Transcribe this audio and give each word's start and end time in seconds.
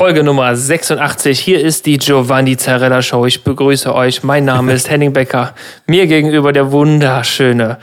Folge 0.00 0.22
Nummer 0.22 0.56
86. 0.56 1.38
Hier 1.38 1.60
ist 1.60 1.84
die 1.84 1.98
Giovanni 1.98 2.56
Zarella 2.56 3.02
Show. 3.02 3.26
Ich 3.26 3.44
begrüße 3.44 3.94
euch. 3.94 4.22
Mein 4.22 4.46
Name 4.46 4.72
ist 4.72 4.88
Henning 4.88 5.12
Becker. 5.12 5.52
Mir 5.86 6.06
gegenüber 6.06 6.54
der 6.54 6.72
wunderschöne, 6.72 7.76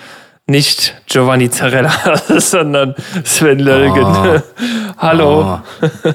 nicht 0.47 0.95
Giovanni 1.05 1.51
Zarella, 1.51 1.91
sondern 2.39 2.95
Sven 3.23 3.59
Lölgen. 3.59 4.03
Oh. 4.03 4.41
Hallo. 4.97 5.59
Oh. 5.79 6.11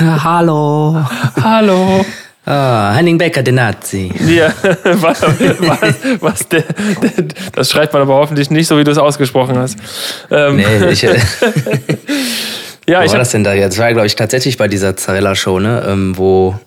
Hallo. 0.24 1.04
Hallo. 1.42 2.06
Ah, 2.46 2.94
Henning 2.94 3.18
Becker, 3.18 3.42
der 3.42 3.52
Nazi. 3.52 4.10
Ja, 4.26 4.50
was, 4.94 5.20
was, 5.20 5.94
was 6.20 6.48
der, 6.48 6.62
der, 6.62 7.24
das 7.52 7.70
schreibt 7.70 7.92
man 7.92 8.00
aber 8.00 8.14
hoffentlich 8.14 8.48
nicht 8.48 8.66
so, 8.66 8.78
wie 8.78 8.84
du 8.84 8.90
es 8.90 8.98
ausgesprochen 8.98 9.58
hast. 9.58 9.76
Ähm. 10.30 10.56
Nee, 10.56 10.90
ich, 10.90 11.06
Ja, 12.86 13.00
Wo 13.00 13.04
ich 13.04 13.12
war 13.12 13.18
das 13.18 13.30
denn 13.30 13.44
da 13.44 13.54
jetzt? 13.54 13.72
Das 13.72 13.78
war, 13.78 13.92
glaube 13.92 14.06
ich, 14.06 14.16
tatsächlich 14.16 14.56
bei 14.56 14.68
dieser 14.68 14.96
Zarella-Show, 14.96 15.60
ne? 15.60 15.84
Ähm, 15.86 16.16
wo 16.16 16.58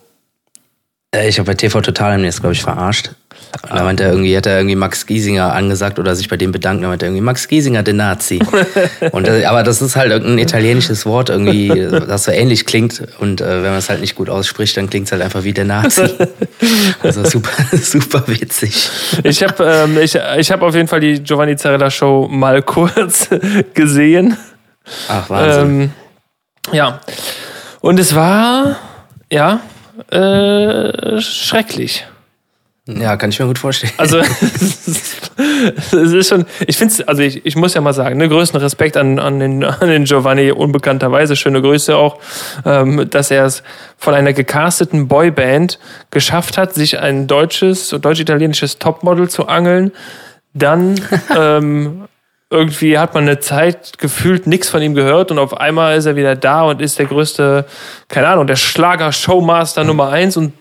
äh, 1.16 1.30
ich 1.30 1.40
habe 1.40 1.48
bei 1.48 1.56
TV 1.56 1.82
Total 1.82 2.14
haben 2.14 2.24
jetzt, 2.24 2.42
glaube 2.42 2.54
ich, 2.54 2.62
verarscht. 2.62 3.12
Und 3.64 3.78
da 3.80 3.84
meinte 3.84 4.04
er 4.04 4.12
irgendwie, 4.12 4.36
hat 4.36 4.46
er 4.46 4.58
irgendwie 4.58 4.76
Max 4.76 5.06
Giesinger 5.06 5.54
angesagt 5.54 5.98
oder 5.98 6.16
sich 6.16 6.28
bei 6.28 6.36
dem 6.36 6.52
bedankt. 6.52 6.84
Da 6.84 6.90
meinte 6.90 7.06
er 7.06 7.10
irgendwie, 7.10 7.24
Max 7.24 7.48
Giesinger, 7.48 7.84
der 7.84 7.94
Nazi. 7.94 8.40
und, 9.12 9.28
äh, 9.28 9.46
aber 9.46 9.64
das 9.64 9.82
ist 9.82 9.96
halt 9.96 10.12
irgendein 10.12 10.40
italienisches 10.40 11.06
Wort 11.06 11.30
irgendwie, 11.30 11.70
das 11.90 12.26
so 12.26 12.32
ähnlich 12.32 12.66
klingt. 12.66 13.02
Und 13.20 13.40
äh, 13.40 13.64
wenn 13.64 13.70
man 13.70 13.78
es 13.78 13.90
halt 13.90 14.02
nicht 14.02 14.16
gut 14.16 14.30
ausspricht, 14.30 14.76
dann 14.76 14.90
klingt 14.90 15.06
es 15.08 15.12
halt 15.14 15.22
einfach 15.22 15.44
wie 15.44 15.54
der 15.54 15.66
Nazi. 15.66 16.04
Also 17.04 17.24
super, 17.24 17.52
super 17.78 18.24
witzig. 18.28 18.90
Ich 19.24 19.44
habe 19.44 19.64
ähm, 19.64 20.00
ich, 20.00 20.18
ich 20.38 20.52
hab 20.52 20.64
auf 20.64 20.74
jeden 20.74 20.88
Fall 20.88 21.00
die 21.00 21.22
Giovanni 21.22 21.56
Zarella 21.56 21.92
Show 21.92 22.28
mal 22.28 22.64
kurz 22.64 23.30
gesehen. 23.74 24.36
Ach, 25.08 25.30
Wahnsinn. 25.30 25.82
Ähm, 25.82 25.92
ja. 26.72 27.00
Und 27.82 28.00
es 28.00 28.16
war, 28.16 28.78
ja, 29.32 29.60
äh, 30.12 31.22
schrecklich. 31.22 32.06
Ja, 32.88 33.18
kann 33.18 33.32
ich 33.32 33.40
mir 33.40 33.48
gut 33.48 33.58
vorstellen. 33.58 33.94
Also, 33.98 34.20
es 35.92 35.94
ist 35.94 36.30
schon, 36.30 36.46
ich 36.68 36.78
finde 36.78 36.94
es, 36.94 37.02
also 37.08 37.22
ich, 37.22 37.46
ich 37.46 37.56
muss 37.56 37.74
ja 37.74 37.82
mal 37.82 37.94
sagen, 37.94 38.18
ne, 38.18 38.30
größten 38.30 38.60
Respekt 38.60 38.96
an, 38.96 39.20
an, 39.20 39.40
den, 39.40 39.64
an 39.64 39.88
den 39.88 40.06
Giovanni, 40.06 40.52
unbekannterweise, 40.52 41.36
schöne 41.36 41.62
Grüße 41.62 41.96
auch, 41.96 42.20
ähm, 42.66 43.10
dass 43.10 43.32
er 43.32 43.46
es 43.46 43.64
von 43.98 44.14
einer 44.14 44.34
gecasteten 44.34 45.08
Boyband 45.08 45.80
geschafft 46.12 46.58
hat, 46.58 46.74
sich 46.74 47.00
ein 47.00 47.28
deutsches, 47.28 47.90
deutsch-italienisches 47.90 48.80
Topmodel 48.80 49.30
zu 49.30 49.48
angeln, 49.48 49.92
dann 50.54 50.96
ähm, 51.36 52.08
irgendwie 52.56 52.98
hat 52.98 53.14
man 53.14 53.24
eine 53.24 53.40
Zeit 53.40 53.98
gefühlt 53.98 54.48
nichts 54.48 54.70
von 54.70 54.82
ihm 54.82 54.96
gehört 54.96 55.32
und 55.32 55.40
auf 55.40 55.58
einmal 55.58 55.98
ist 55.98 56.06
er 56.06 56.16
wieder 56.16 56.36
da 56.36 56.64
und 56.64 56.82
ist 56.82 56.98
der 56.98 57.06
größte, 57.06 57.66
keine 58.08 58.28
Ahnung, 58.28 58.48
der 58.48 58.56
Schlager-Showmaster 58.56 59.84
mhm. 59.84 59.88
Nummer 59.88 60.10
eins 60.10 60.38
und 60.38 60.54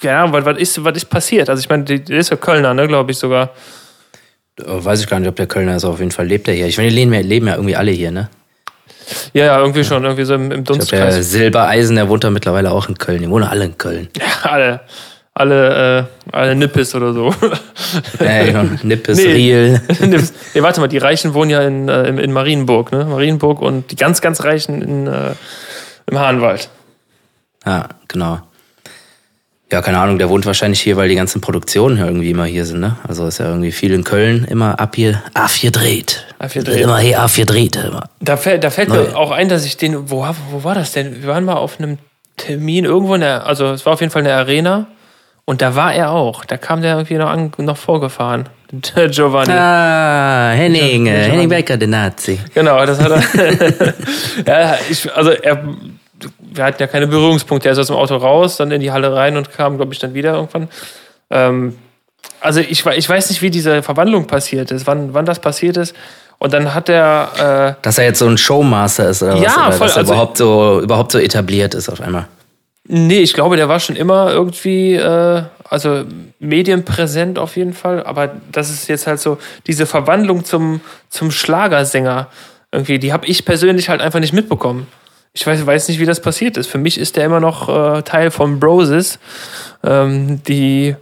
ja, 0.00 0.32
was, 0.32 0.44
was, 0.44 0.58
ist, 0.58 0.84
was 0.84 0.96
ist 0.96 1.04
passiert? 1.04 1.48
Also 1.48 1.60
ich 1.60 1.68
meine, 1.68 1.84
der 1.84 2.18
ist 2.18 2.30
ja 2.30 2.36
Kölner, 2.36 2.74
ne, 2.74 2.88
glaube 2.88 3.12
ich 3.12 3.18
sogar. 3.18 3.50
Weiß 4.56 5.00
ich 5.00 5.06
gar 5.06 5.20
nicht, 5.20 5.28
ob 5.28 5.36
der 5.36 5.46
Kölner 5.46 5.76
ist, 5.76 5.84
auf 5.84 6.00
jeden 6.00 6.10
Fall 6.10 6.26
lebt 6.26 6.48
er 6.48 6.54
hier. 6.54 6.66
Ich 6.66 6.76
meine, 6.76 6.90
die 6.90 6.96
leben 6.96 7.14
ja, 7.14 7.20
leben 7.20 7.46
ja 7.46 7.54
irgendwie 7.54 7.76
alle 7.76 7.92
hier, 7.92 8.10
ne? 8.10 8.28
Ja, 9.32 9.44
ja, 9.46 9.58
irgendwie 9.58 9.84
schon, 9.84 10.02
irgendwie 10.04 10.24
so 10.24 10.34
im, 10.34 10.50
im 10.50 10.64
Dunstkreis. 10.64 10.84
Ich 10.84 10.90
glaub, 10.90 11.10
der 11.10 11.22
Silbereisen, 11.22 11.96
der 11.96 12.08
wohnt 12.08 12.24
da 12.24 12.30
mittlerweile 12.30 12.70
auch 12.72 12.88
in 12.88 12.96
Köln. 12.98 13.22
Die 13.22 13.30
wohnen 13.30 13.44
alle 13.44 13.66
in 13.66 13.78
Köln. 13.78 14.08
Ja, 14.16 14.50
alle 14.50 14.80
alle, 15.34 16.08
äh, 16.32 16.36
alle 16.36 16.54
Nippes 16.54 16.94
oder 16.94 17.12
so. 17.12 17.34
Ja, 18.20 18.44
genau. 18.44 18.64
Nippes, 18.82 19.18
nee, 19.18 19.32
Riel. 19.32 19.82
Nippes. 20.00 20.32
Nee, 20.54 20.62
warte 20.62 20.80
mal, 20.80 20.88
die 20.88 20.98
Reichen 20.98 21.34
wohnen 21.34 21.50
ja 21.50 21.60
in, 21.62 21.88
äh, 21.88 22.08
in 22.08 22.32
Marienburg, 22.32 22.90
ne? 22.92 23.04
Marienburg 23.04 23.60
und 23.60 23.90
die 23.90 23.96
ganz, 23.96 24.20
ganz 24.20 24.44
Reichen 24.44 24.80
in, 24.80 25.06
äh, 25.06 25.34
im 26.06 26.18
Hahnwald. 26.18 26.70
Ja, 27.66 27.88
genau. 28.08 28.40
Ja, 29.70 29.82
keine 29.82 29.98
Ahnung, 29.98 30.18
der 30.18 30.28
wohnt 30.28 30.46
wahrscheinlich 30.46 30.80
hier, 30.80 30.96
weil 30.96 31.08
die 31.08 31.14
ganzen 31.14 31.40
Produktionen 31.40 31.98
irgendwie 31.98 32.30
immer 32.30 32.44
hier 32.44 32.64
sind, 32.64 32.80
ne? 32.80 32.96
Also 33.06 33.26
ist 33.26 33.38
ja 33.38 33.46
irgendwie 33.46 33.72
viel 33.72 33.92
in 33.92 34.04
Köln, 34.04 34.44
immer 34.44 34.78
ab 34.78 34.96
hier, 34.96 35.22
A4 35.34 35.70
A4 36.38 36.62
dreht. 36.62 36.80
Immer 36.80 36.98
hier 36.98 37.20
A4 37.20 37.44
dreht. 37.44 37.76
Immer. 37.76 38.08
Da 38.20 38.36
fällt, 38.36 38.64
da 38.64 38.70
fällt 38.70 38.90
mir 38.90 39.16
auch 39.16 39.30
ein, 39.30 39.48
dass 39.48 39.64
ich 39.64 39.76
den, 39.76 40.10
wo, 40.10 40.26
wo 40.50 40.64
war 40.64 40.74
das 40.74 40.92
denn? 40.92 41.22
Wir 41.22 41.28
waren 41.28 41.44
mal 41.44 41.56
auf 41.56 41.78
einem 41.78 41.98
Termin 42.36 42.84
irgendwo 42.84 43.14
in 43.14 43.20
der, 43.20 43.46
also 43.46 43.66
es 43.72 43.84
war 43.86 43.94
auf 43.94 44.00
jeden 44.00 44.12
Fall 44.12 44.22
eine 44.22 44.34
Arena 44.34 44.86
und 45.52 45.60
da 45.60 45.76
war 45.76 45.92
er 45.92 46.12
auch. 46.12 46.46
Da 46.46 46.56
kam 46.56 46.80
der 46.80 46.94
irgendwie 46.94 47.16
noch, 47.16 47.28
an, 47.28 47.52
noch 47.58 47.76
vorgefahren. 47.76 48.48
Der 48.72 49.08
Giovanni. 49.10 49.52
Ah, 49.52 50.52
Henning, 50.52 51.04
Giovanni. 51.04 51.24
Henning 51.24 51.48
Becker, 51.50 51.76
der 51.76 51.88
Nazi. 51.88 52.40
Genau, 52.54 52.86
das 52.86 52.98
hat 52.98 53.10
er. 53.10 53.94
ja, 54.46 54.78
ich, 54.88 55.14
also 55.14 55.30
er, 55.32 55.62
wir 56.40 56.64
hatten 56.64 56.80
ja 56.80 56.86
keine 56.86 57.06
Berührungspunkte. 57.06 57.68
Er 57.68 57.72
ist 57.72 57.78
aus 57.80 57.88
dem 57.88 57.96
Auto 57.96 58.16
raus, 58.16 58.56
dann 58.56 58.70
in 58.70 58.80
die 58.80 58.92
Halle 58.92 59.14
rein 59.14 59.36
und 59.36 59.52
kam, 59.52 59.76
glaube 59.76 59.92
ich, 59.92 59.98
dann 59.98 60.14
wieder 60.14 60.32
irgendwann. 60.36 60.68
Ähm, 61.28 61.76
also 62.40 62.60
ich, 62.60 62.86
ich 62.86 63.08
weiß 63.10 63.28
nicht, 63.28 63.42
wie 63.42 63.50
diese 63.50 63.82
Verwandlung 63.82 64.26
passiert 64.26 64.70
ist, 64.70 64.86
wann, 64.86 65.12
wann 65.12 65.26
das 65.26 65.38
passiert 65.38 65.76
ist. 65.76 65.94
Und 66.38 66.54
dann 66.54 66.72
hat 66.72 66.88
er. 66.88 67.76
Äh, 67.76 67.82
dass 67.82 67.98
er 67.98 68.04
jetzt 68.04 68.20
so 68.20 68.26
ein 68.26 68.38
Showmaster 68.38 69.10
ist, 69.10 69.22
oder 69.22 69.36
ja, 69.36 69.66
was? 69.66 69.76
Voll, 69.76 69.86
dass 69.86 69.96
er 69.96 70.00
also, 70.00 70.12
überhaupt, 70.14 70.38
so, 70.38 70.80
überhaupt 70.80 71.12
so 71.12 71.18
etabliert 71.18 71.74
ist 71.74 71.90
auf 71.90 72.00
einmal. 72.00 72.26
Nee, 72.88 73.20
ich 73.20 73.34
glaube, 73.34 73.56
der 73.56 73.68
war 73.68 73.78
schon 73.78 73.96
immer 73.96 74.32
irgendwie, 74.32 74.94
äh, 74.94 75.42
also 75.68 76.04
medienpräsent 76.40 77.38
auf 77.38 77.56
jeden 77.56 77.74
Fall. 77.74 78.04
Aber 78.04 78.34
das 78.50 78.70
ist 78.70 78.88
jetzt 78.88 79.06
halt 79.06 79.20
so, 79.20 79.38
diese 79.66 79.86
Verwandlung 79.86 80.44
zum, 80.44 80.80
zum 81.08 81.30
Schlagersänger 81.30 82.28
irgendwie, 82.72 82.98
die 82.98 83.12
habe 83.12 83.26
ich 83.26 83.44
persönlich 83.44 83.88
halt 83.88 84.00
einfach 84.00 84.20
nicht 84.20 84.32
mitbekommen. 84.32 84.86
Ich 85.34 85.46
weiß, 85.46 85.64
weiß 85.64 85.88
nicht, 85.88 86.00
wie 86.00 86.06
das 86.06 86.20
passiert 86.20 86.56
ist. 86.56 86.66
Für 86.66 86.78
mich 86.78 86.98
ist 86.98 87.16
der 87.16 87.24
immer 87.24 87.40
noch 87.40 87.68
äh, 87.68 88.02
Teil 88.02 88.30
von 88.30 88.58
Broses, 88.58 89.18
ähm, 89.84 90.42
die, 90.42 90.96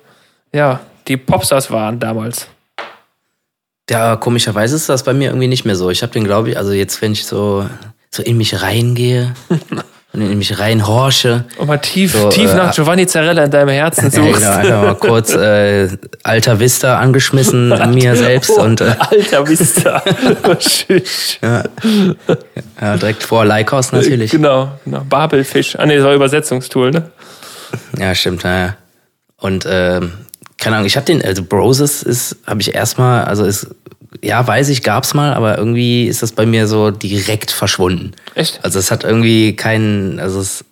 ja, 0.53 0.81
die 1.09 1.17
Popstars 1.17 1.71
waren 1.71 1.99
damals. 1.99 2.47
Ja, 3.89 4.17
komischerweise 4.17 4.77
ist 4.77 4.89
das 4.89 5.03
bei 5.03 5.13
mir 5.13 5.31
irgendwie 5.31 5.49
nicht 5.49 5.65
mehr 5.65 5.75
so. 5.75 5.91
Ich 5.91 6.03
habe 6.03 6.13
den, 6.13 6.25
glaube 6.25 6.51
ich, 6.51 6.57
also 6.57 6.73
jetzt, 6.73 7.03
wenn 7.03 7.13
ich 7.13 7.27
so, 7.27 7.69
so 8.11 8.23
in 8.23 8.37
mich 8.37 8.63
reingehe, 8.63 9.35
und 10.13 10.23
in 10.23 10.39
mich 10.39 10.59
reinhorche. 10.59 11.45
Und 11.57 11.69
mal 11.69 11.79
tief, 11.79 12.13
so, 12.13 12.29
tief 12.31 12.51
äh, 12.51 12.57
nach 12.57 12.75
Giovanni 12.75 13.07
Zarella 13.07 13.45
in 13.45 13.51
deinem 13.51 13.69
Herzen 13.69 14.11
suchst. 14.11 14.43
Ja, 14.43 14.63
genau, 14.63 14.75
einfach 14.75 14.83
mal 14.83 14.95
kurz 14.95 15.35
äh, 15.35 15.89
Alter 16.25 16.59
Vista 16.59 16.99
angeschmissen 16.99 17.73
an 17.73 17.95
mir 17.95 18.17
selbst. 18.17 18.51
Oh, 18.51 18.63
und, 18.63 18.81
äh, 18.81 18.95
Alter 18.99 19.49
Vista. 19.49 20.03
ja. 21.43 21.65
ja, 22.81 22.97
direkt 22.97 23.23
vor 23.23 23.45
Leikos 23.45 23.93
natürlich. 23.93 24.33
Genau, 24.33 24.73
genau. 24.85 25.03
Babelfisch. 25.09 25.79
Ah, 25.79 25.87
nee, 25.87 25.97
das 25.97 26.05
war 26.05 26.15
Übersetzungstool, 26.15 26.91
ne? 26.91 27.11
Ja, 27.97 28.15
stimmt, 28.15 28.43
ja. 28.43 28.75
Und 29.37 29.65
ähm, 29.69 30.13
keine 30.59 30.77
Ahnung, 30.77 30.87
ich 30.87 30.97
habe 30.97 31.07
den, 31.07 31.25
also 31.25 31.43
Broses 31.45 32.03
ist, 32.03 32.37
habe 32.47 32.61
ich 32.61 32.75
erstmal, 32.75 33.25
also 33.25 33.45
ist 33.45 33.69
ja, 34.23 34.47
weiß 34.47 34.69
ich, 34.71 34.83
gab's 34.83 35.15
mal, 35.15 35.35
aber 35.35 35.59
irgendwie 35.59 36.07
ist 36.07 36.23
das 36.23 36.33
bei 36.33 36.47
mir 36.47 36.67
so 36.67 36.91
direkt 36.91 37.51
verschwunden. 37.51 38.13
Echt? 38.35 38.61
Also 38.63 38.79
es 38.79 38.91
hat 38.91 39.05
irgendwie 39.05 39.55
keinen, 39.55 40.19
also 40.19 40.41
es 40.41 40.65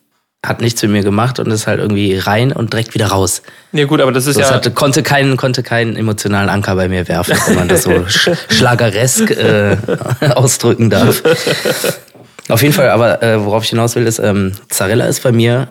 hat 0.44 0.60
nichts 0.60 0.82
mit 0.82 0.92
mir 0.92 1.02
gemacht 1.02 1.38
und 1.38 1.50
ist 1.50 1.66
halt 1.66 1.80
irgendwie 1.80 2.16
rein 2.16 2.52
und 2.52 2.72
direkt 2.72 2.94
wieder 2.94 3.08
raus. 3.08 3.42
Ja 3.72 3.84
gut, 3.86 4.00
aber 4.00 4.12
das 4.12 4.26
ist 4.26 4.38
das 4.38 4.50
ja... 4.50 4.54
Hatte, 4.54 4.70
konnte, 4.70 5.02
keinen, 5.02 5.36
konnte 5.36 5.62
keinen 5.62 5.96
emotionalen 5.96 6.48
Anker 6.48 6.76
bei 6.76 6.88
mir 6.88 7.08
werfen, 7.08 7.36
wenn 7.46 7.54
man 7.56 7.68
das 7.68 7.82
so 7.82 8.04
sch 8.08 8.30
schlageresk 8.48 9.30
äh, 9.30 9.76
ausdrücken 10.34 10.90
darf. 10.90 11.22
Auf 12.48 12.62
jeden 12.62 12.74
Fall, 12.74 12.90
aber 12.90 13.22
äh, 13.22 13.44
worauf 13.44 13.64
ich 13.64 13.70
hinaus 13.70 13.94
will, 13.94 14.06
ist, 14.06 14.20
ähm, 14.20 14.52
Zarella 14.68 15.06
ist 15.06 15.22
bei 15.22 15.32
mir 15.32 15.68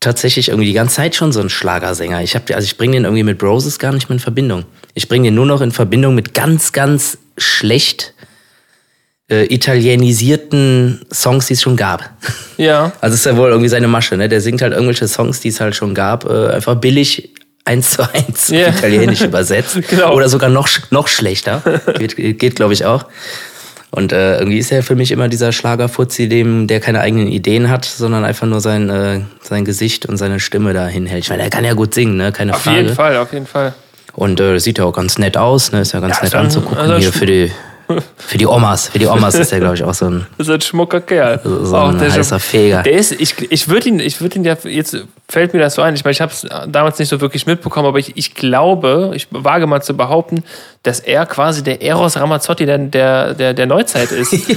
tatsächlich 0.00 0.48
irgendwie 0.48 0.66
die 0.66 0.72
ganze 0.74 0.96
Zeit 0.96 1.14
schon 1.14 1.32
so 1.32 1.40
ein 1.40 1.48
Schlagersänger. 1.48 2.22
Ich 2.22 2.34
habe, 2.34 2.54
also 2.54 2.64
ich 2.64 2.76
bringe 2.76 2.94
den 2.94 3.04
irgendwie 3.04 3.22
mit 3.22 3.38
Broses 3.38 3.78
gar 3.78 3.92
nicht 3.92 4.08
mehr 4.08 4.16
in 4.16 4.20
Verbindung. 4.20 4.64
Ich 4.94 5.08
bringe 5.08 5.28
den 5.28 5.34
nur 5.34 5.46
noch 5.46 5.60
in 5.60 5.72
Verbindung 5.72 6.14
mit 6.14 6.34
ganz, 6.34 6.72
ganz 6.72 7.18
schlecht 7.38 8.14
äh, 9.30 9.52
italienisierten 9.52 11.04
Songs, 11.12 11.46
die 11.46 11.54
es 11.54 11.62
schon 11.62 11.76
gab. 11.76 12.10
Ja. 12.56 12.92
Also 13.00 13.14
ist 13.14 13.26
ja 13.26 13.36
wohl 13.36 13.50
irgendwie 13.50 13.68
seine 13.68 13.88
Masche, 13.88 14.16
ne? 14.16 14.28
Der 14.28 14.40
singt 14.40 14.62
halt 14.62 14.72
irgendwelche 14.72 15.08
Songs, 15.08 15.40
die 15.40 15.48
es 15.48 15.60
halt 15.60 15.74
schon 15.74 15.94
gab, 15.94 16.24
äh, 16.24 16.48
einfach 16.48 16.76
billig 16.76 17.34
eins 17.64 17.90
zu 17.90 18.08
eins 18.14 18.48
yeah. 18.50 18.68
italienisch 18.68 19.22
übersetzt. 19.22 19.78
genau. 19.90 20.14
Oder 20.14 20.28
sogar 20.28 20.48
noch, 20.48 20.68
noch 20.90 21.08
schlechter. 21.08 21.62
Geht, 21.98 22.38
geht 22.38 22.56
glaube 22.56 22.72
ich, 22.72 22.84
auch. 22.84 23.06
Und 23.90 24.12
äh, 24.12 24.38
irgendwie 24.38 24.58
ist 24.58 24.72
er 24.72 24.82
für 24.82 24.94
mich 24.94 25.10
immer 25.10 25.28
dieser 25.28 25.52
Schlagerfuzzi, 25.52 26.28
dem, 26.28 26.66
der 26.66 26.80
keine 26.80 27.00
eigenen 27.00 27.28
Ideen 27.28 27.70
hat, 27.70 27.84
sondern 27.84 28.24
einfach 28.24 28.46
nur 28.46 28.60
sein, 28.60 28.90
äh, 28.90 29.20
sein 29.40 29.64
Gesicht 29.64 30.06
und 30.06 30.16
seine 30.16 30.40
Stimme 30.40 30.72
da 30.72 30.86
hinhält. 30.86 31.24
Ich 31.24 31.30
meine, 31.30 31.44
er 31.44 31.50
kann 31.50 31.64
ja 31.64 31.74
gut 31.74 31.94
singen, 31.94 32.16
ne? 32.16 32.32
Keine 32.32 32.54
auf 32.54 32.62
Frage. 32.62 32.76
Auf 32.76 32.82
jeden 32.82 32.94
Fall, 32.94 33.16
auf 33.16 33.32
jeden 33.32 33.46
Fall. 33.46 33.74
Und 34.12 34.40
äh, 34.40 34.58
sieht 34.58 34.78
ja 34.78 34.84
auch 34.84 34.92
ganz 34.92 35.18
nett 35.18 35.36
aus, 35.36 35.72
ne? 35.72 35.80
Ist 35.80 35.92
ja 35.92 36.00
ganz 36.00 36.16
ja, 36.16 36.24
nett 36.24 36.34
anzugucken 36.34 36.78
also 36.78 36.96
hier 36.96 37.12
für 37.12 37.26
die, 37.26 37.50
für 38.16 38.38
die 38.38 38.46
Omas. 38.46 38.88
Für 38.88 38.98
die 38.98 39.06
Omas 39.06 39.34
ist 39.34 39.52
der, 39.52 39.60
glaube 39.60 39.74
ich, 39.74 39.84
auch 39.84 39.94
so 39.94 40.06
ein, 40.06 40.26
das 40.38 40.48
ist 40.48 40.54
ein 40.54 40.60
schmucker 40.60 41.00
Kerl. 41.00 41.40
So, 41.42 41.64
so 41.64 41.76
ein 41.76 42.00
heißer 42.00 42.40
Feger. 42.40 42.82
Der 42.82 42.92
ist, 42.92 43.12
ich, 43.12 43.34
ich 43.50 43.68
würde 43.68 43.88
ihn, 43.88 44.00
ich 44.00 44.20
würde 44.20 44.36
ihn 44.36 44.44
ja, 44.44 44.56
jetzt 44.64 44.96
fällt 45.28 45.54
mir 45.54 45.60
das 45.60 45.74
so 45.74 45.82
ein, 45.82 45.94
ich 45.94 46.04
meine, 46.04 46.12
ich 46.12 46.20
habe 46.20 46.32
es 46.32 46.46
damals 46.68 46.98
nicht 46.98 47.08
so 47.08 47.20
wirklich 47.20 47.46
mitbekommen, 47.46 47.86
aber 47.86 47.98
ich, 47.98 48.16
ich 48.16 48.34
glaube, 48.34 49.12
ich 49.14 49.28
wage 49.30 49.66
mal 49.66 49.82
zu 49.82 49.96
behaupten, 49.96 50.44
dass 50.82 51.00
er 51.00 51.26
quasi 51.26 51.62
der 51.62 51.82
Eros 51.82 52.16
Ramazzotti 52.16 52.66
der, 52.66 52.78
der, 52.78 53.34
der, 53.34 53.54
der 53.54 53.66
Neuzeit 53.66 54.12
ist. 54.12 54.32
ja. 54.48 54.56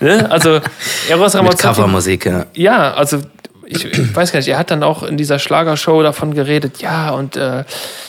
ne? 0.00 0.30
Also 0.30 0.60
Eros 1.08 1.34
Ramazzotti. 1.34 1.68
Mit 1.68 1.76
Covermusik, 1.76 2.26
ja. 2.26 2.46
Ja, 2.54 2.94
also 2.94 3.20
ich, 3.70 3.84
ich, 3.84 4.16
weiß 4.16 4.32
gar 4.32 4.38
nicht, 4.38 4.48
er 4.48 4.58
hat 4.58 4.70
dann 4.70 4.82
auch 4.82 5.02
in 5.02 5.16
dieser 5.16 5.38
Schlagershow 5.38 6.02
davon 6.02 6.34
geredet, 6.34 6.80
ja, 6.80 7.10
und 7.10 7.36
äh, 7.36 7.64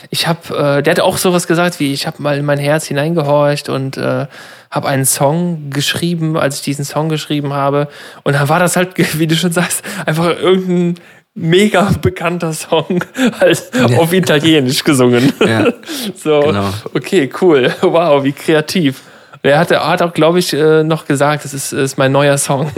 ich 0.10 0.28
habe, 0.28 0.78
äh, 0.80 0.82
der 0.82 0.92
hat 0.92 1.00
auch 1.00 1.18
sowas 1.18 1.48
gesagt 1.48 1.80
wie, 1.80 1.94
ich 1.94 2.08
habe 2.08 2.22
mal 2.22 2.38
in 2.38 2.46
mein 2.46 2.60
Herz 2.60 2.86
hineingehorcht 2.86 3.70
und 3.70 3.98
äh, 3.98 4.28
habe 4.72 4.88
einen 4.88 5.06
Song 5.06 5.70
geschrieben, 5.70 6.38
als 6.38 6.58
ich 6.58 6.62
diesen 6.62 6.86
Song 6.86 7.10
geschrieben 7.10 7.54
habe. 7.54 7.88
Und 8.24 8.34
dann 8.34 8.50
war 8.50 8.60
das 8.60 8.76
halt, 8.76 8.92
wie 9.20 9.28
du 9.28 9.36
schon 9.36 9.52
sagst, 9.52 9.84
einfach 10.06 10.38
irgendein 10.40 10.96
mega 11.36 11.92
bekannter 12.02 12.54
Song 12.54 13.04
halt 13.40 13.72
ja. 13.74 13.98
auf 13.98 14.14
Italienisch 14.14 14.84
gesungen. 14.84 15.34
Ja, 15.46 15.74
so, 16.16 16.42
genau. 16.42 16.70
okay, 16.94 17.30
cool. 17.42 17.74
Wow, 17.82 18.24
wie 18.24 18.34
kreativ. 18.34 19.02
Er 19.42 19.60
hat, 19.60 19.72
hat 19.72 20.02
auch, 20.02 20.14
glaube 20.14 20.40
ich, 20.40 20.54
äh, 20.54 20.84
noch 20.84 21.06
gesagt, 21.06 21.46
das 21.46 21.54
ist, 21.54 21.72
ist 21.72 21.98
mein 21.98 22.12
neuer 22.12 22.38
Song. 22.38 22.70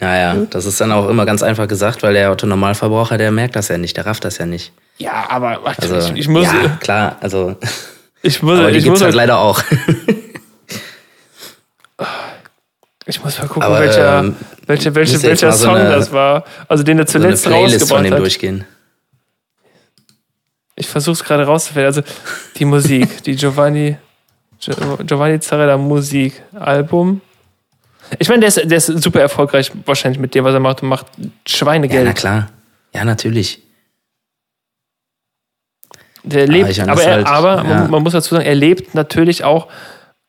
Naja, 0.00 0.46
das 0.50 0.64
ist 0.64 0.80
dann 0.80 0.92
auch 0.92 1.08
immer 1.08 1.26
ganz 1.26 1.42
einfach 1.42 1.66
gesagt, 1.66 2.02
weil 2.02 2.14
der 2.14 2.30
Autonormalverbraucher, 2.30 3.18
der 3.18 3.32
merkt 3.32 3.56
das 3.56 3.68
ja 3.68 3.78
nicht, 3.78 3.96
der 3.96 4.06
rafft 4.06 4.24
das 4.24 4.38
ja 4.38 4.46
nicht. 4.46 4.72
Ja, 4.96 5.26
aber 5.28 5.58
warte, 5.64 5.82
also, 5.82 6.12
ich, 6.12 6.20
ich, 6.20 6.28
muss. 6.28 6.44
Ja, 6.44 6.76
klar, 6.80 7.16
also. 7.20 7.56
Ich 8.22 8.42
muss, 8.42 8.58
aber 8.58 8.70
die 8.70 8.78
ich 8.78 8.84
gibt's 8.84 9.00
muss, 9.00 9.04
halt 9.04 9.14
leider 9.14 9.38
auch. 9.38 9.62
Ich 13.08 13.24
muss 13.24 13.38
mal 13.38 13.46
gucken, 13.46 13.62
aber, 13.62 13.80
welcher, 13.80 14.18
ähm, 14.18 14.36
welche, 14.66 14.94
welche, 14.94 15.22
welcher 15.22 15.50
Song 15.50 15.74
so 15.74 15.80
eine, 15.80 15.88
das 15.88 16.12
war. 16.12 16.44
Also 16.68 16.84
den 16.84 16.98
er 16.98 17.06
zuletzt 17.06 17.44
so 17.44 17.50
rausgebracht 17.50 17.88
von 17.88 18.04
dem 18.04 18.12
hat. 18.12 18.20
durchgehen. 18.20 18.64
Ich 20.76 20.86
versuche 20.88 21.14
es 21.14 21.24
gerade 21.24 21.44
rauszufinden. 21.44 21.86
Also 21.86 22.02
die 22.56 22.66
Musik, 22.66 23.22
die 23.22 23.34
Giovanni, 23.34 23.96
Giovanni 24.60 25.40
Zarella 25.40 25.78
Musik, 25.78 26.42
Album. 26.54 27.22
Ich 28.18 28.28
meine, 28.28 28.40
der 28.40 28.48
ist, 28.48 28.56
der 28.56 28.78
ist 28.78 28.86
super 28.86 29.20
erfolgreich 29.20 29.70
wahrscheinlich 29.84 30.20
mit 30.20 30.34
dem, 30.34 30.44
was 30.44 30.54
er 30.54 30.60
macht 30.60 30.82
und 30.82 30.88
macht 30.88 31.06
Schweinegeld. 31.46 32.02
Ja, 32.02 32.08
na 32.08 32.12
klar. 32.12 32.48
Ja, 32.94 33.04
natürlich. 33.04 33.62
Der 36.22 36.46
lebt, 36.46 36.78
aber, 36.80 36.92
aber, 36.92 37.02
er, 37.02 37.12
halt, 37.12 37.26
aber 37.26 37.56
ja. 37.56 37.62
man, 37.62 37.90
man, 37.90 38.02
muss 38.02 38.12
dazu 38.12 38.34
sagen, 38.34 38.46
er 38.46 38.54
lebt 38.54 38.94
natürlich 38.94 39.44
auch 39.44 39.68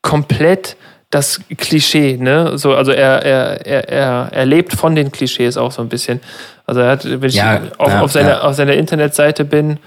komplett 0.02 0.78
das 1.10 1.42
Klischee, 1.58 2.18
ne? 2.18 2.58
So, 2.58 2.76
also 2.76 2.92
er, 2.92 3.24
er, 3.24 3.66
er, 3.66 3.90
er, 3.90 4.30
er 4.31 4.46
lebt 4.46 4.74
von 4.74 4.96
den 4.96 5.12
Klischees 5.12 5.58
auch 5.58 5.72
so 5.72 5.81
ein 5.81 5.90
bisschen. 5.90 6.22
Also 6.66 6.81
er 6.81 6.92
hat, 6.92 7.06
wenn 7.06 7.30
ich 7.30 7.36
ja, 7.36 7.62
auf, 7.78 7.90
ja, 7.90 8.02
auf, 8.02 8.12
seiner, 8.12 8.44
auf 8.44 8.56
seiner 8.56 8.74
Internetseite 8.74 9.44
bin, 9.44 9.80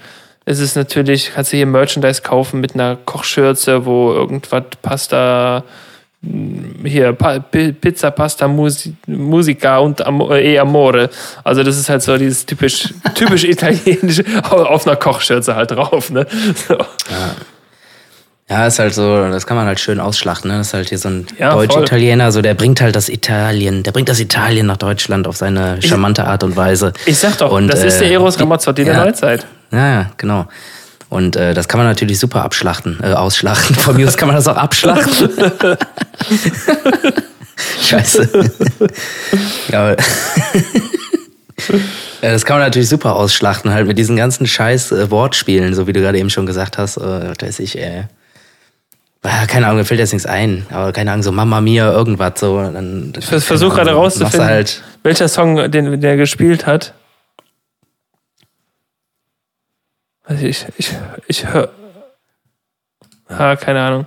ist 0.45 0.59
es 0.59 0.75
natürlich, 0.75 1.31
kannst 1.33 1.53
du 1.53 1.57
hier 1.57 1.65
Merchandise 1.65 2.21
kaufen 2.21 2.59
mit 2.59 2.73
einer 2.73 2.97
Kochschürze, 2.97 3.85
wo 3.85 4.11
irgendwas 4.11 4.63
Pasta, 4.81 5.63
hier 6.85 7.13
Pizza, 7.13 8.11
Pasta, 8.11 8.47
Musi, 8.47 8.95
Musica 9.07 9.79
und 9.79 9.99
e 9.99 10.57
Amore. 10.57 11.09
Also 11.43 11.63
das 11.63 11.77
ist 11.77 11.89
halt 11.89 12.01
so 12.01 12.17
dieses 12.17 12.45
typisch, 12.45 12.93
typisch 13.15 13.43
italienische 13.43 14.23
auf 14.49 14.87
einer 14.87 14.95
Kochschürze 14.95 15.55
halt 15.55 15.71
drauf, 15.71 16.09
ne? 16.09 16.25
So. 16.67 16.75
Ja. 16.75 17.35
Ja, 18.49 18.67
ist 18.67 18.77
halt 18.77 18.93
so, 18.93 19.29
das 19.29 19.47
kann 19.47 19.55
man 19.55 19.65
halt 19.65 19.79
schön 19.79 19.99
ausschlachten. 19.99 20.51
Ne? 20.51 20.57
Das 20.57 20.67
ist 20.67 20.73
halt 20.73 20.89
hier 20.89 20.97
so 20.97 21.09
ein 21.09 21.25
ja, 21.39 21.53
Deutsch-Italiener, 21.53 22.31
so 22.31 22.41
der 22.41 22.53
bringt 22.53 22.81
halt 22.81 22.95
das 22.95 23.07
Italien, 23.07 23.83
der 23.83 23.93
bringt 23.93 24.09
das 24.09 24.19
Italien 24.19 24.67
nach 24.67 24.77
Deutschland 24.77 25.27
auf 25.27 25.37
seine 25.37 25.81
charmante 25.81 26.25
Art 26.25 26.43
und 26.43 26.55
Weise. 26.55 26.91
Ich 27.05 27.17
sag 27.17 27.37
doch, 27.37 27.51
und, 27.51 27.69
das 27.69 27.81
äh, 27.81 27.87
ist 27.87 28.01
der 28.01 28.11
Eros 28.11 28.39
Ramazzotti 28.39 28.83
der 28.83 29.05
Neuzeit. 29.05 29.47
Ja, 29.71 29.93
ja, 29.93 30.11
genau. 30.17 30.45
Und 31.13 31.35
äh, 31.35 31.53
das 31.53 31.67
kann 31.67 31.77
man 31.77 31.85
natürlich 31.85 32.17
super 32.17 32.43
abschlachten, 32.43 32.97
äh, 33.03 33.13
ausschlachten. 33.13 33.75
Von 33.75 33.95
mir 33.95 34.07
aus 34.07 34.17
kann 34.17 34.27
man 34.27 34.35
das 34.35 34.47
auch 34.47 34.57
abschlachten. 34.57 35.29
Scheiße. 37.81 38.51
ja, 39.71 39.95
das 42.21 42.45
kann 42.45 42.57
man 42.57 42.65
natürlich 42.65 42.89
super 42.89 43.15
ausschlachten, 43.15 43.71
halt 43.71 43.85
mit 43.85 43.99
diesen 43.99 44.15
ganzen 44.15 44.47
scheiß 44.47 44.91
äh, 44.91 45.11
Wortspielen, 45.11 45.75
so 45.75 45.85
wie 45.85 45.93
du 45.93 46.01
gerade 46.01 46.17
eben 46.17 46.31
schon 46.31 46.47
gesagt 46.47 46.79
hast. 46.79 46.97
Äh, 46.97 47.33
weiß 47.39 47.59
ich, 47.59 47.77
äh, 47.77 48.05
Ah, 49.25 49.45
keine 49.45 49.67
Ahnung, 49.67 49.77
mir 49.77 49.85
fällt 49.85 50.01
jetzt 50.01 50.11
nichts 50.11 50.25
ein. 50.25 50.65
Aber 50.69 50.91
keine 50.91 51.11
Ahnung, 51.11 51.23
so 51.23 51.31
Mama 51.31 51.61
Mia, 51.61 51.89
irgendwas 51.93 52.41
so. 52.41 52.57
Dann, 52.57 53.13
ich 53.17 53.25
versuche 53.25 53.75
gerade 53.75 53.91
rauszufinden, 53.91 54.45
halt 54.45 54.83
welcher 55.03 55.29
Song 55.29 55.71
den 55.71 56.01
der 56.01 56.17
gespielt 56.17 56.65
hat. 56.65 56.93
Also 60.23 60.45
ich, 60.45 60.65
ich, 60.77 60.91
ich 61.27 61.47
höre. 61.47 61.69
Ah, 63.27 63.55
keine 63.55 63.81
Ahnung. 63.81 64.05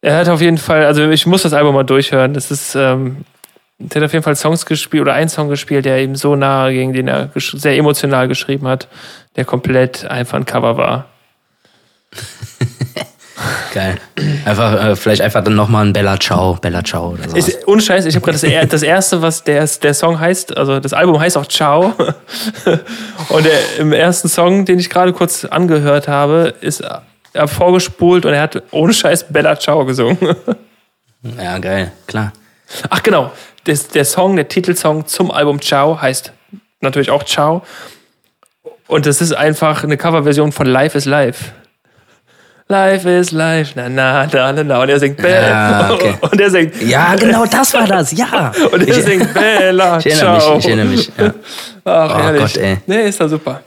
Er 0.00 0.18
hat 0.18 0.28
auf 0.28 0.40
jeden 0.40 0.58
Fall, 0.58 0.84
also 0.84 1.10
ich 1.10 1.26
muss 1.26 1.42
das 1.42 1.52
Album 1.52 1.74
mal 1.74 1.84
durchhören. 1.84 2.34
Das 2.34 2.50
ist, 2.50 2.74
ähm, 2.74 3.24
der 3.78 4.00
hat 4.00 4.06
auf 4.06 4.12
jeden 4.12 4.22
Fall 4.22 4.36
Songs 4.36 4.64
gespielt 4.64 5.02
oder 5.02 5.14
einen 5.14 5.28
Song 5.28 5.48
gespielt, 5.48 5.84
der 5.84 6.02
ihm 6.02 6.16
so 6.16 6.36
nahe 6.36 6.72
ging, 6.72 6.92
den 6.92 7.08
er 7.08 7.30
sehr 7.34 7.76
emotional 7.76 8.28
geschrieben 8.28 8.68
hat, 8.68 8.88
der 9.36 9.44
komplett 9.44 10.06
einfach 10.06 10.36
ein 10.38 10.46
Cover 10.46 10.76
war. 10.76 11.06
Geil. 13.76 13.96
Einfach, 14.46 14.82
äh, 14.82 14.96
vielleicht 14.96 15.20
einfach 15.20 15.44
dann 15.44 15.54
nochmal 15.54 15.84
ein 15.84 15.92
Bella 15.92 16.18
Ciao, 16.18 16.54
Bella 16.54 16.82
Ciao 16.82 17.10
oder 17.10 17.28
so. 17.28 17.52
Ohne 17.66 17.82
Scheiß, 17.82 18.06
ich 18.06 18.14
habe 18.14 18.24
gerade 18.24 18.38
das, 18.38 18.68
das 18.70 18.82
erste, 18.82 19.20
was 19.20 19.44
der, 19.44 19.66
der 19.66 19.92
Song 19.92 20.18
heißt, 20.18 20.56
also 20.56 20.80
das 20.80 20.94
Album 20.94 21.20
heißt 21.20 21.36
auch 21.36 21.44
Ciao. 21.44 21.92
Und 23.28 23.44
der, 23.44 23.76
im 23.78 23.92
ersten 23.92 24.30
Song, 24.30 24.64
den 24.64 24.78
ich 24.78 24.88
gerade 24.88 25.12
kurz 25.12 25.44
angehört 25.44 26.08
habe, 26.08 26.54
ist 26.62 26.82
er 27.34 27.48
vorgespult 27.48 28.24
und 28.24 28.32
er 28.32 28.40
hat 28.40 28.62
ohne 28.70 28.94
Scheiß 28.94 29.26
Bella 29.28 29.58
Ciao 29.58 29.84
gesungen. 29.84 30.18
Ja, 31.42 31.58
geil, 31.58 31.90
klar. 32.06 32.32
Ach 32.88 33.02
genau, 33.02 33.32
das, 33.64 33.88
der 33.88 34.04
Song, 34.04 34.36
der 34.36 34.46
Titelsong 34.46 35.06
zum 35.06 35.32
Album 35.32 35.60
Ciao 35.60 36.00
heißt 36.00 36.32
natürlich 36.80 37.10
auch 37.10 37.24
Ciao. 37.24 37.62
Und 38.86 39.06
das 39.06 39.20
ist 39.20 39.32
einfach 39.32 39.82
eine 39.82 39.96
Coverversion 39.96 40.52
von 40.52 40.66
Life 40.66 40.96
is 40.96 41.04
Life. 41.04 41.46
Life 42.68 43.08
is 43.08 43.30
life, 43.30 43.74
na 43.76 43.88
na 43.88 44.26
na 44.26 44.52
na 44.52 44.64
na. 44.64 44.82
Und 44.82 44.88
er 44.88 44.98
singt 44.98 45.18
Bella. 45.18 45.48
Ja, 45.48 45.90
okay. 45.94 46.14
Und 46.20 46.40
er 46.40 46.50
singt. 46.50 46.82
Ja, 46.82 47.14
genau, 47.14 47.46
das 47.46 47.72
war 47.74 47.86
das, 47.86 48.10
ja. 48.10 48.52
Und 48.72 48.88
er 48.88 48.98
ich, 48.98 49.04
singt 49.04 49.32
Bella. 49.32 49.98
Ich 50.04 50.06
erinnere 50.06 50.40
ciao. 50.40 50.56
mich, 50.56 50.64
ich 50.64 50.66
erinnere 50.66 50.86
mich. 50.86 51.12
Ja. 51.16 51.34
Ach, 51.84 52.10
oh 52.10 52.22
herrlich. 52.22 52.42
Gott, 52.42 52.56
ey. 52.56 52.78
Nee, 52.86 53.08
ist 53.08 53.20
doch 53.20 53.28
super. 53.28 53.62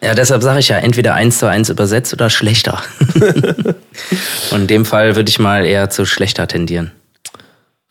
Ja, 0.00 0.14
deshalb 0.14 0.42
sage 0.42 0.60
ich 0.60 0.68
ja, 0.68 0.78
entweder 0.78 1.14
eins 1.14 1.40
zu 1.40 1.46
eins 1.46 1.70
übersetzt 1.70 2.12
oder 2.12 2.30
schlechter. 2.30 2.80
Und 4.52 4.60
in 4.60 4.66
dem 4.68 4.84
Fall 4.84 5.16
würde 5.16 5.28
ich 5.28 5.40
mal 5.40 5.66
eher 5.66 5.90
zu 5.90 6.06
schlechter 6.06 6.46
tendieren. 6.46 6.92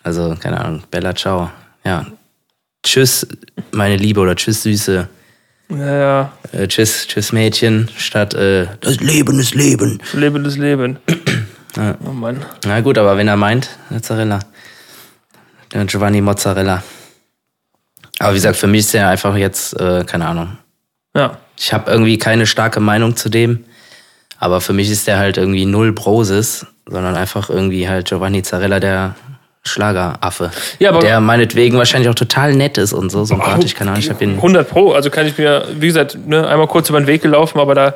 Also, 0.04 0.38
keine 0.40 0.62
Ahnung, 0.62 0.84
Bella 0.90 1.14
Ciao. 1.14 1.52
Ja. 1.84 2.06
Tschüss, 2.82 3.28
meine 3.72 3.98
Liebe 3.98 4.22
oder 4.22 4.38
tschüss, 4.38 4.64
Süße. 4.64 5.10
Ja, 5.70 5.98
ja. 5.98 6.34
Äh, 6.54 6.68
tschüss, 6.68 7.08
tschüss 7.08 7.34
Mädchen, 7.34 7.90
statt 7.98 8.34
äh, 8.34 8.68
das 8.80 9.00
Leben 9.00 9.40
ist 9.40 9.54
Leben. 9.54 10.00
Leben 10.14 10.46
ist 10.46 10.58
Leben. 10.58 10.98
ja. 11.76 11.98
Oh 12.06 12.12
Mann. 12.12 12.46
Na 12.66 12.80
gut, 12.82 12.98
aber 12.98 13.18
wenn 13.18 13.28
er 13.28 13.36
meint, 13.36 13.70
Mozzarella. 13.90 14.40
Der 15.74 15.86
Giovanni 15.86 16.22
Mozzarella. 16.22 16.84
Aber 18.20 18.32
wie 18.32 18.38
gesagt, 18.38 18.58
für 18.58 18.68
mich 18.68 18.82
ist 18.82 18.96
er 18.96 19.10
einfach 19.10 19.36
jetzt, 19.36 19.74
äh, 19.80 20.04
keine 20.06 20.28
Ahnung. 20.28 20.58
Ja. 21.16 21.38
Ich 21.58 21.74
habe 21.74 21.92
irgendwie 21.92 22.18
keine 22.18 22.48
starke 22.48 22.80
Meinung 22.80 23.16
zu 23.16 23.30
dem. 23.30 23.66
Aber 24.40 24.62
für 24.62 24.74
mich 24.74 24.90
ist 24.90 25.08
der 25.08 25.18
halt 25.18 25.38
irgendwie 25.38 25.66
null 25.66 25.92
Brosis, 25.92 26.66
sondern 26.86 27.16
einfach 27.16 27.50
irgendwie 27.50 27.90
halt 27.90 28.08
Giovanni 28.08 28.44
Zarella, 28.44 28.80
der 28.80 29.16
Schlageraffe. 29.68 30.52
Ja, 30.80 30.90
aber 30.90 31.00
der 31.00 31.20
meinetwegen 31.20 31.78
wahrscheinlich 31.78 32.10
auch 32.10 32.16
total 32.16 32.54
nett 32.54 32.78
ist 32.78 32.94
und 32.94 33.12
so 33.12 33.26
sympathisch. 33.26 33.74
Keine 33.76 33.92
Ahnung, 33.92 34.02
ich 34.02 34.10
habe 34.10 34.24
ihn. 34.24 34.36
100 34.36 34.70
Pro, 34.70 34.94
also 34.94 35.10
kann 35.10 35.28
ich 35.28 35.38
mir, 35.38 35.66
wie 35.80 35.88
gesagt, 35.88 36.18
ne, 36.26 36.48
einmal 36.48 36.68
kurz 36.68 36.90
über 36.90 37.00
den 37.00 37.08
Weg 37.08 37.22
gelaufen, 37.22 37.60
aber 37.60 37.76
da, 37.76 37.94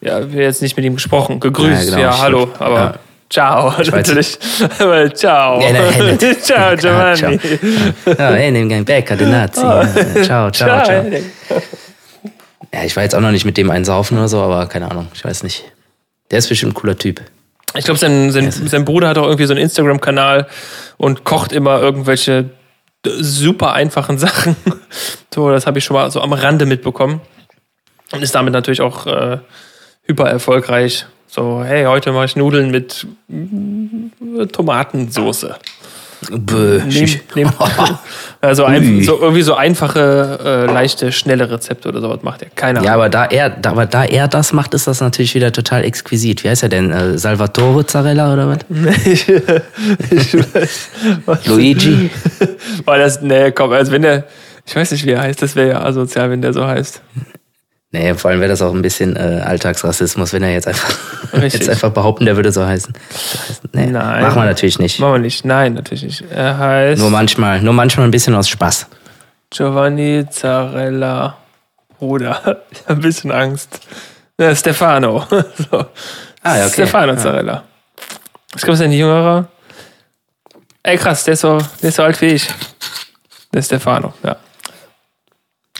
ja, 0.00 0.32
wir 0.32 0.42
jetzt 0.42 0.62
nicht 0.62 0.76
mit 0.76 0.84
ihm 0.84 0.94
gesprochen. 0.94 1.40
Gegrüßt, 1.40 1.90
ja, 1.90 1.96
genau, 1.96 1.98
ja 1.98 2.18
hallo, 2.18 2.48
aber. 2.58 2.76
Ja. 2.76 2.94
Ciao, 3.30 3.74
ich 3.78 3.90
natürlich. 3.90 4.38
Aber 4.78 5.12
ciao. 5.12 5.60
Ja, 5.60 5.70
nein, 5.70 6.16
nein, 6.18 6.36
ciao, 6.40 6.74
Giovanni. 6.74 7.38
Ja, 8.06 8.14
ja 8.18 8.30
hey, 8.32 8.50
nimm 8.50 8.70
gang 8.70 8.86
Bäcker, 8.86 9.16
du 9.16 9.26
Nazi. 9.26 9.60
Oh. 9.60 9.84
Ciao, 10.22 10.50
ciao, 10.50 10.82
ciao. 10.82 10.84
ciao. 10.84 11.04
Ja, 12.72 12.84
ich 12.84 12.96
war 12.96 13.02
jetzt 13.02 13.14
auch 13.14 13.20
noch 13.20 13.30
nicht 13.30 13.44
mit 13.44 13.56
dem 13.56 13.70
einsaufen 13.70 14.16
oder 14.16 14.28
so, 14.28 14.40
aber 14.40 14.66
keine 14.66 14.90
Ahnung, 14.90 15.08
ich 15.14 15.24
weiß 15.24 15.42
nicht. 15.42 15.64
Der 16.30 16.38
ist 16.38 16.48
bestimmt 16.48 16.72
ein 16.72 16.74
cooler 16.74 16.96
Typ. 16.96 17.20
Ich 17.74 17.84
glaube, 17.84 17.98
sein, 17.98 18.30
sein, 18.30 18.50
sein 18.50 18.84
Bruder 18.84 19.08
hat 19.08 19.18
auch 19.18 19.26
irgendwie 19.26 19.44
so 19.44 19.52
einen 19.52 19.62
Instagram-Kanal 19.62 20.46
und 20.96 21.24
kocht 21.24 21.52
immer 21.52 21.80
irgendwelche 21.80 22.50
super 23.06 23.72
einfachen 23.72 24.18
Sachen. 24.18 24.56
So, 25.32 25.50
das 25.50 25.66
habe 25.66 25.78
ich 25.78 25.84
schon 25.84 25.94
mal 25.94 26.10
so 26.10 26.20
am 26.20 26.32
Rande 26.32 26.66
mitbekommen. 26.66 27.20
Und 28.12 28.22
ist 28.22 28.34
damit 28.34 28.52
natürlich 28.52 28.80
auch 28.80 29.06
äh, 29.06 29.38
hyper 30.04 30.28
erfolgreich. 30.28 31.06
So, 31.26 31.62
hey, 31.62 31.84
heute 31.84 32.10
mache 32.12 32.24
ich 32.24 32.36
Nudeln 32.36 32.70
mit 32.70 33.06
äh, 33.28 34.46
Tomatensoße. 34.46 35.56
Bö. 36.30 36.80
Nehm, 36.84 37.08
nehm, 37.34 37.50
also 38.40 38.64
ein, 38.64 39.02
so, 39.02 39.20
irgendwie 39.20 39.42
so 39.42 39.54
einfache, 39.54 40.38
äh, 40.44 40.72
leichte, 40.72 41.12
schnelle 41.12 41.50
Rezepte 41.50 41.88
oder 41.88 42.00
sowas 42.00 42.20
macht 42.22 42.42
er. 42.42 42.48
Keine 42.54 42.80
Ahnung. 42.80 42.86
Ja, 42.86 42.94
aber 42.94 43.08
da 43.08 43.24
er, 43.26 43.50
da, 43.50 43.70
aber 43.70 43.86
da 43.86 44.04
er 44.04 44.26
das 44.26 44.52
macht, 44.52 44.74
ist 44.74 44.86
das 44.86 45.00
natürlich 45.00 45.34
wieder 45.34 45.52
total 45.52 45.84
exquisit. 45.84 46.42
Wie 46.42 46.48
heißt 46.48 46.64
er 46.64 46.68
denn? 46.68 46.90
Äh, 46.90 47.18
Salvatore 47.18 47.86
Zarella 47.86 48.32
oder 48.32 48.48
was? 48.48 48.58
ich, 49.06 49.28
ich 50.10 50.34
weiß, 50.34 50.88
was 51.24 51.46
Luigi? 51.46 52.10
Weil 52.84 53.00
das, 53.00 53.22
nee, 53.22 53.52
komm, 53.52 53.72
also 53.72 53.92
wenn 53.92 54.02
der, 54.02 54.24
ich 54.66 54.74
weiß 54.74 54.90
nicht, 54.90 55.06
wie 55.06 55.12
er 55.12 55.22
heißt, 55.22 55.40
das 55.40 55.54
wäre 55.54 55.68
ja 55.68 55.84
asozial, 55.84 56.30
wenn 56.30 56.42
der 56.42 56.52
so 56.52 56.66
heißt. 56.66 57.00
Nee, 57.90 58.12
vor 58.14 58.30
allem 58.30 58.40
wäre 58.40 58.50
das 58.50 58.60
auch 58.60 58.74
ein 58.74 58.82
bisschen 58.82 59.16
äh, 59.16 59.40
Alltagsrassismus, 59.42 60.34
wenn 60.34 60.42
er 60.42 60.52
jetzt 60.52 60.68
einfach, 60.68 60.90
jetzt 61.42 61.70
einfach 61.70 61.90
behaupten, 61.90 62.26
der 62.26 62.36
würde 62.36 62.52
so 62.52 62.66
heißen. 62.66 62.92
Nee, 63.72 63.86
Nein. 63.86 64.22
Machen 64.22 64.36
wir 64.36 64.44
natürlich 64.44 64.78
nicht. 64.78 65.00
Machen 65.00 65.12
wir 65.14 65.18
nicht. 65.20 65.44
Nein, 65.46 65.72
natürlich 65.74 66.02
nicht. 66.02 66.24
Er 66.30 66.58
heißt 66.58 67.00
Nur 67.00 67.08
manchmal, 67.10 67.62
nur 67.62 67.72
manchmal 67.72 68.06
ein 68.06 68.10
bisschen 68.10 68.34
aus 68.34 68.48
Spaß. 68.48 68.86
Giovanni 69.50 70.26
Zarella 70.30 71.38
Bruder. 71.98 72.62
Ich 72.70 72.80
habe 72.82 72.94
ein 72.94 73.00
bisschen 73.00 73.32
Angst. 73.32 73.80
Ja, 74.38 74.54
Stefano. 74.54 75.26
So. 75.70 75.86
Ah, 76.42 76.56
ja, 76.58 76.64
okay. 76.66 76.72
Stefano 76.84 77.14
Ja. 77.14 77.18
Zarella. 77.18 77.62
Was 78.52 78.62
kommt 78.62 78.78
denn, 78.80 78.92
jüngerer? 78.92 79.48
Ey, 80.82 80.96
krass, 80.98 81.24
der 81.24 81.34
ist 81.34 81.40
so, 81.40 81.58
der 81.82 81.88
ist 81.88 81.96
so 81.96 82.02
alt 82.02 82.20
wie 82.20 82.26
ich. 82.26 82.46
Der 83.52 83.62
Stefano, 83.62 84.12
ja. 84.22 84.36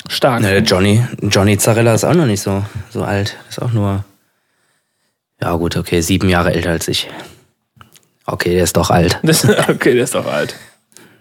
Stark. 0.09 0.41
Ne, 0.41 0.59
Johnny, 0.59 1.05
Johnny 1.23 1.59
Zarella 1.59 1.95
ist 1.95 2.05
auch 2.05 2.15
noch 2.15 2.27
nicht 2.27 2.41
so, 2.41 2.65
so 2.91 3.05
alt. 3.05 3.37
Ist 3.49 3.61
auch 3.61 3.73
nur, 3.73 4.05
ja 5.41 5.53
gut, 5.55 5.77
okay, 5.77 6.01
sieben 6.01 6.29
Jahre 6.29 6.53
älter 6.53 6.71
als 6.71 6.89
ich. 6.89 7.09
Okay, 8.27 8.55
der 8.55 8.65
ist 8.65 8.77
doch 8.77 8.91
alt. 8.91 9.19
Das, 9.23 9.45
okay, 9.69 9.95
der 9.95 10.05
ist 10.05 10.15
doch 10.15 10.27
alt. 10.27 10.55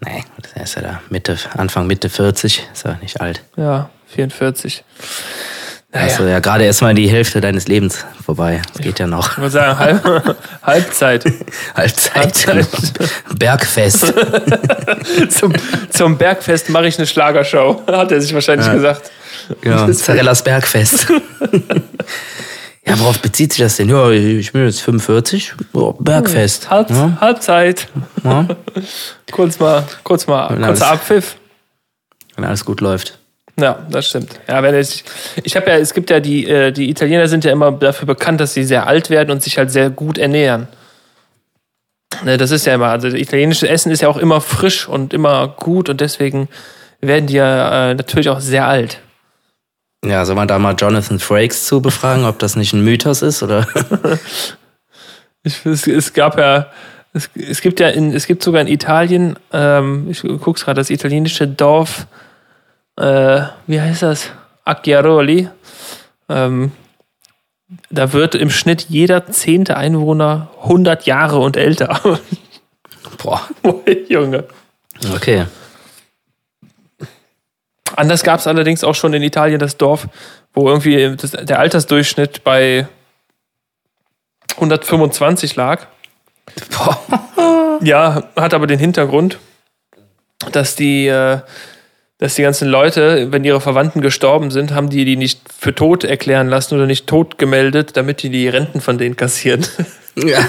Nee, 0.04 0.24
der 0.54 0.62
ist 0.62 0.74
ja 0.76 0.82
da 0.82 1.02
Mitte, 1.10 1.38
Anfang 1.54 1.86
Mitte 1.86 2.08
40, 2.08 2.68
ist 2.72 2.84
ja 2.84 2.98
nicht 3.02 3.20
alt. 3.20 3.42
Ja, 3.56 3.90
44. 4.08 4.84
Hast 5.90 6.18
du 6.18 6.24
ja 6.24 6.38
gerade 6.40 6.64
erstmal 6.64 6.92
die 6.94 7.08
Hälfte 7.08 7.40
deines 7.40 7.66
Lebens 7.66 8.04
vorbei. 8.24 8.60
Das 8.74 8.82
geht 8.82 8.98
ja 8.98 9.06
noch. 9.06 9.32
Ich 9.32 9.38
würde 9.38 9.50
sagen, 9.50 9.78
Halb, 9.78 10.36
Halbzeit. 10.62 11.24
Halbzeit. 11.74 12.14
Halbzeit. 12.46 12.68
Bergfest. 13.38 14.12
Zum, 15.30 15.54
zum 15.90 16.18
Bergfest 16.18 16.68
mache 16.68 16.88
ich 16.88 16.98
eine 16.98 17.06
Schlagershow, 17.06 17.82
hat 17.86 18.12
er 18.12 18.20
sich 18.20 18.34
wahrscheinlich 18.34 18.66
Ja. 18.66 18.74
gesagt. 18.74 19.10
Genau, 19.62 19.90
Zarellas 19.92 20.42
Bergfest. 20.42 21.06
ja, 22.86 22.98
worauf 22.98 23.18
bezieht 23.20 23.54
sich 23.54 23.62
das 23.62 23.76
denn? 23.76 23.88
Ja, 23.88 24.10
ich 24.10 24.52
bin 24.52 24.66
jetzt 24.66 24.82
45. 24.82 25.54
Ja, 25.72 25.92
Bergfest. 25.98 26.68
Halb, 26.68 26.90
Ja, 26.90 27.16
Halbzeit. 27.18 27.88
ja, 28.24 28.46
Kurz 29.32 29.58
mal, 29.58 29.84
kurz 30.04 30.26
mal, 30.26 30.54
kurzer 30.60 30.90
Abpfiff. 30.90 31.36
wenn 32.36 32.44
alles 32.44 32.64
gut 32.66 32.82
läuft. 32.82 33.18
Ja, 33.58 33.84
das 33.90 34.08
stimmt. 34.08 34.38
Ja, 34.46 34.62
wenn 34.62 34.74
ich, 34.76 35.04
ich 35.42 35.56
habe 35.56 35.68
ja, 35.70 35.76
es 35.76 35.92
gibt 35.92 36.10
ja 36.10 36.20
die, 36.20 36.46
äh, 36.46 36.70
die 36.70 36.88
Italiener 36.90 37.26
sind 37.26 37.44
ja 37.44 37.50
immer 37.50 37.72
dafür 37.72 38.06
bekannt, 38.06 38.40
dass 38.40 38.54
sie 38.54 38.62
sehr 38.62 38.86
alt 38.86 39.10
werden 39.10 39.32
und 39.32 39.42
sich 39.42 39.58
halt 39.58 39.72
sehr 39.72 39.90
gut 39.90 40.16
ernähren. 40.16 40.68
Ne, 42.24 42.36
das 42.36 42.52
ist 42.52 42.66
ja 42.66 42.74
immer, 42.74 42.88
also 42.88 43.10
das 43.10 43.18
italienische 43.18 43.68
Essen 43.68 43.90
ist 43.90 44.00
ja 44.00 44.08
auch 44.08 44.16
immer 44.16 44.40
frisch 44.40 44.88
und 44.88 45.12
immer 45.12 45.48
gut 45.48 45.88
und 45.88 46.00
deswegen 46.00 46.48
werden 47.00 47.26
die 47.26 47.34
ja 47.34 47.90
äh, 47.90 47.94
natürlich 47.94 48.28
auch 48.28 48.40
sehr 48.40 48.66
alt. 48.66 49.00
Ja, 50.04 50.24
soll 50.24 50.36
man 50.36 50.48
da 50.48 50.58
mal 50.58 50.76
Jonathan 50.78 51.18
Frakes 51.18 51.66
zu 51.66 51.82
befragen, 51.82 52.24
ob 52.24 52.38
das 52.38 52.54
nicht 52.54 52.72
ein 52.72 52.84
Mythos 52.84 53.22
ist 53.22 53.42
oder? 53.42 53.66
Ich, 55.44 55.64
es, 55.64 55.86
es 55.86 56.12
gab 56.14 56.36
ja, 56.36 56.66
es, 57.12 57.30
es 57.34 57.60
gibt 57.60 57.78
ja, 57.78 57.88
in, 57.88 58.12
es 58.12 58.26
gibt 58.26 58.42
sogar 58.42 58.60
in 58.60 58.66
Italien, 58.66 59.36
ähm, 59.52 60.08
ich 60.10 60.20
guck's 60.22 60.64
gerade, 60.64 60.80
das 60.80 60.90
italienische 60.90 61.46
Dorf, 61.46 62.08
äh, 62.98 63.42
wie 63.66 63.80
heißt 63.80 64.02
das? 64.02 64.30
Acchiaroli. 64.64 65.48
Ähm, 66.28 66.72
da 67.90 68.12
wird 68.12 68.34
im 68.34 68.50
Schnitt 68.50 68.86
jeder 68.88 69.26
zehnte 69.26 69.76
Einwohner 69.76 70.50
100 70.62 71.06
Jahre 71.06 71.38
und 71.38 71.56
älter. 71.56 72.00
Boah, 73.22 73.42
Junge. 74.08 74.44
okay. 75.14 75.46
Anders 77.96 78.22
gab 78.22 78.40
es 78.40 78.46
allerdings 78.46 78.84
auch 78.84 78.94
schon 78.94 79.12
in 79.12 79.22
Italien 79.22 79.58
das 79.58 79.76
Dorf, 79.76 80.08
wo 80.54 80.68
irgendwie 80.68 81.16
das, 81.16 81.32
der 81.32 81.58
Altersdurchschnitt 81.58 82.44
bei 82.44 82.86
125 84.54 85.56
lag. 85.56 85.86
Boah. 86.70 87.78
Ja, 87.82 88.24
hat 88.36 88.54
aber 88.54 88.66
den 88.66 88.78
Hintergrund, 88.78 89.38
dass 90.52 90.74
die, 90.74 91.06
äh, 91.06 91.40
dass 92.18 92.34
die 92.34 92.42
ganzen 92.42 92.68
Leute, 92.68 93.30
wenn 93.30 93.44
ihre 93.44 93.60
Verwandten 93.60 94.00
gestorben 94.00 94.50
sind, 94.50 94.74
haben 94.74 94.90
die 94.90 95.04
die 95.04 95.16
nicht 95.16 95.40
für 95.56 95.74
tot 95.74 96.04
erklären 96.04 96.48
lassen 96.48 96.74
oder 96.74 96.86
nicht 96.86 97.06
tot 97.06 97.38
gemeldet, 97.38 97.96
damit 97.96 98.22
die 98.22 98.30
die 98.30 98.48
Renten 98.48 98.80
von 98.80 98.98
denen 98.98 99.16
kassieren. 99.16 99.64
Ja. 100.16 100.40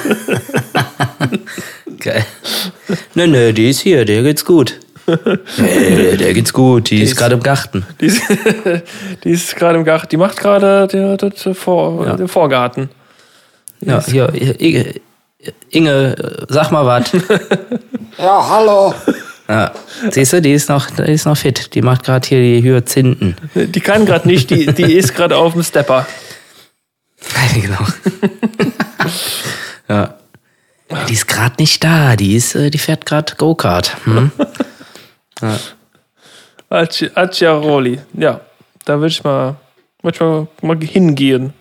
Geil. 1.99 2.25
Nö, 3.13 3.27
nö, 3.27 3.53
die 3.53 3.69
ist 3.69 3.81
hier, 3.81 4.05
der 4.05 4.23
geht's 4.23 4.45
gut. 4.45 4.79
Nee, 5.57 6.17
der 6.17 6.33
geht's 6.33 6.53
gut, 6.53 6.89
die, 6.91 7.01
ist 7.01 7.11
ist- 7.11 7.17
gerade 7.17 7.33
im 7.35 7.41
Garten. 7.43 7.85
Die 7.99 8.05
ist, 8.07 8.21
die 9.23 9.31
ist 9.31 9.55
gerade 9.55 9.77
im 9.79 9.83
Garten, 9.85 10.07
die 10.09 10.17
macht 10.17 10.37
gerade 10.37 10.87
Vor, 11.53 12.05
Ja. 12.05 12.15
den 12.15 12.27
Vorgarten. 12.27 12.89
Ja, 13.81 14.03
hier, 14.05 14.31
hier, 14.33 14.59
Inge, 14.59 14.93
Inge, 15.71 16.15
sag 16.49 16.71
mal 16.71 16.85
was. 16.85 17.11
Ja, 18.17 18.49
hallo. 18.49 18.93
Ja, 19.49 19.71
siehst 20.11 20.31
du, 20.33 20.41
die 20.41 20.53
ist 20.53 20.69
noch, 20.69 20.91
die 20.91 21.11
ist 21.11 21.25
noch 21.25 21.35
fit. 21.35 21.73
Die 21.73 21.81
macht 21.81 22.03
gerade 22.03 22.27
hier 22.27 22.39
die 22.39 22.61
Hyazinthen. 22.63 23.35
Die 23.55 23.79
kann 23.79 24.05
gerade 24.05 24.27
nicht, 24.27 24.51
die, 24.51 24.67
die 24.67 24.93
ist 24.97 25.15
gerade 25.15 25.35
auf 25.37 25.53
dem 25.53 25.63
Stepper. 25.63 26.05
genau. 27.55 27.85
ja. 29.89 30.13
Die 31.07 31.13
ist 31.13 31.27
gerade 31.27 31.55
nicht 31.59 31.83
da. 31.83 32.15
Die 32.15 32.35
ist, 32.35 32.53
äh, 32.55 32.69
die 32.69 32.77
fährt 32.77 33.05
gerade 33.07 33.33
Go-Kart. 33.37 33.97
Hm? 34.05 34.31
Acci- 36.69 37.11
Acciaroli. 37.15 37.99
Ja, 38.13 38.41
da 38.85 38.95
würde 38.97 39.07
ich 39.07 39.23
mal, 39.23 39.55
würd 40.03 40.15
ich 40.15 40.21
mal, 40.21 40.47
mal 40.61 40.77
hingehen. 40.79 41.53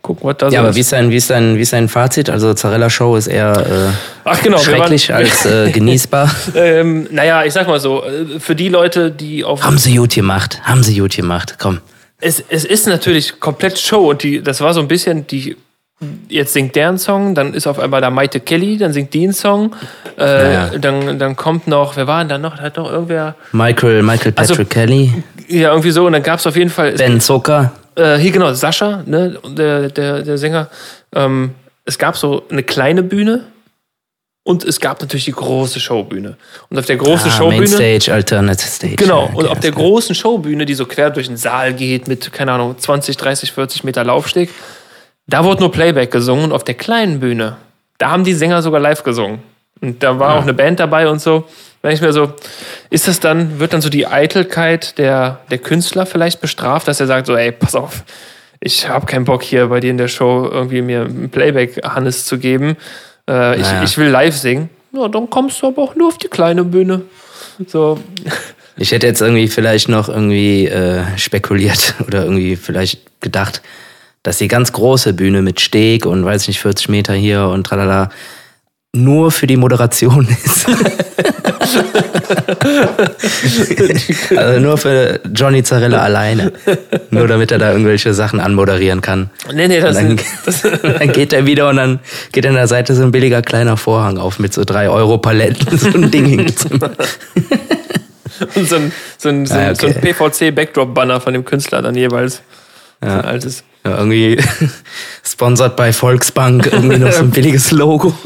Gucken, 0.00 0.28
was 0.28 0.36
da 0.38 0.46
Ja, 0.46 0.52
so 0.52 0.58
aber 0.58 0.68
ist. 0.70 0.76
wie 0.76 0.80
ist 0.80 0.92
dein, 0.92 1.10
wie 1.10 1.16
ist 1.16 1.30
dein, 1.30 1.56
wie 1.56 1.60
ist 1.62 1.72
dein 1.72 1.88
Fazit? 1.88 2.30
Also 2.30 2.54
Zarella 2.54 2.88
Show 2.88 3.16
ist 3.16 3.26
eher 3.26 3.92
Ach 4.24 4.40
genau, 4.42 4.56
äh, 4.56 4.60
schrecklich 4.60 5.08
waren, 5.08 5.16
als 5.24 5.44
äh, 5.44 5.70
genießbar. 5.72 6.30
ähm, 6.54 7.08
naja, 7.10 7.44
ich 7.44 7.52
sag 7.52 7.66
mal 7.66 7.80
so, 7.80 8.04
äh, 8.04 8.38
für 8.38 8.54
die 8.54 8.68
Leute, 8.68 9.10
die 9.10 9.44
auf 9.44 9.62
Haben 9.64 9.76
sie 9.78 9.96
gut 9.96 10.14
gemacht. 10.14 10.60
Haben 10.62 10.82
sie 10.82 10.98
gut 10.98 11.16
gemacht. 11.16 11.56
Komm. 11.58 11.78
es, 12.20 12.42
es 12.48 12.64
ist 12.64 12.86
natürlich 12.86 13.40
komplett 13.40 13.78
Show 13.78 14.10
und 14.10 14.22
die, 14.22 14.40
das 14.42 14.60
war 14.60 14.72
so 14.72 14.80
ein 14.80 14.88
bisschen 14.88 15.26
die. 15.26 15.56
Jetzt 16.28 16.52
singt 16.52 16.76
der 16.76 16.90
einen 16.90 16.98
Song, 16.98 17.34
dann 17.34 17.54
ist 17.54 17.66
auf 17.66 17.80
einmal 17.80 18.00
da 18.00 18.08
Maite 18.08 18.38
Kelly, 18.38 18.78
dann 18.78 18.92
singt 18.92 19.12
die 19.14 19.24
einen 19.24 19.32
Song, 19.32 19.74
äh, 20.16 20.52
Ja. 20.54 20.70
dann, 20.80 21.18
dann 21.18 21.34
kommt 21.34 21.66
noch, 21.66 21.96
wer 21.96 22.06
war 22.06 22.20
denn 22.20 22.28
da 22.28 22.38
noch? 22.38 22.56
Da 22.56 22.62
hat 22.62 22.76
noch 22.76 22.88
irgendwer, 22.88 23.34
Michael, 23.50 24.04
Michael 24.04 24.32
Also- 24.36 24.54
Patrick 24.54 24.70
Kelly, 24.70 25.24
ja, 25.48 25.70
irgendwie 25.70 25.90
so, 25.90 26.06
und 26.06 26.12
dann 26.12 26.22
gab 26.22 26.38
es 26.38 26.46
auf 26.46 26.54
jeden 26.54 26.70
Fall, 26.70 26.92
Ben 26.92 27.20
Zucker. 27.20 27.72
Äh, 27.98 28.16
hier 28.18 28.30
genau, 28.30 28.52
Sascha, 28.54 29.02
ne, 29.06 29.38
der, 29.46 29.90
der, 29.90 30.22
der 30.22 30.38
Sänger. 30.38 30.68
Ähm, 31.14 31.54
es 31.84 31.98
gab 31.98 32.16
so 32.16 32.44
eine 32.50 32.62
kleine 32.62 33.02
Bühne 33.02 33.44
und 34.44 34.64
es 34.64 34.80
gab 34.80 35.00
natürlich 35.00 35.24
die 35.26 35.32
große 35.32 35.78
Showbühne. 35.80 36.36
Und 36.70 36.78
auf 36.78 36.86
der 36.86 36.96
großen 36.96 37.30
Ah, 37.30 37.34
Showbühne. 37.34 37.60
Mainstage, 37.60 38.12
Alternative 38.12 38.68
Stage. 38.70 38.96
Genau, 38.96 39.26
Ja, 39.26 39.34
und 39.34 39.44
okay, 39.44 39.48
auf 39.48 39.60
der 39.60 39.72
großen 39.72 40.14
Showbühne, 40.14 40.64
die 40.64 40.74
so 40.74 40.86
quer 40.86 41.10
durch 41.10 41.26
den 41.26 41.36
Saal 41.36 41.74
geht, 41.74 42.08
mit, 42.08 42.32
keine 42.32 42.52
Ahnung, 42.52 42.76
20, 42.78 43.16
30, 43.16 43.52
40 43.52 43.84
Meter 43.84 44.04
Laufsteg, 44.04 44.50
da 45.26 45.44
wurde 45.44 45.60
nur 45.60 45.72
Playback 45.72 46.10
gesungen 46.10 46.44
und 46.46 46.52
auf 46.52 46.64
der 46.64 46.74
kleinen 46.74 47.20
Bühne, 47.20 47.56
da 47.98 48.10
haben 48.10 48.24
die 48.24 48.32
Sänger 48.32 48.62
sogar 48.62 48.80
live 48.80 49.02
gesungen. 49.02 49.40
Und 49.80 50.02
da 50.02 50.18
war 50.18 50.36
auch 50.36 50.42
eine 50.42 50.54
Band 50.54 50.80
dabei 50.80 51.08
und 51.08 51.20
so. 51.20 51.44
Wenn 51.82 51.92
ich 51.92 52.00
mir 52.00 52.12
so, 52.12 52.32
ist 52.90 53.06
das 53.06 53.20
dann, 53.20 53.60
wird 53.60 53.72
dann 53.72 53.80
so 53.80 53.88
die 53.88 54.06
Eitelkeit 54.06 54.98
der, 54.98 55.40
der 55.50 55.58
Künstler 55.58 56.06
vielleicht 56.06 56.40
bestraft, 56.40 56.88
dass 56.88 57.00
er 57.00 57.06
sagt 57.06 57.26
so, 57.26 57.36
ey, 57.36 57.52
pass 57.52 57.74
auf, 57.74 58.02
ich 58.60 58.88
habe 58.88 59.06
keinen 59.06 59.24
Bock 59.24 59.42
hier 59.42 59.68
bei 59.68 59.78
dir 59.80 59.90
in 59.90 59.98
der 59.98 60.08
Show 60.08 60.48
irgendwie 60.50 60.82
mir 60.82 61.02
ein 61.02 61.30
Playback 61.30 61.80
Hannes 61.84 62.24
zu 62.24 62.38
geben. 62.38 62.76
Äh, 63.28 63.56
ich, 63.56 63.62
Naja. 63.62 63.82
ich 63.84 63.96
will 63.96 64.08
live 64.08 64.36
singen. 64.36 64.68
Ja, 64.92 65.06
dann 65.08 65.30
kommst 65.30 65.62
du 65.62 65.68
aber 65.68 65.82
auch 65.82 65.94
nur 65.94 66.08
auf 66.08 66.18
die 66.18 66.28
kleine 66.28 66.64
Bühne. 66.64 67.02
So, 67.66 68.00
Ich 68.76 68.92
hätte 68.92 69.06
jetzt 69.06 69.20
irgendwie 69.20 69.48
vielleicht 69.48 69.88
noch 69.88 70.08
irgendwie 70.08 70.66
äh, 70.66 71.04
spekuliert 71.16 71.94
oder 72.06 72.24
irgendwie 72.24 72.56
vielleicht 72.56 73.20
gedacht, 73.20 73.62
dass 74.22 74.38
die 74.38 74.48
ganz 74.48 74.72
große 74.72 75.12
Bühne 75.12 75.42
mit 75.42 75.60
Steg 75.60 76.06
und 76.06 76.24
weiß 76.24 76.48
nicht, 76.48 76.60
40 76.60 76.88
Meter 76.88 77.14
hier 77.14 77.44
und 77.46 77.64
tralala, 77.64 78.10
nur 78.94 79.30
für 79.30 79.46
die 79.46 79.56
Moderation 79.56 80.26
ist. 80.26 80.66
also 84.36 84.60
nur 84.60 84.76
für 84.78 85.20
Johnny 85.34 85.62
Zarella 85.62 85.98
alleine. 85.98 86.52
Nur 87.10 87.28
damit 87.28 87.52
er 87.52 87.58
da 87.58 87.72
irgendwelche 87.72 88.14
Sachen 88.14 88.40
anmoderieren 88.40 89.02
kann. 89.02 89.30
Nee, 89.52 89.68
nee, 89.68 89.80
das, 89.80 89.96
dann, 89.96 90.18
das 90.44 90.62
dann 90.82 91.12
geht 91.12 91.32
er 91.32 91.46
wieder 91.46 91.68
und 91.68 91.76
dann 91.76 92.00
geht 92.32 92.44
an 92.46 92.54
der 92.54 92.66
Seite 92.66 92.94
so 92.94 93.02
ein 93.02 93.12
billiger 93.12 93.42
kleiner 93.42 93.76
Vorhang 93.76 94.18
auf 94.18 94.38
mit 94.38 94.54
so 94.54 94.64
drei 94.64 94.88
Euro 94.88 95.18
Paletten, 95.18 95.76
so 95.76 95.88
ein 95.88 96.10
Ding 96.10 96.24
hingezimmert. 96.24 96.96
und 98.54 98.68
so 98.68 98.76
ein, 98.76 98.92
so 99.18 99.28
ein, 99.28 99.44
so 99.46 99.54
ein, 99.54 99.70
Ah, 99.70 99.74
so 99.74 99.86
ein 99.86 99.96
okay. 99.96 100.14
PVC-Backdrop-Banner 100.14 101.20
von 101.20 101.34
dem 101.34 101.44
Künstler 101.44 101.82
dann 101.82 101.94
jeweils. 101.94 102.40
So 103.00 103.06
Ja. 103.08 103.18
ein 103.20 103.24
altes. 103.24 103.64
Ja, 103.84 103.96
irgendwie 103.98 104.38
sponsored 105.24 105.76
bei 105.76 105.92
Volksbank, 105.92 106.66
irgendwie 106.70 106.98
noch 106.98 107.12
so 107.12 107.20
ein 107.20 107.30
billiges 107.32 107.70
Logo. 107.70 108.12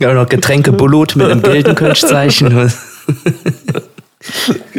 Ja, 0.00 0.14
noch 0.14 0.28
Getränke 0.28 0.70
Bulut 0.70 1.16
mit 1.16 1.28
einem 1.28 1.42
Geldenkirchzeichen. 1.42 2.72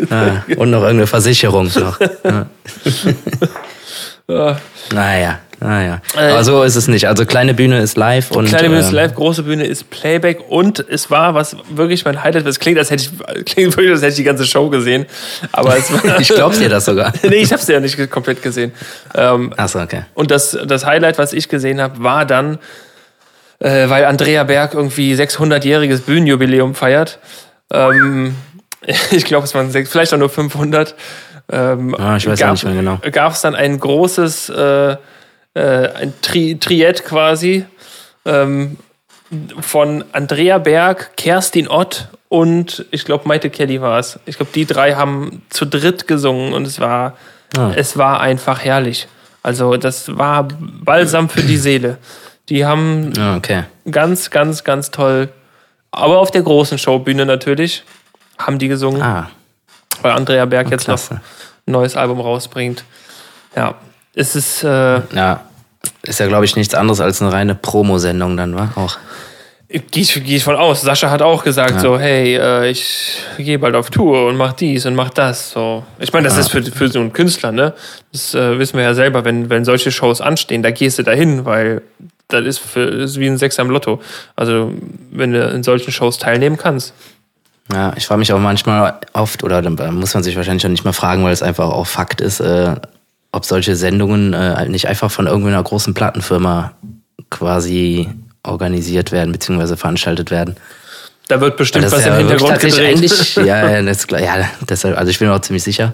ah, 0.10 0.44
und 0.56 0.70
noch 0.70 0.80
irgendeine 0.84 1.08
Versicherung 1.08 1.70
noch. 1.76 2.00
Ja. 2.24 2.46
Ja. 4.30 4.58
Naja, 4.94 5.40
naja. 5.60 6.02
Äh, 6.16 6.30
Aber 6.30 6.44
so 6.44 6.62
ist 6.62 6.76
es 6.76 6.88
nicht. 6.88 7.08
Also 7.08 7.26
kleine 7.26 7.56
Bühne 7.56 7.80
ist 7.80 7.98
live 7.98 8.30
und. 8.30 8.48
Kleine 8.48 8.70
Bühne 8.70 8.80
ist 8.80 8.90
ähm, 8.90 8.96
live, 8.96 9.16
große 9.16 9.42
Bühne 9.42 9.66
ist 9.66 9.90
Playback 9.90 10.50
und 10.50 10.86
es 10.88 11.10
war, 11.10 11.34
was 11.34 11.58
wirklich 11.72 12.06
mein 12.06 12.24
Highlight 12.24 12.44
war, 12.44 12.50
es 12.52 12.60
klingt, 12.60 12.78
als 12.78 12.92
hätte 12.92 13.04
ich, 13.04 13.46
klingt 13.46 13.76
wirklich, 13.76 13.92
als 13.92 14.02
hätte 14.02 14.12
ich 14.12 14.18
die 14.18 14.24
ganze 14.24 14.46
Show 14.46 14.70
gesehen, 14.70 15.08
aber 15.52 15.76
es 15.76 15.92
war, 15.92 16.20
Ich 16.20 16.30
glaub's 16.30 16.60
dir 16.60 16.70
das 16.70 16.86
sogar. 16.86 17.12
nee, 17.24 17.38
ich 17.38 17.52
hab's 17.52 17.68
ja 17.68 17.80
nicht 17.80 18.10
komplett 18.12 18.44
gesehen. 18.44 18.72
Ähm, 19.16 19.52
Achso, 19.58 19.82
okay. 19.82 20.04
Und 20.14 20.30
das, 20.30 20.56
das 20.64 20.86
Highlight, 20.86 21.18
was 21.18 21.34
ich 21.34 21.50
gesehen 21.50 21.82
habe, 21.82 22.04
war 22.04 22.28
dann, 22.28 22.60
äh, 23.58 23.90
weil 23.90 24.06
Andrea 24.06 24.44
Berg 24.44 24.76
irgendwie 24.76 25.16
600-jähriges 25.16 26.02
Bühnenjubiläum 26.02 26.76
feiert. 26.76 27.18
Ähm, 27.74 28.36
ich 29.12 29.26
glaube, 29.26 29.46
es 29.46 29.56
waren 29.56 29.72
sechs, 29.72 29.90
vielleicht 29.90 30.14
auch 30.14 30.20
nur 30.20 30.30
500. 30.30 30.94
Ähm, 31.52 31.96
Ah, 31.98 32.16
ich 32.18 32.28
weiß 32.28 32.42
auch 32.44 32.52
nicht 32.52 32.64
mehr 32.66 32.76
genau. 32.76 33.00
Gab 33.12 33.34
es 33.34 33.42
dann 33.42 33.56
ein 33.56 33.80
großes 33.80 34.50
äh, 34.50 34.92
äh, 34.92 34.98
ein 35.56 36.14
Tri 36.22 36.58
Triett 36.60 37.04
quasi 37.06 37.66
ähm, 38.26 38.78
von 39.60 40.04
Andrea 40.12 40.58
Berg, 40.58 41.16
Kerstin 41.18 41.68
Ott 41.68 42.08
und 42.30 42.86
ich 42.92 43.06
glaube 43.06 43.28
Maite 43.28 43.50
Kelly 43.50 43.82
war 43.82 44.00
es. 44.00 44.20
Ich 44.26 44.38
glaube, 44.38 44.52
die 44.54 44.66
drei 44.66 44.94
haben 44.96 45.42
zu 45.50 45.66
dritt 45.66 46.08
gesungen 46.08 46.54
und 46.54 46.66
es 46.68 46.80
war, 46.80 47.16
Ah. 47.58 47.72
es 47.76 47.98
war 47.98 48.22
einfach 48.22 48.64
herrlich. 48.64 49.08
Also 49.42 49.76
das 49.78 50.16
war 50.18 50.48
Balsam 50.60 51.30
für 51.30 51.42
die 51.42 51.58
Seele. 51.58 51.98
Die 52.50 52.66
haben 52.66 53.12
Ja, 53.16 53.36
okay. 53.38 53.64
ganz, 53.90 54.30
ganz, 54.30 54.64
ganz 54.64 54.92
toll, 54.92 55.30
aber 55.92 56.20
auf 56.20 56.30
der 56.30 56.44
großen 56.44 56.78
Showbühne 56.78 57.26
natürlich, 57.26 57.84
haben 58.38 58.60
die 58.60 58.68
gesungen, 58.68 59.02
Ah, 59.02 59.30
weil 60.02 60.12
Andrea 60.12 60.46
Berg 60.46 60.70
jetzt 60.72 60.86
klasse. 60.86 61.16
noch 61.16 61.22
ein 61.68 61.72
neues 61.72 61.96
Album 61.96 62.20
rausbringt. 62.20 62.84
Ja, 63.56 63.76
es 64.14 64.36
ist, 64.36 64.64
äh, 64.64 65.02
ja. 65.14 65.42
Ist 66.04 66.20
ja, 66.20 66.28
glaube 66.28 66.46
ich, 66.46 66.56
nichts 66.56 66.74
anderes 66.74 67.00
als 67.00 67.22
eine 67.22 67.32
reine 67.32 67.56
Promo-Sendung 67.56 68.36
dann, 68.36 68.56
war 68.56 68.72
auch. 68.76 68.98
Gehe 69.70 70.02
ich, 70.02 70.14
geh 70.26 70.38
ich 70.38 70.44
von 70.44 70.56
aus. 70.56 70.82
Sascha 70.82 71.12
hat 71.12 71.22
auch 71.22 71.44
gesagt, 71.44 71.80
so, 71.80 72.00
hey, 72.00 72.36
äh, 72.36 72.72
ich 72.72 73.18
gehe 73.38 73.60
bald 73.60 73.76
auf 73.76 73.92
Tour 73.92 74.26
und 74.28 74.36
mach 74.36 74.54
dies 74.54 74.88
und 74.88 74.96
mach 74.96 75.12
das. 75.12 75.52
So. 75.52 75.84
Ich 76.00 76.12
meine, 76.12 76.28
das 76.28 76.38
ist 76.38 76.50
für, 76.50 76.64
für 76.64 76.88
so 76.88 77.00
einen 77.00 77.14
Künstler, 77.14 77.52
ne? 77.52 77.74
Das 78.12 78.34
äh, 78.34 78.58
wissen 78.58 78.78
wir 78.78 78.84
ja 78.84 78.96
selber, 78.96 79.26
wenn, 79.26 79.52
wenn 79.52 79.66
solche 79.66 79.92
Shows 79.92 80.22
anstehen, 80.22 80.64
da 80.64 80.72
gehst 80.72 80.98
du 80.98 81.04
dahin, 81.04 81.46
weil 81.46 81.84
das 82.30 82.46
ist, 82.46 82.58
für, 82.58 82.90
das 82.90 83.12
ist 83.12 83.20
wie 83.20 83.28
ein 83.28 83.38
Sechser 83.38 83.62
im 83.62 83.70
Lotto. 83.70 84.02
Also, 84.36 84.74
wenn 85.12 85.34
du 85.34 85.44
in 85.50 85.62
solchen 85.62 85.92
Shows 85.92 86.18
teilnehmen 86.18 86.58
kannst. 86.58 86.94
Ja, 87.72 87.94
ich 87.96 88.08
frage 88.08 88.20
mich 88.20 88.34
auch 88.34 88.40
manchmal 88.40 89.00
oft, 89.14 89.44
oder 89.44 89.62
dann 89.62 89.76
muss 89.96 90.14
man 90.14 90.24
sich 90.24 90.36
wahrscheinlich 90.36 90.66
auch 90.66 90.72
nicht 90.72 90.86
mehr 90.86 90.94
fragen, 90.94 91.24
weil 91.24 91.34
es 91.34 91.44
einfach 91.44 91.70
auch 91.70 91.86
Fakt 91.86 92.20
ist, 92.20 92.40
äh, 92.40 92.76
ob 93.32 93.46
solche 93.46 93.76
Sendungen 93.76 94.34
äh, 94.34 94.54
halt 94.56 94.70
nicht 94.70 94.88
einfach 94.88 95.12
von 95.12 95.28
irgendeiner 95.28 95.62
großen 95.62 95.94
Plattenfirma 95.94 96.72
quasi 97.30 98.10
organisiert 98.44 99.12
werden, 99.12 99.32
beziehungsweise 99.32 99.78
veranstaltet 99.78 100.32
werden. 100.32 100.56
Da 101.28 101.40
wird 101.42 101.58
bestimmt 101.58 101.86
Das 101.86 101.92
was 101.92 102.00
ist 102.00 102.06
ja 102.08 102.18
im 102.18 102.28
Hintergrund 102.28 102.60
gedreht. 102.60 103.36
ja, 103.36 103.70
ja, 103.70 103.82
das, 103.84 104.08
ja, 104.10 104.50
deshalb, 104.68 104.98
also 104.98 105.12
ich 105.12 105.20
bin 105.20 105.28
mir 105.28 105.36
auch 105.36 105.42
ziemlich 105.42 105.64
sicher. 105.64 105.94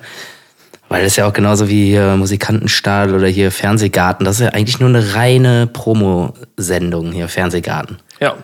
Weil 0.88 1.02
das 1.02 1.14
ist 1.14 1.16
ja 1.18 1.28
auch 1.28 1.34
genauso 1.34 1.68
wie 1.68 1.88
hier 1.88 2.16
Musikantenstadel 2.16 3.16
oder 3.16 3.28
hier 3.28 3.52
Fernsehgarten. 3.52 4.24
Das 4.24 4.36
ist 4.36 4.46
ja 4.46 4.50
eigentlich 4.50 4.80
nur 4.80 4.90
eine 4.90 5.16
reine 5.16 5.68
Promo-Sendung 5.68 7.12
hier, 7.12 7.28
Fernsehgarten. 7.28 7.98
ja. 8.20 8.36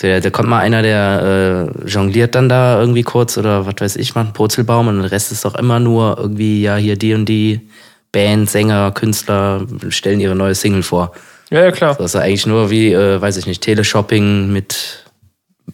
Da, 0.00 0.20
da 0.20 0.30
kommt 0.30 0.48
mal 0.48 0.60
einer, 0.60 0.82
der 0.82 1.72
äh, 1.84 1.88
jongliert 1.88 2.34
dann 2.34 2.48
da 2.48 2.80
irgendwie 2.80 3.02
kurz 3.02 3.36
oder 3.36 3.66
was 3.66 3.74
weiß 3.78 3.96
ich, 3.96 4.14
macht 4.14 4.26
einen 4.26 4.32
Purzelbaum 4.32 4.88
und 4.88 5.02
der 5.02 5.10
Rest 5.10 5.32
ist 5.32 5.44
doch 5.44 5.54
immer 5.54 5.80
nur 5.80 6.18
irgendwie, 6.18 6.62
ja, 6.62 6.76
hier 6.76 6.96
die 6.96 7.14
und 7.14 7.26
die 7.26 7.68
Band, 8.12 8.48
Sänger, 8.48 8.92
Künstler 8.92 9.66
stellen 9.88 10.20
ihre 10.20 10.34
neue 10.34 10.54
Single 10.54 10.82
vor. 10.82 11.12
Ja, 11.50 11.62
ja, 11.64 11.70
klar. 11.72 11.94
Das 11.96 12.14
ist 12.14 12.20
eigentlich 12.20 12.46
nur 12.46 12.70
wie, 12.70 12.92
äh, 12.92 13.20
weiß 13.20 13.36
ich 13.38 13.46
nicht, 13.46 13.62
Teleshopping 13.62 14.52
mit, 14.52 15.04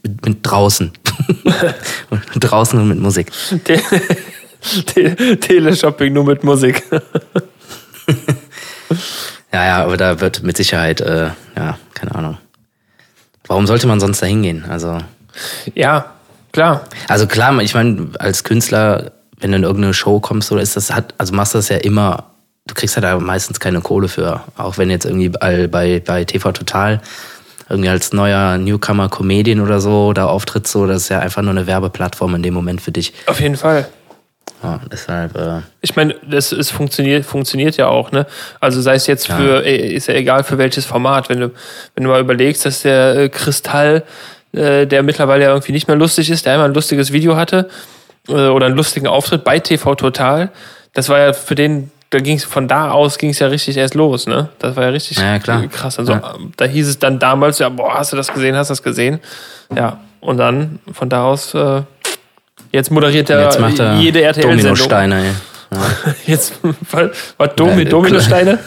mit, 0.03 0.25
mit 0.25 0.39
draußen. 0.43 0.93
draußen 2.41 2.79
und 2.79 2.89
mit 2.89 2.99
Musik. 2.99 3.31
Te 3.65 3.81
Te 4.87 5.39
Teleshopping 5.39 6.13
nur 6.13 6.25
mit 6.25 6.45
Musik. 6.45 6.83
Ja, 9.53 9.67
ja, 9.67 9.85
aber 9.85 9.97
da 9.97 10.21
wird 10.21 10.43
mit 10.43 10.57
Sicherheit, 10.57 11.01
äh, 11.01 11.29
ja, 11.57 11.79
keine 11.95 12.13
Ahnung. 12.17 12.39
Warum 13.47 13.67
sollte 13.67 13.87
man 13.87 14.01
sonst 14.01 14.23
da 14.23 14.27
hingehen? 14.27 14.65
Also, 14.69 14.99
ja, 15.75 16.07
klar. 16.53 16.85
also 17.09 17.27
klar, 17.27 17.59
ich 17.61 17.75
meine, 17.75 18.09
als 18.19 18.45
Künstler, 18.45 19.13
wenn 19.39 19.51
du 19.51 19.59
in 19.59 19.65
irgendeine 19.65 19.95
Show 19.95 20.21
kommst, 20.21 20.51
oder 20.53 20.63
ist 20.63 20.77
das, 20.77 20.93
hat, 20.93 21.15
also 21.19 21.35
machst 21.35 21.55
du 21.55 21.59
das 21.59 21.69
ja 21.69 21.77
immer, 21.77 22.25
du 22.67 22.75
kriegst 22.75 22.97
ja 22.97 23.03
da 23.03 23.19
meistens 23.19 23.61
keine 23.61 23.81
Kohle 23.81 24.09
für. 24.09 24.43
Auch 24.57 24.79
wenn 24.79 24.91
jetzt 24.91 25.05
irgendwie 25.05 25.29
bei, 25.29 25.67
bei, 25.67 26.01
bei 26.01 26.25
TV 26.25 26.53
Total 26.53 27.01
irgendwie 27.69 27.89
als 27.89 28.13
neuer 28.13 28.59
Newcomer 28.59 29.09
Comedian 29.09 29.61
oder 29.61 29.81
so 29.81 30.13
da 30.13 30.27
auftritt, 30.27 30.67
so, 30.67 30.87
das 30.87 31.03
ist 31.03 31.09
ja 31.09 31.21
einfach 31.21 31.43
nur 31.43 31.53
eine 31.53 31.67
Werbeplattform 31.67 32.35
in 32.37 32.43
dem 32.43 32.55
Moment 32.55 32.81
für 32.81 32.93
dich. 32.93 33.15
Auf 33.27 33.41
jeden 33.41 33.57
Fall. 33.57 33.89
Ja, 34.63 34.81
deshalb, 34.91 35.37
äh, 35.37 35.61
Ich 35.83 35.95
meine, 35.95 36.15
das 36.27 36.53
ist 36.53 36.71
funktioniert, 36.71 37.27
funktioniert 37.27 37.77
ja 37.77 37.89
auch, 37.89 38.13
ne? 38.13 38.27
Also 38.61 38.81
sei 38.81 38.95
es 38.95 39.07
jetzt 39.07 39.27
für, 39.27 39.65
äh, 39.65 39.77
ist 39.95 40.09
ja 40.09 40.15
egal 40.15 40.43
für 40.45 40.57
welches 40.59 40.87
Format, 40.87 41.29
wenn 41.29 41.41
du, 41.41 41.51
wenn 41.95 42.05
du 42.05 42.11
mal 42.11 42.21
überlegst, 42.21 42.65
dass 42.65 42.83
der 42.83 43.17
äh, 43.17 43.29
Kristall, 43.29 44.05
äh, 44.53 44.87
der 44.87 45.03
mittlerweile 45.03 45.45
ja 45.45 45.51
irgendwie 45.51 45.73
nicht 45.73 45.87
mehr 45.87 45.97
lustig 45.97 46.31
ist, 46.31 46.47
der 46.47 46.55
einmal 46.55 46.69
ein 46.69 46.75
lustiges 46.75 47.13
Video 47.13 47.37
hatte 47.37 47.69
äh, 48.29 48.33
oder 48.49 48.67
einen 48.67 48.77
lustigen 48.77 49.07
Auftritt 49.07 49.45
bei 49.45 49.59
TV 49.59 49.95
Total, 49.97 50.51
das 50.95 51.09
war 51.11 51.19
ja 51.19 51.33
für 51.35 51.55
den, 51.57 51.91
da 52.11 52.21
ging 52.21 52.37
es 52.37 52.45
von 52.45 52.67
da 52.69 52.91
aus 52.93 53.19
ging 53.19 53.31
es 53.31 53.41
ja 53.41 53.49
richtig 53.49 53.77
erst 53.77 53.95
los, 53.95 54.27
ne? 54.27 54.49
Das 54.61 54.77
war 54.77 54.85
ja 54.85 54.91
richtig 54.91 55.19
Ja, 55.19 55.39
krass. 55.39 55.99
Also 55.99 56.13
Ja. 56.13 56.35
da 56.57 56.65
hieß 56.65 56.89
es 56.89 56.99
dann 56.99 57.19
damals, 57.19 57.59
ja, 57.59 57.69
boah, 57.69 57.95
hast 57.99 58.13
du 58.13 58.17
das 58.17 58.33
gesehen, 58.33 58.57
hast 58.57 58.69
du 58.71 58.73
das 58.73 58.83
gesehen? 58.83 59.21
Ja, 59.77 59.99
und 60.21 60.39
dann 60.39 60.79
von 60.93 61.09
da 61.11 61.25
aus, 61.25 61.53
äh, 61.55 61.83
jetzt 62.75 62.91
moderiert 62.91 63.31
er 63.31 63.43
jetzt 63.45 63.59
macht 63.61 63.79
er 63.79 63.95
jede 63.97 64.21
RTL-Sendung. 64.23 64.59
Dominosteine. 64.59 65.25
ey. 65.25 65.31
Jetzt, 66.27 66.55
was, 66.93 67.55
Domi, 67.57 67.83
Ja, 67.83 67.89
Dominosteine? 67.89 68.59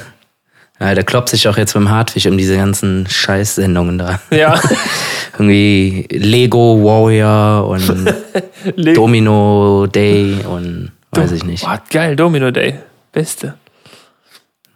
Ja, 0.80 0.94
der 0.94 1.04
kloppt 1.06 1.30
sich 1.30 1.48
auch 1.48 1.56
jetzt 1.58 1.74
mit 1.74 1.84
dem 1.86 1.90
Hartfisch 1.90 2.26
um 2.26 2.38
diese 2.38 2.58
ganzen 2.58 3.08
Scheißsendungen 3.08 3.98
da. 3.98 4.20
Ja. 4.30 4.60
Irgendwie 5.34 6.06
Lego 6.12 6.84
Warrior 6.84 7.68
und 7.70 7.88
Le- 8.76 8.94
Domino 8.94 9.88
Day 9.88 10.36
und 10.46 10.92
weiß 11.12 11.32
ich 11.32 11.46
nicht. 11.46 11.64
Boah, 11.64 11.82
geil, 11.90 12.16
Domino 12.18 12.52
Day. 12.52 12.76
Beste. 13.14 13.54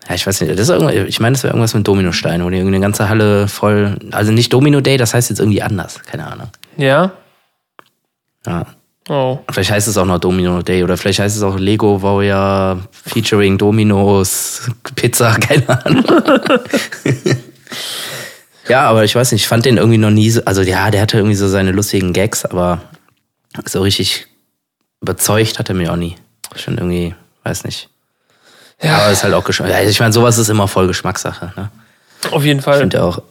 Ja, 0.07 0.15
ich 0.15 0.25
weiß 0.25 0.39
nicht. 0.41 0.53
Das 0.53 0.59
ist 0.61 0.69
irgendwas, 0.69 0.95
ich 0.95 1.19
meine, 1.19 1.33
das 1.33 1.43
wäre 1.43 1.53
irgendwas 1.53 1.73
mit 1.73 1.85
Dominosteinen, 1.87 2.45
wo 2.45 2.49
die 2.49 2.57
irgendeine 2.57 2.81
ganze 2.81 3.09
Halle 3.09 3.47
voll. 3.49 3.97
Also 4.11 4.31
nicht 4.31 4.53
Domino 4.53 4.79
Day, 4.81 4.95
das 4.97 5.13
heißt 5.13 5.29
jetzt 5.29 5.39
irgendwie 5.39 5.61
anders. 5.61 6.01
Keine 6.03 6.27
Ahnung. 6.31 6.47
Ja? 6.77 7.11
Ja. 8.47 8.65
Oh. 9.13 9.39
Vielleicht 9.51 9.71
heißt 9.71 9.89
es 9.89 9.97
auch 9.97 10.05
noch 10.05 10.19
Domino 10.19 10.61
Day 10.61 10.85
oder 10.85 10.95
vielleicht 10.95 11.19
heißt 11.19 11.35
es 11.35 11.43
auch 11.43 11.59
Lego 11.59 12.01
Warrior 12.01 12.79
featuring 12.93 13.57
Dominos 13.57 14.61
Pizza, 14.95 15.33
keine 15.41 15.67
Ahnung. 15.67 16.05
ja, 18.69 18.83
aber 18.83 19.03
ich 19.03 19.13
weiß 19.13 19.33
nicht, 19.33 19.41
ich 19.41 19.47
fand 19.49 19.65
den 19.65 19.75
irgendwie 19.75 19.97
noch 19.97 20.11
nie 20.11 20.29
so, 20.29 20.41
also 20.45 20.61
ja, 20.61 20.89
der 20.91 21.01
hatte 21.01 21.17
irgendwie 21.17 21.35
so 21.35 21.49
seine 21.49 21.71
lustigen 21.71 22.13
Gags, 22.13 22.45
aber 22.45 22.83
so 23.65 23.81
richtig 23.81 24.27
überzeugt 25.01 25.59
hat 25.59 25.67
er 25.67 25.75
mich 25.75 25.89
auch 25.89 25.97
nie. 25.97 26.15
Schon 26.55 26.77
irgendwie, 26.77 27.13
weiß 27.43 27.65
nicht. 27.65 27.89
Ja, 28.81 28.95
Aber 28.99 29.11
ist 29.11 29.25
halt 29.25 29.33
auch 29.33 29.43
Geschmack. 29.43 29.73
Also 29.73 29.89
ich 29.89 29.99
meine, 29.99 30.13
sowas 30.13 30.37
ist 30.37 30.47
immer 30.47 30.69
voll 30.69 30.87
Geschmackssache. 30.87 31.51
Ne? 31.57 31.69
auf 32.31 32.45
jeden 32.45 32.59
Ich 32.59 32.65
Fall. 32.65 32.79
finde 32.79 32.97
ja 32.99 33.03
auch, 33.03 33.21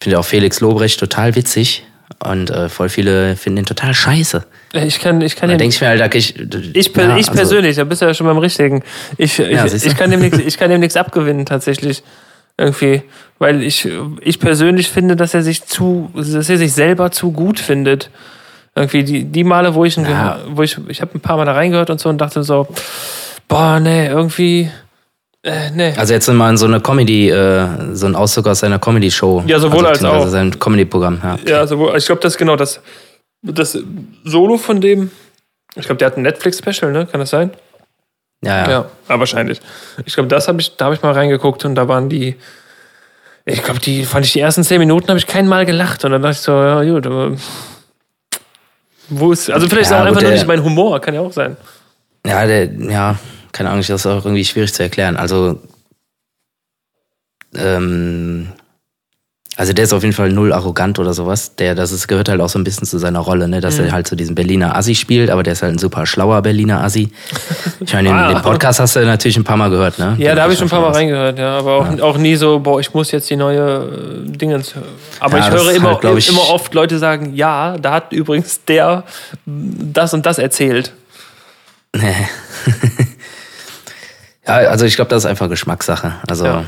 finde 0.00 0.14
ja 0.14 0.18
auch 0.18 0.24
Felix 0.24 0.58
Lobrecht 0.58 0.98
total 0.98 1.36
witzig 1.36 1.84
und 2.24 2.50
äh, 2.50 2.68
voll 2.68 2.88
viele 2.88 3.36
finden 3.36 3.58
ihn 3.58 3.66
total 3.66 3.94
scheiße. 3.94 4.44
Ich 4.72 4.98
kann, 4.98 5.20
ich 5.20 5.36
kann 5.36 5.50
Da 5.50 5.56
denke 5.56 5.74
ich 5.74 5.80
mir 5.80 5.88
halt, 5.88 6.00
da 6.00 6.08
ich, 6.12 6.34
ich, 6.74 6.92
per, 6.92 7.04
ja, 7.08 7.16
ich 7.16 7.28
also- 7.28 7.38
persönlich, 7.38 7.76
da 7.76 7.84
bist 7.84 8.02
du 8.02 8.06
ja 8.06 8.14
schon 8.14 8.26
beim 8.26 8.38
Richtigen. 8.38 8.82
Ich, 9.16 9.38
ich, 9.38 9.50
Ja, 9.50 9.66
ich 9.66 9.96
kann 9.96 10.10
dem 10.10 10.20
nichts, 10.20 10.38
ich 10.38 10.58
kann 10.58 10.70
dem 10.70 10.80
nichts 10.80 10.96
abgewinnen, 10.96 11.46
tatsächlich. 11.46 12.02
Irgendwie. 12.56 13.02
Weil 13.38 13.62
ich, 13.62 13.88
ich 14.20 14.40
persönlich 14.40 14.90
finde, 14.90 15.14
dass 15.14 15.32
er 15.32 15.42
sich 15.42 15.64
zu, 15.64 16.10
dass 16.14 16.50
er 16.50 16.58
sich 16.58 16.72
selber 16.72 17.12
zu 17.12 17.30
gut 17.30 17.60
findet. 17.60 18.10
Irgendwie 18.74 19.04
die, 19.04 19.24
die 19.24 19.44
Male, 19.44 19.74
wo 19.74 19.84
ich, 19.84 19.96
ja. 19.96 20.40
wo 20.48 20.62
ich, 20.62 20.76
ich 20.88 21.00
habe 21.00 21.14
ein 21.14 21.20
paar 21.20 21.36
Mal 21.36 21.44
da 21.44 21.52
reingehört 21.52 21.90
und 21.90 22.00
so 22.00 22.08
und 22.08 22.18
dachte 22.18 22.42
so, 22.42 22.66
boah, 23.46 23.78
nee, 23.80 24.06
irgendwie, 24.08 24.70
äh, 25.48 25.70
nee. 25.74 25.94
Also 25.96 26.14
jetzt 26.14 26.28
mal 26.28 26.50
in 26.50 26.56
so 26.56 26.66
eine 26.66 26.80
Comedy, 26.80 27.30
äh, 27.30 27.94
so 27.94 28.06
ein 28.06 28.14
Auszug 28.14 28.46
aus 28.46 28.60
seiner 28.60 28.78
Comedy-Show. 28.78 29.44
Ja, 29.46 29.58
sowohl 29.58 29.86
also, 29.86 30.06
als 30.08 30.26
auch. 30.26 30.28
sein 30.28 30.58
Comedy-Programm, 30.58 31.20
ja. 31.22 31.38
Ja, 31.46 31.66
sowohl, 31.66 31.96
ich 31.96 32.06
glaube, 32.06 32.20
das 32.20 32.34
ist 32.34 32.38
genau 32.38 32.56
das, 32.56 32.80
das 33.42 33.78
Solo 34.24 34.58
von 34.58 34.80
dem, 34.80 35.10
ich 35.74 35.86
glaube, 35.86 35.98
der 35.98 36.06
hat 36.06 36.16
ein 36.16 36.22
Netflix-Special, 36.22 36.92
ne? 36.92 37.06
Kann 37.06 37.20
das 37.20 37.30
sein? 37.30 37.50
Ja, 38.44 38.58
ja. 38.58 38.70
Ja, 38.70 38.84
aber 39.08 39.20
wahrscheinlich. 39.20 39.60
Ich 40.04 40.14
glaube, 40.14 40.28
das 40.28 40.48
habe 40.48 40.60
ich, 40.60 40.76
da 40.76 40.86
habe 40.86 40.94
ich 40.94 41.02
mal 41.02 41.12
reingeguckt 41.12 41.64
und 41.64 41.74
da 41.74 41.88
waren 41.88 42.08
die, 42.08 42.36
ich 43.44 43.62
glaube, 43.62 43.80
die 43.80 44.04
fand 44.04 44.26
ich 44.26 44.32
die 44.32 44.40
ersten 44.40 44.62
zehn 44.62 44.78
Minuten 44.78 45.08
habe 45.08 45.18
ich 45.18 45.26
kein 45.26 45.48
Mal 45.48 45.66
gelacht 45.66 46.04
und 46.04 46.12
dann 46.12 46.22
dachte 46.22 46.34
ich 46.34 46.40
so, 46.40 46.52
ja 46.52 46.82
gut, 46.84 47.06
aber 47.06 47.32
wo 49.08 49.32
ist, 49.32 49.50
also 49.50 49.68
vielleicht 49.68 49.90
ja, 49.90 49.96
ist 49.96 50.02
auch 50.02 50.06
einfach 50.06 50.22
nur 50.22 50.30
nicht 50.30 50.46
mein 50.46 50.62
Humor, 50.62 51.00
kann 51.00 51.14
ja 51.14 51.20
auch 51.20 51.32
sein. 51.32 51.56
Ja, 52.26 52.46
der, 52.46 52.70
ja, 52.72 53.18
keine 53.52 53.70
Ahnung, 53.70 53.84
das 53.86 54.00
ist 54.00 54.06
auch 54.06 54.24
irgendwie 54.24 54.44
schwierig 54.44 54.72
zu 54.72 54.82
erklären. 54.82 55.16
Also, 55.16 55.60
ähm, 57.54 58.52
also 59.58 59.72
der 59.72 59.86
ist 59.86 59.92
auf 59.92 60.04
jeden 60.04 60.14
Fall 60.14 60.30
null 60.30 60.52
arrogant 60.52 61.00
oder 61.00 61.12
sowas. 61.12 61.56
Der, 61.56 61.74
das 61.74 61.90
ist, 61.90 62.06
gehört 62.06 62.28
halt 62.28 62.40
auch 62.40 62.48
so 62.48 62.60
ein 62.60 62.64
bisschen 62.64 62.86
zu 62.86 62.96
seiner 62.98 63.18
Rolle, 63.18 63.48
ne? 63.48 63.60
dass 63.60 63.78
mhm. 63.78 63.86
er 63.86 63.92
halt 63.92 64.06
so 64.06 64.14
diesen 64.14 64.36
Berliner 64.36 64.76
Assi 64.76 64.94
spielt, 64.94 65.30
aber 65.30 65.42
der 65.42 65.54
ist 65.54 65.62
halt 65.62 65.74
ein 65.74 65.78
super 65.78 66.06
schlauer 66.06 66.42
Berliner 66.42 66.84
Assi. 66.84 67.10
Ich 67.80 67.92
meine, 67.92 68.14
ah. 68.14 68.32
den, 68.32 68.40
Podcast 68.40 68.78
hast 68.78 68.94
du 68.94 69.04
natürlich 69.04 69.36
ein 69.36 69.42
paar 69.42 69.56
Mal 69.56 69.68
gehört, 69.68 69.98
ne? 69.98 70.14
Ja, 70.18 70.36
da 70.36 70.42
habe 70.42 70.52
ich 70.52 70.60
schon 70.60 70.68
ein 70.68 70.70
paar 70.70 70.82
Mal 70.82 70.92
reingehört, 70.92 71.40
ja. 71.40 71.58
Aber 71.58 71.72
auch, 71.72 71.96
ja. 71.96 72.04
auch 72.04 72.16
nie 72.18 72.36
so, 72.36 72.60
boah, 72.60 72.78
ich 72.78 72.94
muss 72.94 73.10
jetzt 73.10 73.28
die 73.30 73.36
neue 73.36 74.22
äh, 74.28 74.30
Dingens. 74.30 74.74
Aber 75.18 75.38
ja, 75.38 75.48
ich 75.48 75.50
höre 75.50 75.72
immer, 75.72 76.00
halt, 76.00 76.18
ich, 76.18 76.28
immer 76.28 76.50
oft 76.50 76.72
Leute 76.74 77.00
sagen, 77.00 77.34
ja, 77.34 77.76
da 77.78 77.94
hat 77.94 78.12
übrigens 78.12 78.64
der 78.64 79.02
das 79.44 80.14
und 80.14 80.24
das 80.24 80.38
erzählt. 80.38 80.92
Nee. 81.96 82.14
Ja, 84.48 84.68
also 84.68 84.84
ich 84.84 84.96
glaube, 84.96 85.10
das 85.10 85.24
ist 85.24 85.30
einfach 85.30 85.48
Geschmackssache. 85.48 86.14
Also. 86.26 86.44
Ja. 86.44 86.64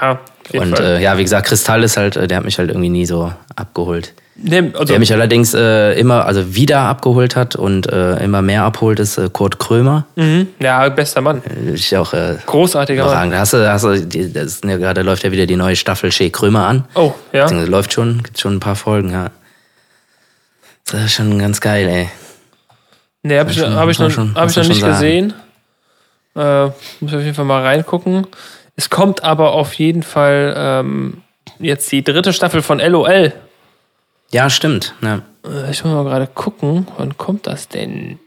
ja 0.00 0.20
und 0.54 0.78
äh, 0.80 1.00
ja, 1.00 1.16
wie 1.18 1.22
gesagt, 1.22 1.46
Kristall 1.46 1.82
ist 1.84 1.96
halt, 1.96 2.16
äh, 2.16 2.26
der 2.26 2.38
hat 2.38 2.44
mich 2.44 2.58
halt 2.58 2.70
irgendwie 2.70 2.88
nie 2.88 3.06
so 3.06 3.32
abgeholt. 3.56 4.14
Nee, 4.34 4.72
also 4.72 4.84
der 4.84 4.98
mich 4.98 5.12
allerdings 5.12 5.52
äh, 5.52 5.92
immer, 5.92 6.24
also 6.24 6.54
wieder 6.54 6.80
abgeholt 6.80 7.36
hat 7.36 7.54
und 7.54 7.92
äh, 7.92 8.16
immer 8.24 8.40
mehr 8.40 8.62
abholt, 8.62 8.98
ist 8.98 9.18
äh, 9.18 9.28
Kurt 9.30 9.58
Krömer. 9.58 10.06
Mhm. 10.16 10.48
Ja, 10.58 10.88
bester 10.88 11.20
Mann. 11.20 11.42
Ich 11.74 11.94
auch. 11.96 12.14
Äh, 12.14 12.38
Großartiger 12.46 13.04
Mann. 13.04 13.30
Da 13.30 13.38
hast 13.38 13.52
du, 13.52 13.70
hast 13.70 13.84
du, 13.84 14.06
das 14.28 14.62
ja, 14.64 14.78
gerade 14.78 15.02
läuft 15.02 15.22
ja 15.24 15.32
wieder 15.32 15.46
die 15.46 15.56
neue 15.56 15.76
Staffel 15.76 16.10
Shea 16.10 16.30
Krömer 16.30 16.66
an. 16.66 16.84
Oh, 16.94 17.12
ja. 17.32 17.46
Das 17.46 17.68
läuft 17.68 17.92
schon, 17.92 18.22
gibt 18.22 18.40
schon 18.40 18.54
ein 18.54 18.60
paar 18.60 18.76
Folgen, 18.76 19.10
ja. 19.10 19.30
Das 20.90 21.04
ist 21.04 21.12
schon 21.12 21.38
ganz 21.38 21.60
geil, 21.60 21.86
ey. 21.88 22.08
Nee, 23.22 23.38
hab 23.38 23.50
ich, 23.50 23.60
hab 23.62 23.88
ich 23.88 23.98
noch, 23.98 24.10
schon, 24.10 24.34
hab 24.34 24.50
ich 24.50 24.56
noch 24.56 24.66
nicht 24.66 24.80
sagen. 24.80 24.92
gesehen. 24.92 25.34
Äh, 26.34 26.66
muss 26.66 27.10
ich 27.10 27.14
auf 27.14 27.22
jeden 27.22 27.34
Fall 27.34 27.44
mal 27.44 27.62
reingucken. 27.62 28.26
Es 28.76 28.90
kommt 28.90 29.22
aber 29.22 29.52
auf 29.52 29.74
jeden 29.74 30.02
Fall 30.02 30.54
ähm, 30.56 31.22
jetzt 31.58 31.90
die 31.92 32.02
dritte 32.02 32.32
Staffel 32.32 32.62
von 32.62 32.78
LOL. 32.78 33.32
Ja, 34.30 34.48
stimmt. 34.48 34.94
Ja. 35.02 35.22
Äh, 35.44 35.70
ich 35.70 35.84
muss 35.84 35.92
mal 35.92 36.04
gerade 36.04 36.26
gucken, 36.26 36.86
wann 36.96 37.16
kommt 37.18 37.46
das 37.46 37.68
denn? 37.68 38.18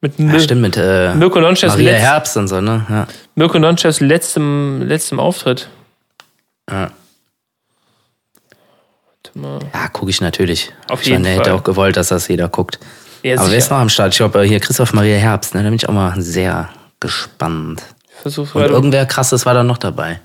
Mit 0.00 0.18
ja, 0.18 0.40
stimmt, 0.40 0.62
mit 0.62 0.76
äh, 0.76 1.14
Mirko 1.14 1.40
Nonchefs 1.40 1.76
letzt, 1.76 2.00
Herbst 2.00 2.36
und 2.36 2.48
so, 2.48 2.60
ne? 2.60 2.86
Ja. 2.88 3.06
Mirko 3.34 3.58
Nonchefs 3.58 4.00
letztem, 4.00 4.82
letztem 4.86 5.20
Auftritt. 5.20 5.68
Ja. 6.70 6.90
Ja, 9.34 9.88
gucke 9.88 10.10
ich 10.10 10.22
natürlich. 10.22 10.72
Auf 10.88 11.02
jeden 11.02 11.22
meine, 11.22 11.36
Fall. 11.36 11.44
hätte 11.44 11.54
auch 11.54 11.62
gewollt, 11.62 11.96
dass 11.98 12.08
das 12.08 12.28
jeder 12.28 12.48
guckt. 12.48 12.78
Ja, 13.22 13.38
Aber 13.38 13.50
wer 13.50 13.58
ist 13.58 13.70
noch 13.70 13.78
am 13.78 13.88
Start? 13.88 14.12
Ich 14.12 14.18
glaube, 14.18 14.42
hier 14.42 14.60
Christoph 14.60 14.92
Maria 14.92 15.16
Herbst, 15.16 15.54
ne? 15.54 15.62
Da 15.62 15.68
bin 15.68 15.76
ich 15.76 15.88
auch 15.88 15.92
mal 15.92 16.20
sehr 16.20 16.68
gespannt. 17.00 17.82
Versuch's 18.22 18.54
Und 18.54 18.62
irgendwer 18.62 19.06
krasses 19.06 19.46
war 19.46 19.54
da 19.54 19.62
noch 19.62 19.78
dabei. 19.78 20.20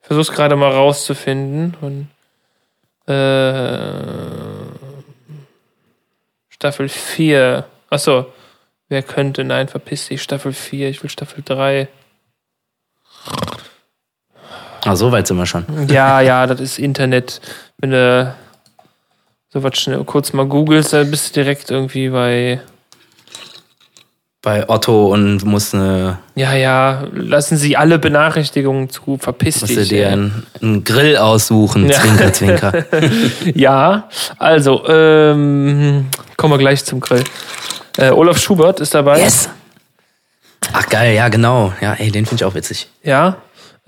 Ich 0.00 0.06
versuch's 0.06 0.32
gerade 0.32 0.56
mal 0.56 0.72
rauszufinden. 0.72 1.76
Und, 1.80 2.08
äh, 3.12 4.28
Staffel 6.48 6.88
4. 6.88 7.64
Achso. 7.90 8.26
Wer 8.88 9.02
könnte? 9.02 9.44
Nein, 9.44 9.68
verpiss 9.68 10.08
dich. 10.08 10.22
Staffel 10.22 10.52
4. 10.52 10.88
Ich 10.88 11.02
will 11.02 11.10
Staffel 11.10 11.42
3. 11.44 11.88
Ah, 14.84 14.96
so 14.96 15.12
weit 15.12 15.26
sind 15.26 15.36
wir 15.36 15.46
schon. 15.46 15.66
Ja, 15.88 16.20
ja, 16.20 16.46
das 16.46 16.60
ist 16.60 16.78
Internet. 16.78 17.40
Wenn 17.78 17.90
du 17.90 18.34
so 19.58 19.62
was 19.64 19.78
schnell 19.78 20.04
kurz 20.04 20.32
mal 20.32 20.46
googelst, 20.46 20.92
dann 20.92 21.10
bist 21.10 21.28
du 21.28 21.40
direkt 21.40 21.70
irgendwie 21.70 22.08
bei 22.08 22.60
bei 24.40 24.68
Otto 24.68 25.12
und 25.12 25.44
muss 25.44 25.74
eine. 25.74 26.18
Ja, 26.36 26.54
ja, 26.54 27.04
lassen 27.12 27.56
Sie 27.56 27.76
alle 27.76 27.98
Benachrichtigungen 27.98 28.88
zu, 28.88 29.18
verpiss 29.18 29.60
dich. 29.60 29.76
Musst 29.76 29.90
du 29.90 29.94
dir 29.94 30.08
einen, 30.08 30.46
einen, 30.62 30.84
Grill 30.84 31.16
aussuchen, 31.16 31.88
ja. 31.88 32.00
Zwinker, 32.00 32.32
Zwinker. 32.32 32.84
ja, 33.54 34.08
also, 34.38 34.88
ähm, 34.88 36.06
kommen 36.36 36.54
wir 36.54 36.58
gleich 36.58 36.84
zum 36.84 37.00
Grill. 37.00 37.24
Äh, 37.96 38.10
Olaf 38.10 38.38
Schubert 38.38 38.80
ist 38.80 38.94
dabei. 38.94 39.18
Yes! 39.18 39.50
Ach 40.72 40.86
geil, 40.86 41.14
ja, 41.14 41.28
genau. 41.28 41.72
Ja, 41.80 41.94
ey, 41.94 42.10
den 42.10 42.24
finde 42.24 42.42
ich 42.42 42.44
auch 42.44 42.54
witzig. 42.54 42.88
Ja. 43.02 43.38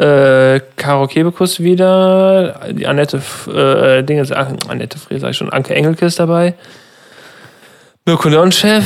Äh, 0.01 0.61
Caro 0.77 1.07
Kebekus 1.09 1.61
wieder, 1.61 2.59
die 2.71 2.87
Annette, 2.87 3.21
äh, 3.49 4.03
Dinge, 4.03 4.25
Annette 4.67 4.99
Frey, 4.99 5.19
sag 5.19 5.33
ich 5.33 5.37
schon, 5.37 5.51
Anke 5.51 5.75
Engelke 5.75 6.07
ist 6.07 6.19
dabei. 6.19 6.55
Mirko-Chef, 8.07 8.83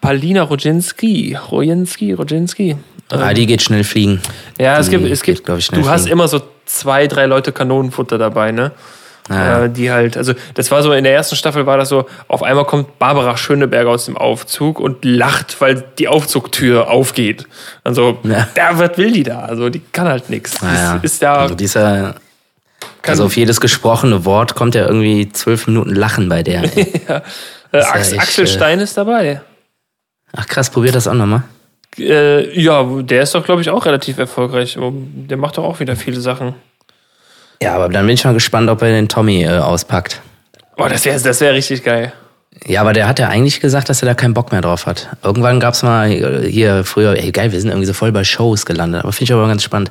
Palina 0.00 0.42
Rodzinski. 0.42 1.38
Rodzinski, 1.50 2.12
Rodzinski. 2.14 2.76
Ah, 3.10 3.32
die 3.32 3.46
geht 3.46 3.62
schnell 3.62 3.84
fliegen. 3.84 4.20
Ja, 4.58 4.78
es 4.78 4.88
die 4.88 4.96
gibt, 4.98 5.08
es 5.08 5.22
gibt, 5.22 5.46
geht, 5.46 5.58
ich, 5.58 5.68
du 5.68 5.76
fliegen. 5.76 5.88
hast 5.88 6.08
immer 6.08 6.26
so 6.26 6.42
zwei, 6.64 7.06
drei 7.06 7.26
Leute 7.26 7.52
Kanonenfutter 7.52 8.18
dabei, 8.18 8.50
ne? 8.50 8.72
Äh, 9.28 9.68
die 9.70 9.90
halt, 9.90 10.16
also 10.16 10.34
das 10.54 10.70
war 10.70 10.82
so, 10.82 10.92
in 10.92 11.02
der 11.02 11.12
ersten 11.12 11.34
Staffel 11.34 11.66
war 11.66 11.76
das 11.76 11.88
so, 11.88 12.06
auf 12.28 12.44
einmal 12.44 12.64
kommt 12.64 12.98
Barbara 13.00 13.36
Schöneberger 13.36 13.90
aus 13.90 14.04
dem 14.04 14.16
Aufzug 14.16 14.78
und 14.78 15.04
lacht, 15.04 15.60
weil 15.60 15.82
die 15.98 16.06
Aufzugtür 16.06 16.90
aufgeht. 16.90 17.46
Also, 17.82 18.18
ja. 18.22 18.46
ja 18.56 18.78
was 18.78 18.96
will 18.96 19.10
die 19.10 19.24
da? 19.24 19.40
Also, 19.40 19.68
die 19.68 19.80
kann 19.80 20.06
halt 20.06 20.30
nichts. 20.30 20.60
Ja. 20.62 20.96
Ist, 20.96 21.04
ist 21.04 21.22
ja. 21.22 21.34
Also, 21.34 21.54
dieser, 21.56 22.14
also 23.02 23.24
auf 23.24 23.36
jedes 23.36 23.60
gesprochene 23.60 24.24
Wort 24.24 24.54
kommt 24.54 24.74
ja 24.74 24.86
irgendwie 24.86 25.28
zwölf 25.30 25.66
Minuten 25.66 25.94
Lachen 25.94 26.28
bei 26.28 26.42
der. 26.42 26.64
ja. 27.08 27.22
Äh, 27.72 27.78
Ax 27.78 28.12
ja 28.12 28.20
Axel 28.20 28.46
Stein 28.46 28.78
ist 28.78 28.96
dabei. 28.96 29.40
Ach 30.36 30.46
krass, 30.46 30.70
probier 30.70 30.92
das 30.92 31.08
auch 31.08 31.14
nochmal. 31.14 31.42
Äh, 31.98 32.60
ja, 32.60 32.84
der 33.02 33.22
ist 33.22 33.34
doch, 33.34 33.44
glaube 33.44 33.62
ich, 33.62 33.70
auch 33.70 33.86
relativ 33.86 34.18
erfolgreich. 34.18 34.78
Der 34.78 35.36
macht 35.36 35.58
doch 35.58 35.64
auch 35.64 35.80
wieder 35.80 35.96
viele 35.96 36.20
Sachen. 36.20 36.54
Ja, 37.62 37.74
aber 37.74 37.88
dann 37.88 38.06
bin 38.06 38.14
ich 38.14 38.24
mal 38.24 38.34
gespannt, 38.34 38.68
ob 38.70 38.82
er 38.82 38.88
den 38.88 39.08
Tommy 39.08 39.44
äh, 39.44 39.58
auspackt. 39.58 40.20
Oh, 40.76 40.86
das 40.88 41.04
wäre 41.04 41.18
das 41.18 41.40
wär 41.40 41.54
richtig 41.54 41.84
geil. 41.84 42.12
Ja, 42.66 42.80
aber 42.80 42.92
der 42.92 43.06
hat 43.06 43.18
ja 43.18 43.28
eigentlich 43.28 43.60
gesagt, 43.60 43.88
dass 43.88 44.02
er 44.02 44.06
da 44.06 44.14
keinen 44.14 44.34
Bock 44.34 44.52
mehr 44.52 44.60
drauf 44.60 44.86
hat. 44.86 45.08
Irgendwann 45.22 45.60
gab 45.60 45.74
es 45.74 45.82
mal 45.82 46.10
äh, 46.10 46.50
hier 46.50 46.84
früher, 46.84 47.16
ey 47.16 47.30
geil, 47.32 47.52
wir 47.52 47.60
sind 47.60 47.70
irgendwie 47.70 47.86
so 47.86 47.92
voll 47.92 48.12
bei 48.12 48.24
Shows 48.24 48.66
gelandet. 48.66 49.02
Aber 49.02 49.12
finde 49.12 49.24
ich 49.24 49.32
aber 49.32 49.46
ganz 49.48 49.62
spannend. 49.62 49.90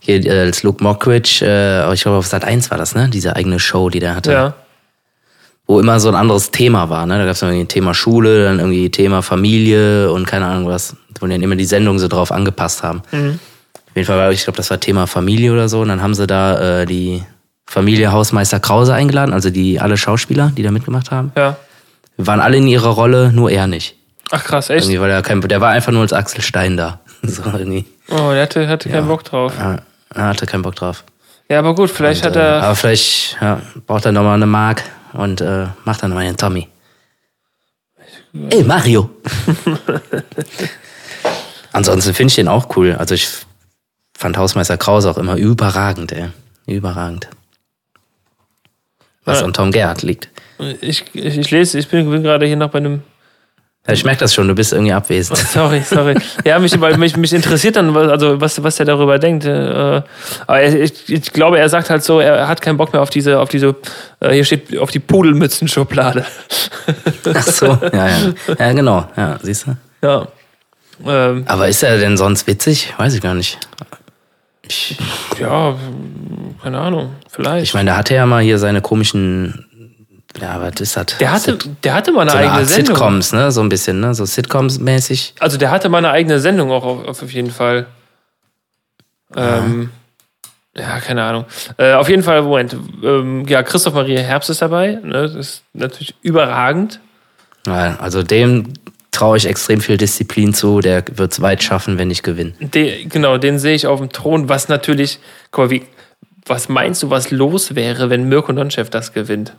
Hier 0.00 0.24
äh, 0.24 0.40
als 0.40 0.62
Luke 0.62 0.82
Mockridge, 0.82 1.44
äh, 1.46 1.92
ich 1.94 2.02
glaube 2.02 2.18
auf 2.18 2.26
Sat 2.26 2.44
1 2.44 2.70
war 2.70 2.78
das, 2.78 2.94
ne? 2.94 3.08
Diese 3.08 3.36
eigene 3.36 3.58
Show, 3.58 3.88
die 3.88 4.00
der 4.00 4.16
hatte. 4.16 4.32
Ja 4.32 4.54
wo 5.66 5.80
immer 5.80 6.00
so 6.00 6.08
ein 6.08 6.14
anderes 6.14 6.50
Thema 6.50 6.90
war. 6.90 7.06
Ne? 7.06 7.18
Da 7.18 7.24
gab 7.24 7.34
es 7.34 7.42
irgendwie 7.42 7.62
ein 7.62 7.68
Thema 7.68 7.94
Schule, 7.94 8.44
dann 8.44 8.58
irgendwie 8.58 8.90
Thema 8.90 9.22
Familie 9.22 10.10
und 10.12 10.26
keine 10.26 10.46
Ahnung 10.46 10.66
was, 10.66 10.96
wo 11.20 11.26
die 11.26 11.32
dann 11.32 11.42
immer 11.42 11.56
die 11.56 11.64
Sendung 11.64 11.98
so 11.98 12.08
drauf 12.08 12.32
angepasst 12.32 12.82
haben. 12.82 13.02
Mhm. 13.10 13.38
Auf 13.92 13.96
jeden 13.96 14.06
Fall 14.06 14.16
war, 14.16 14.32
ich 14.32 14.44
glaube, 14.44 14.56
das 14.56 14.70
war 14.70 14.80
Thema 14.80 15.06
Familie 15.06 15.52
oder 15.52 15.68
so. 15.68 15.82
Und 15.82 15.88
dann 15.88 16.00
haben 16.00 16.14
sie 16.14 16.26
da 16.26 16.80
äh, 16.80 16.86
die 16.86 17.22
Familie 17.66 18.10
Hausmeister 18.10 18.58
Krause 18.58 18.94
eingeladen, 18.94 19.34
also 19.34 19.50
die 19.50 19.80
alle 19.80 19.98
Schauspieler, 19.98 20.50
die 20.56 20.62
da 20.62 20.70
mitgemacht 20.70 21.10
haben. 21.10 21.30
Ja. 21.36 21.56
Wir 22.16 22.26
waren 22.26 22.40
alle 22.40 22.56
in 22.56 22.66
ihrer 22.66 22.88
Rolle, 22.88 23.34
nur 23.34 23.50
er 23.50 23.66
nicht. 23.66 23.96
Ach 24.30 24.42
krass, 24.42 24.70
echt? 24.70 24.86
Irgendwie, 24.86 24.98
weil 24.98 25.10
er 25.10 25.20
kein, 25.20 25.42
der 25.42 25.60
war 25.60 25.72
einfach 25.72 25.92
nur 25.92 26.00
als 26.00 26.14
Axel 26.14 26.40
Stein 26.40 26.78
da. 26.78 27.00
so 27.22 27.42
irgendwie. 27.44 27.84
Oh, 28.08 28.30
der 28.30 28.44
hatte, 28.44 28.66
hatte 28.66 28.88
ja. 28.88 28.94
keinen 28.94 29.08
Bock 29.08 29.24
drauf. 29.24 29.52
Ja, 29.58 29.76
er 30.14 30.24
hatte 30.24 30.46
keinen 30.46 30.62
Bock 30.62 30.74
drauf. 30.74 31.04
Ja, 31.50 31.58
aber 31.58 31.74
gut, 31.74 31.90
vielleicht 31.90 32.24
und, 32.24 32.30
hat 32.30 32.36
er. 32.36 32.60
Äh, 32.60 32.62
aber 32.62 32.74
vielleicht 32.74 33.36
ja, 33.42 33.60
braucht 33.86 34.06
er 34.06 34.12
nochmal 34.12 34.36
eine 34.36 34.46
Mark 34.46 34.84
und 35.12 35.42
äh, 35.42 35.66
macht 35.84 36.02
dann 36.02 36.14
meinen 36.14 36.38
Tommy. 36.38 36.66
Ey, 38.48 38.64
Mario! 38.64 39.10
Ansonsten 41.72 42.14
finde 42.14 42.30
ich 42.30 42.36
den 42.36 42.48
auch 42.48 42.74
cool. 42.76 42.96
Also 42.98 43.14
ich 43.14 43.28
fand 44.22 44.38
Hausmeister 44.38 44.78
Krause 44.78 45.10
auch 45.10 45.18
immer 45.18 45.36
überragend, 45.36 46.12
ey. 46.12 46.28
Überragend. 46.66 47.28
Was 49.24 49.40
ja. 49.40 49.46
an 49.46 49.52
Tom 49.52 49.72
Gerhardt 49.72 50.02
liegt. 50.02 50.28
Ich, 50.80 51.04
ich, 51.12 51.38
ich 51.38 51.50
lese, 51.50 51.78
ich 51.78 51.88
bin, 51.88 52.08
bin 52.10 52.22
gerade 52.22 52.46
hier 52.46 52.56
noch 52.56 52.70
bei 52.70 52.78
einem 52.78 53.02
Ja, 53.86 53.94
ich 53.94 54.04
merke 54.04 54.20
das 54.20 54.32
schon, 54.32 54.46
du 54.46 54.54
bist 54.54 54.72
irgendwie 54.72 54.92
abwesend. 54.92 55.38
Sorry, 55.52 55.80
sorry. 55.80 56.14
Ja, 56.44 56.60
mich, 56.60 56.80
weil 56.80 56.96
mich, 56.98 57.16
mich 57.16 57.32
interessiert 57.32 57.74
dann, 57.74 57.96
also 57.96 58.40
was, 58.40 58.62
was 58.62 58.78
er 58.78 58.86
darüber 58.86 59.18
denkt. 59.18 59.44
Äh, 59.44 60.02
aber 60.46 60.62
ich, 60.62 61.08
ich 61.08 61.32
glaube, 61.32 61.58
er 61.58 61.68
sagt 61.68 61.90
halt 61.90 62.04
so, 62.04 62.20
er 62.20 62.46
hat 62.46 62.62
keinen 62.62 62.76
Bock 62.76 62.92
mehr 62.92 63.02
auf 63.02 63.10
diese, 63.10 63.40
auf 63.40 63.48
diese, 63.48 63.74
äh, 64.20 64.32
hier 64.32 64.44
steht, 64.44 64.78
auf 64.78 64.92
die 64.92 65.00
Pudelmützenschublade. 65.00 66.24
Ach 67.34 67.46
so, 67.46 67.66
ja, 67.92 68.08
ja. 68.08 68.18
Ja, 68.58 68.72
genau, 68.72 69.08
ja, 69.16 69.38
siehst 69.42 69.66
du? 69.66 69.76
Ja. 70.06 70.28
Ähm, 71.04 71.44
Aber 71.46 71.66
ist 71.68 71.82
er 71.82 71.98
denn 71.98 72.16
sonst 72.16 72.46
witzig? 72.46 72.94
Weiß 72.98 73.14
ich 73.14 73.20
gar 73.20 73.34
nicht. 73.34 73.58
Ich, 74.72 74.96
ja, 75.38 75.76
keine 76.62 76.78
Ahnung, 76.78 77.12
vielleicht. 77.28 77.64
Ich 77.64 77.74
meine, 77.74 77.90
da 77.90 77.96
hatte 77.98 78.14
er 78.14 78.20
ja 78.20 78.26
mal 78.26 78.42
hier 78.42 78.58
seine 78.58 78.80
komischen 78.80 79.66
ja, 80.40 80.62
was 80.62 80.80
ist 80.80 80.96
das? 80.96 81.18
Der 81.18 81.30
hatte, 81.30 81.58
der 81.84 81.92
hatte 81.92 82.10
mal 82.10 82.22
eine 82.22 82.30
so 82.30 82.36
eigene 82.38 82.52
eine 82.54 82.64
Sendung. 82.64 82.96
Sitcoms, 82.96 83.32
ne? 83.32 83.52
So 83.52 83.60
ein 83.60 83.68
bisschen, 83.68 84.00
ne? 84.00 84.14
So 84.14 84.24
Sitcoms-mäßig. 84.24 85.34
Also 85.40 85.58
der 85.58 85.70
hatte 85.70 85.90
mal 85.90 85.98
eine 85.98 86.10
eigene 86.10 86.40
Sendung 86.40 86.70
auch 86.70 86.84
auf, 86.84 87.22
auf 87.22 87.32
jeden 87.32 87.50
Fall. 87.50 87.84
Ähm, 89.36 89.90
ja, 90.74 91.00
keine 91.00 91.22
Ahnung. 91.24 91.44
Äh, 91.76 91.92
auf 91.92 92.08
jeden 92.08 92.22
Fall, 92.22 92.40
Moment. 92.42 92.74
Ähm, 93.02 93.46
ja, 93.46 93.62
Christoph 93.62 93.92
Maria 93.92 94.20
Herbst 94.20 94.48
ist 94.48 94.62
dabei. 94.62 94.98
Ne? 95.02 95.22
Das 95.22 95.34
ist 95.34 95.64
natürlich 95.74 96.14
überragend. 96.22 96.98
Ja, 97.66 97.98
also 98.00 98.22
dem 98.22 98.72
traue 99.12 99.36
ich 99.36 99.46
extrem 99.46 99.80
viel 99.80 99.96
Disziplin 99.96 100.52
zu. 100.52 100.80
Der 100.80 101.04
wird 101.14 101.32
es 101.32 101.40
weit 101.40 101.62
schaffen, 101.62 101.98
wenn 101.98 102.10
ich 102.10 102.22
gewinne. 102.22 102.54
De, 102.58 103.04
genau, 103.04 103.38
den 103.38 103.58
sehe 103.58 103.74
ich 103.74 103.86
auf 103.86 104.00
dem 104.00 104.10
Thron, 104.10 104.48
was 104.48 104.68
natürlich, 104.68 105.20
guck 105.52 105.66
mal, 105.66 105.70
wie, 105.70 105.82
was 106.46 106.68
meinst 106.68 107.02
du, 107.02 107.10
was 107.10 107.30
los 107.30 107.76
wäre, 107.76 108.10
wenn 108.10 108.28
Mirko 108.28 108.52
Nonchev 108.52 108.90
das 108.90 109.12
gewinnt? 109.12 109.54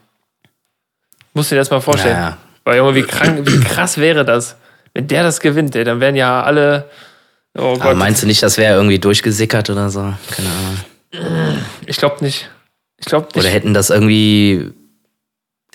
Musst 1.33 1.51
du 1.51 1.55
dir 1.55 1.61
das 1.61 1.71
mal 1.71 1.81
vorstellen. 1.81 2.17
Ja. 2.17 2.37
Weil 2.65 2.77
Junge, 2.77 2.95
wie, 2.95 3.03
krank, 3.03 3.47
wie 3.49 3.59
krass 3.59 3.97
wäre 3.97 4.25
das, 4.25 4.57
wenn 4.93 5.07
der 5.07 5.23
das 5.23 5.39
gewinnt, 5.39 5.75
ey, 5.75 5.83
dann 5.83 5.99
wären 5.99 6.15
ja 6.15 6.43
alle. 6.43 6.89
Oh 7.57 7.77
Aber 7.79 7.95
meinst 7.95 8.23
du 8.23 8.27
nicht, 8.27 8.41
das 8.41 8.57
wäre 8.57 8.75
irgendwie 8.75 8.99
durchgesickert 8.99 9.69
oder 9.69 9.89
so? 9.89 10.13
Keine 10.31 10.49
Ahnung. 10.49 11.59
Ich 11.85 11.97
glaube 11.97 12.23
nicht. 12.23 12.49
Ich 12.97 13.05
glaube 13.05 13.27
nicht. 13.27 13.37
Oder 13.37 13.49
hätten 13.49 13.73
das 13.73 13.89
irgendwie, 13.89 14.71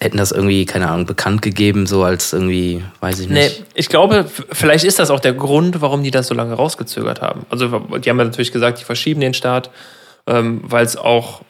hätten 0.00 0.16
das 0.16 0.30
irgendwie, 0.32 0.64
keine 0.64 0.88
Ahnung, 0.88 1.06
bekannt 1.06 1.42
gegeben, 1.42 1.86
so 1.86 2.04
als 2.04 2.32
irgendwie, 2.32 2.84
weiß 3.00 3.18
ich 3.20 3.28
Nee, 3.28 3.44
nicht. 3.44 3.64
ich 3.74 3.88
glaube, 3.88 4.26
vielleicht 4.52 4.84
ist 4.84 4.98
das 4.98 5.10
auch 5.10 5.20
der 5.20 5.32
Grund, 5.32 5.80
warum 5.80 6.02
die 6.04 6.10
das 6.10 6.28
so 6.28 6.34
lange 6.34 6.54
rausgezögert 6.54 7.20
haben. 7.20 7.44
Also, 7.50 7.66
die 7.98 8.08
haben 8.10 8.18
ja 8.18 8.24
natürlich 8.24 8.52
gesagt, 8.52 8.80
die 8.80 8.84
verschieben 8.84 9.20
den 9.20 9.34
Start, 9.34 9.70
ähm, 10.26 10.60
weil 10.62 10.84
es 10.84 10.96
auch, 10.96 11.42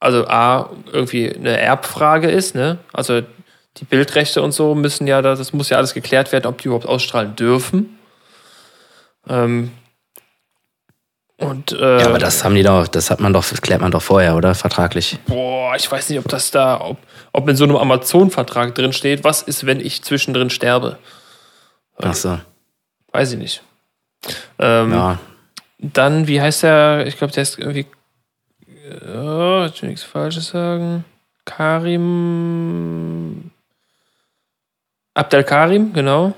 also 0.00 0.26
A, 0.26 0.70
irgendwie 0.92 1.30
eine 1.34 1.58
Erbfrage 1.58 2.30
ist, 2.30 2.54
ne? 2.54 2.78
Also, 2.92 3.20
die 3.76 3.84
Bildrechte 3.84 4.40
und 4.40 4.52
so 4.52 4.74
müssen 4.74 5.06
ja, 5.06 5.20
das 5.20 5.52
muss 5.52 5.68
ja 5.68 5.76
alles 5.76 5.92
geklärt 5.92 6.32
werden, 6.32 6.46
ob 6.46 6.58
die 6.62 6.68
überhaupt 6.68 6.86
ausstrahlen 6.86 7.36
dürfen. 7.36 7.98
Ähm, 9.28 9.70
und, 11.38 11.72
äh, 11.72 12.00
Ja, 12.00 12.06
aber 12.06 12.18
das 12.18 12.42
haben 12.44 12.54
die 12.54 12.62
doch, 12.62 12.88
das 12.88 13.10
hat 13.10 13.20
man 13.20 13.32
doch, 13.32 13.44
klärt 13.60 13.80
man 13.82 13.90
doch 13.90 14.02
vorher, 14.02 14.36
oder? 14.36 14.54
Vertraglich. 14.54 15.18
Boah, 15.26 15.74
ich 15.76 15.90
weiß 15.90 16.08
nicht, 16.10 16.18
ob 16.18 16.28
das 16.28 16.50
da, 16.50 16.80
ob, 16.80 16.98
ob 17.32 17.48
in 17.48 17.56
so 17.56 17.64
einem 17.64 17.76
Amazon-Vertrag 17.76 18.74
drin 18.74 18.92
steht, 18.92 19.22
was 19.24 19.42
ist, 19.42 19.66
wenn 19.66 19.80
ich 19.80 20.02
zwischendrin 20.02 20.50
sterbe? 20.50 20.98
Ach 21.98 22.14
so. 22.14 22.38
Weiß 23.12 23.32
ich 23.32 23.38
nicht. 23.38 23.62
Ähm, 24.58 24.92
Ja. 24.92 25.18
Dann, 25.78 26.26
wie 26.26 26.40
heißt 26.40 26.62
der? 26.62 27.06
Ich 27.06 27.18
glaube, 27.18 27.34
der 27.34 27.42
ist 27.42 27.58
irgendwie. 27.58 27.86
Oh, 29.14 29.66
ich 29.70 29.82
will 29.82 29.90
nichts 29.90 30.04
Falsches 30.04 30.48
sagen. 30.48 31.04
Karim. 32.16 33.50
Abdel 35.14 35.44
Karim, 35.44 35.92
genau. 35.92 36.34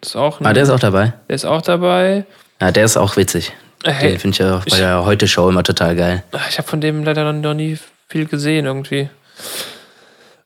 Ist 0.00 0.16
auch, 0.16 0.40
ein, 0.40 0.46
Ah, 0.46 0.52
der 0.52 0.62
ist 0.64 0.70
auch 0.70 0.78
dabei. 0.78 1.12
der 1.28 1.34
ist 1.36 1.44
auch 1.44 1.62
dabei. 1.62 2.24
Ja, 2.60 2.70
der 2.70 2.84
ist 2.84 2.96
auch 2.96 3.16
witzig. 3.16 3.52
Hey, 3.92 4.10
Den 4.12 4.18
finde 4.20 4.34
ich 4.34 4.38
ja 4.38 4.56
auch 4.58 4.64
bei 4.64 4.76
der 4.78 5.04
Heute-Show 5.04 5.48
immer 5.48 5.62
total 5.62 5.94
geil. 5.96 6.24
ich 6.48 6.58
habe 6.58 6.66
von 6.68 6.80
dem 6.80 7.04
leider 7.04 7.32
noch, 7.32 7.54
nie 7.54 7.78
viel 8.08 8.26
gesehen 8.26 8.66
irgendwie. 8.66 9.08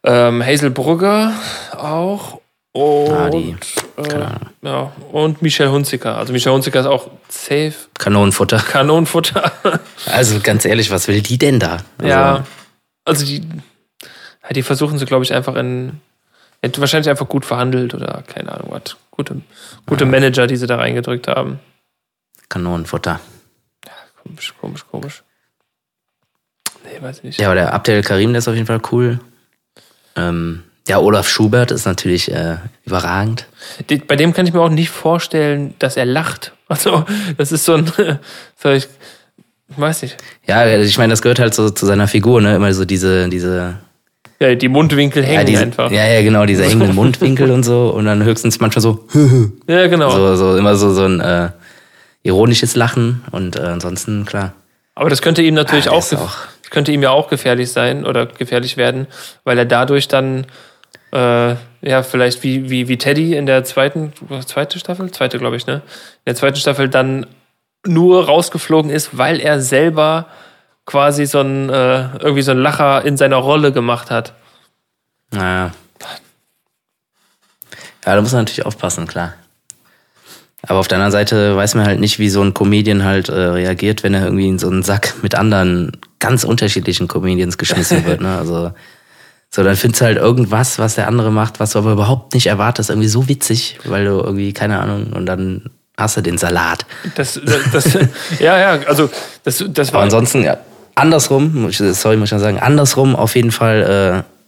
Ähm, 0.05 0.45
Hazel 0.45 0.71
Brugger 0.71 1.33
auch. 1.77 2.41
Und, 2.73 3.11
Ah, 3.13 3.31
die. 3.31 3.57
äh, 3.97 4.03
Keine 4.03 4.27
Ahnung. 4.27 4.41
ja, 4.63 4.93
und 5.11 5.43
Michel 5.43 5.71
Hunziker. 5.71 6.17
Also 6.17 6.33
Michel 6.33 6.53
Hunziker 6.53 6.81
ist 6.81 6.87
auch 6.87 7.09
safe. 7.29 7.75
Kanonenfutter. 7.99 8.59
Kanonenfutter. 8.59 9.51
Also 10.07 10.41
ganz 10.41 10.65
ehrlich, 10.65 10.91
was 10.91 11.09
will 11.09 11.21
die 11.21 11.37
denn 11.37 11.59
da? 11.61 11.79
Also, 11.99 12.09
Ja, 12.09 12.45
also 13.05 13.27
die, 13.27 13.43
ja, 14.43 14.49
die 14.55 14.63
versuchen 14.63 14.99
sie, 14.99 15.05
glaube 15.05 15.25
ich, 15.25 15.33
einfach 15.35 15.55
in, 15.57 16.01
ja, 16.65 16.71
wahrscheinlich 16.79 17.11
einfach 17.11 17.29
gut 17.29 17.45
verhandelt 17.45 17.93
oder 17.95 18.23
keine 18.27 18.51
Ahnung 18.53 18.69
was. 18.71 18.97
Gute, 19.11 19.43
gute 19.87 20.07
Manager, 20.07 20.47
die 20.47 20.57
sie 20.57 20.67
da 20.67 20.77
reingedrückt 20.77 21.29
haben. 21.29 21.59
Kanonenfutter. 22.51 23.21
Komisch, 24.23 24.53
komisch, 24.61 24.85
komisch. 24.91 25.23
Nee, 26.85 27.01
weiß 27.03 27.19
ich 27.19 27.25
nicht. 27.25 27.41
Ja, 27.41 27.47
aber 27.47 27.55
der 27.55 27.73
Abdel 27.73 28.03
Karim, 28.03 28.33
der 28.33 28.41
ist 28.41 28.49
auf 28.49 28.55
jeden 28.55 28.67
Fall 28.67 28.83
cool. 28.93 29.21
Ähm, 30.17 30.65
ja, 30.89 30.99
Olaf 30.99 31.29
Schubert 31.29 31.71
ist 31.71 31.87
natürlich 31.87 32.33
äh, 32.33 32.57
überragend. 32.85 33.47
Bei 34.09 34.17
dem 34.17 34.33
kann 34.33 34.47
ich 34.47 34.53
mir 34.53 34.61
auch 34.61 34.71
nicht 34.71 34.91
vorstellen, 34.91 35.75
dass 35.79 35.97
er 35.97 36.05
lacht. 36.05 36.53
Also, 36.71 37.05
das 37.37 37.51
ist 37.51 37.65
so 37.65 37.75
ein, 37.75 37.91
ich, 38.77 38.87
weiß 39.77 40.03
nicht. 40.03 40.17
Ja, 40.47 40.69
ich 40.69 40.99
meine, 40.99 41.13
das 41.13 41.21
gehört 41.21 41.41
halt 41.41 41.53
so 41.53 41.69
zu 41.69 41.85
seiner 41.85 42.07
Figur, 42.07 42.41
ne? 42.41 42.55
Immer 42.55 42.73
so 42.73 42.85
diese, 42.85 43.29
diese, 43.29 43.79
Ja, 44.39 44.55
die 44.55 44.69
Mundwinkel 44.69 45.25
hängen 45.25 45.41
ja, 45.41 45.43
diese, 45.45 45.63
einfach. 45.63 45.91
ja, 45.91 46.07
ja, 46.07 46.23
genau, 46.23 46.47
diese 46.47 46.63
hängenden 46.69 46.95
Mundwinkel 46.95 47.51
und 47.51 47.65
so 47.65 47.91
und 47.91 48.05
dann 48.05 48.23
höchstens 48.23 48.61
manchmal 48.61 48.83
so, 48.83 49.05
Ja, 49.67 49.89
genau. 49.89 50.11
so, 50.11 50.37
so 50.37 50.57
immer 50.57 50.77
so, 50.77 50.95
so 50.95 51.07
ein 51.07 51.19
äh, 51.19 51.51
ironisches 52.23 52.77
Lachen 52.77 53.25
und 53.31 53.57
äh, 53.57 53.61
ansonsten, 53.61 54.25
klar. 54.25 54.53
Aber 54.95 55.09
das 55.11 55.23
könnte 55.23 55.43
ihm 55.43 55.55
natürlich 55.55 55.85
der 55.85 55.93
auch, 55.95 56.13
auch- 56.13 56.37
könnte 56.71 56.93
ihm 56.93 57.03
ja 57.03 57.11
auch 57.11 57.29
gefährlich 57.29 57.73
sein 57.73 58.05
oder 58.07 58.27
gefährlich 58.27 58.77
werden, 58.77 59.07
weil 59.45 59.59
er 59.59 59.65
dadurch 59.65 60.09
dann 60.09 60.47
äh, 61.13 61.55
ja 61.81 62.03
vielleicht 62.03 62.43
wie, 62.43 62.71
wie, 62.71 62.89
wie 62.89 62.99
Teddy 62.99 63.35
in 63.35 63.47
der 63.47 63.65
zweiten 63.65 64.13
zweite 64.47 64.79
Staffel, 64.79 65.11
zweite 65.11 65.39
glaube 65.39 65.57
ich, 65.57 65.67
ne? 65.67 65.75
In 65.77 65.81
der 66.27 66.35
zweiten 66.37 66.57
Staffel 66.57 66.89
dann 66.89 67.27
nur 67.87 68.27
rausgeflogen 68.27 68.91
ist, 68.91 69.17
weil 69.17 69.41
er 69.41 69.61
selber 69.61 70.27
quasi 70.85 71.25
so 71.27 71.41
ein 71.41 71.71
äh, 71.71 72.17
irgendwie 72.19 72.43
so 72.43 72.51
ein 72.51 72.59
Lacher 72.59 73.05
in 73.05 73.17
seiner 73.17 73.37
Rolle 73.37 73.73
gemacht 73.73 74.11
hat. 74.11 74.35
Naja. 75.31 75.73
Ja, 78.07 78.15
da 78.15 78.21
muss 78.21 78.33
man 78.33 78.43
natürlich 78.43 78.65
aufpassen, 78.67 79.07
klar. 79.07 79.35
Aber 80.67 80.79
auf 80.79 80.89
der 80.89 80.97
anderen 80.99 81.13
Seite 81.13 81.57
weiß 81.57 81.75
man 81.75 81.87
halt 81.87 82.01
nicht, 82.01 82.19
wie 82.19 82.29
so 82.29 82.43
ein 82.43 82.55
Comedian 82.55 83.05
halt 83.05 83.29
äh, 83.29 83.33
reagiert, 83.33 84.03
wenn 84.03 84.15
er 84.15 84.25
irgendwie 84.25 84.49
in 84.49 84.59
so 84.59 84.69
einen 84.69 84.83
Sack 84.83 85.15
mit 85.23 85.35
anderen 85.35 85.93
ganz 86.19 86.45
unterschiedlichen 86.45 87.09
Comedians 87.09 87.59
geschmissen 87.59 88.05
wird. 88.07 88.21
Ne? 88.21 88.37
Also 88.37 88.73
so, 89.51 89.65
dann 89.65 89.75
findest 89.77 90.01
du 90.01 90.05
halt 90.05 90.19
irgendwas, 90.19 90.79
was 90.79 90.95
der 90.95 91.09
andere 91.09 91.33
macht, 91.33 91.59
was 91.59 91.73
du 91.73 91.81
aber 91.81 91.93
überhaupt 91.93 92.35
nicht 92.35 92.47
erwartest, 92.47 92.91
irgendwie 92.91 93.09
so 93.09 93.29
witzig, 93.29 93.79
weil 93.85 94.05
du 94.05 94.13
irgendwie, 94.21 94.53
keine 94.53 94.79
Ahnung, 94.79 95.13
und 95.13 95.27
dann 95.27 95.71
hast 95.97 96.17
du 96.17 96.21
den 96.21 96.39
Salat. 96.39 96.87
Das, 97.17 97.41
das, 97.45 97.71
das 97.73 97.99
ja, 98.39 98.59
ja, 98.59 98.87
also 98.87 99.11
das, 99.43 99.65
das 99.69 99.89
Aber 99.89 99.99
war 99.99 100.03
ansonsten, 100.05 100.45
ja, 100.45 100.59
andersrum, 100.95 101.69
sorry, 101.73 102.17
muss 102.17 102.29
ich 102.29 102.33
mal 102.33 102.39
sagen, 102.39 102.61
andersrum 102.61 103.17
auf 103.17 103.35
jeden 103.35 103.51
Fall 103.51 104.25
äh, 104.25 104.40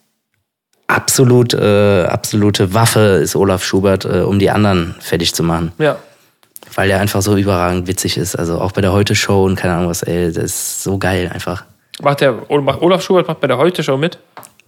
absolut, 0.94 1.55
äh, 1.55 2.05
absolute 2.05 2.74
Waffe 2.74 3.20
ist 3.22 3.37
Olaf 3.37 3.64
Schubert, 3.64 4.05
äh, 4.05 4.20
um 4.20 4.38
die 4.38 4.50
anderen 4.50 4.94
fertig 5.00 5.35
zu 5.35 5.42
machen. 5.42 5.72
ja. 5.78 5.96
Weil 6.74 6.90
er 6.90 7.00
einfach 7.00 7.20
so 7.20 7.37
überragend 7.37 7.87
witzig 7.87 8.16
ist. 8.16 8.35
Also 8.35 8.59
auch 8.59 8.72
bei 8.72 8.81
der 8.81 8.94
Heute-Show 8.94 9.44
und 9.44 9.57
keine 9.57 9.74
Ahnung 9.74 9.90
was, 9.90 10.02
ey, 10.02 10.33
das 10.33 10.44
ist 10.44 10.83
so 10.83 10.96
geil 10.96 11.31
einfach. 11.31 11.64
Macht 12.00 12.22
der 12.22 12.50
Olaf 12.50 13.02
Schubert 13.02 13.28
macht 13.28 13.40
bei 13.40 13.46
der 13.46 13.59
Heute 13.59 13.83
Show 13.83 13.98
mit? 13.98 14.18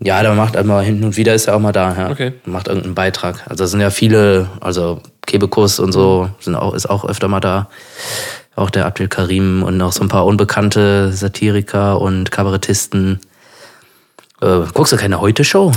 Ja, 0.01 0.21
der 0.21 0.35
macht 0.35 0.55
einmal 0.55 0.85
hin 0.85 1.03
und 1.03 1.17
wieder 1.17 1.33
ist 1.35 1.47
er 1.47 1.57
auch 1.57 1.61
mal 1.61 1.73
da, 1.73 1.97
ja. 1.97 2.11
Okay. 2.11 2.35
Macht 2.45 2.69
irgendeinen 2.69 2.95
Beitrag. 2.95 3.45
Also 3.49 3.65
es 3.65 3.71
sind 3.71 3.81
ja 3.81 3.89
viele, 3.89 4.51
also 4.61 5.01
Kebekus 5.27 5.79
und 5.79 5.93
so 5.93 6.29
sind 6.41 6.57
auch, 6.57 6.75
ist 6.75 6.91
auch 6.91 7.07
öfter 7.07 7.29
mal 7.29 7.41
da. 7.41 7.71
Auch 8.55 8.69
der 8.69 8.85
Abdel 8.85 9.09
Karim 9.09 9.63
und 9.63 9.79
noch 9.79 9.93
so 9.93 10.03
ein 10.03 10.09
paar 10.09 10.27
unbekannte 10.27 11.11
Satiriker 11.11 12.03
und 12.03 12.31
Kabarettisten. 12.31 13.21
Äh, 14.43 14.61
guckst 14.75 14.93
du 14.93 14.99
keine 14.99 15.23
Heute-Show? 15.23 15.73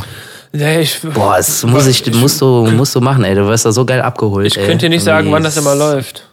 Ja, 0.53 0.79
ich, 0.79 0.99
Boah, 1.01 1.37
das 1.37 1.63
muss 1.65 1.87
ich, 1.87 2.05
musst 2.13 2.41
du, 2.41 2.65
musst 2.67 2.95
du 2.95 3.01
machen, 3.01 3.23
ey. 3.23 3.35
Du 3.35 3.47
wirst 3.47 3.65
da 3.65 3.71
so 3.71 3.85
geil 3.85 4.01
abgeholt. 4.01 4.47
ich 4.47 4.57
ey. 4.57 4.65
könnte 4.65 4.85
dir 4.85 4.89
nicht 4.89 5.03
sagen, 5.03 5.31
wann 5.31 5.43
das 5.43 5.57
immer 5.57 5.75
läuft. 5.75 6.23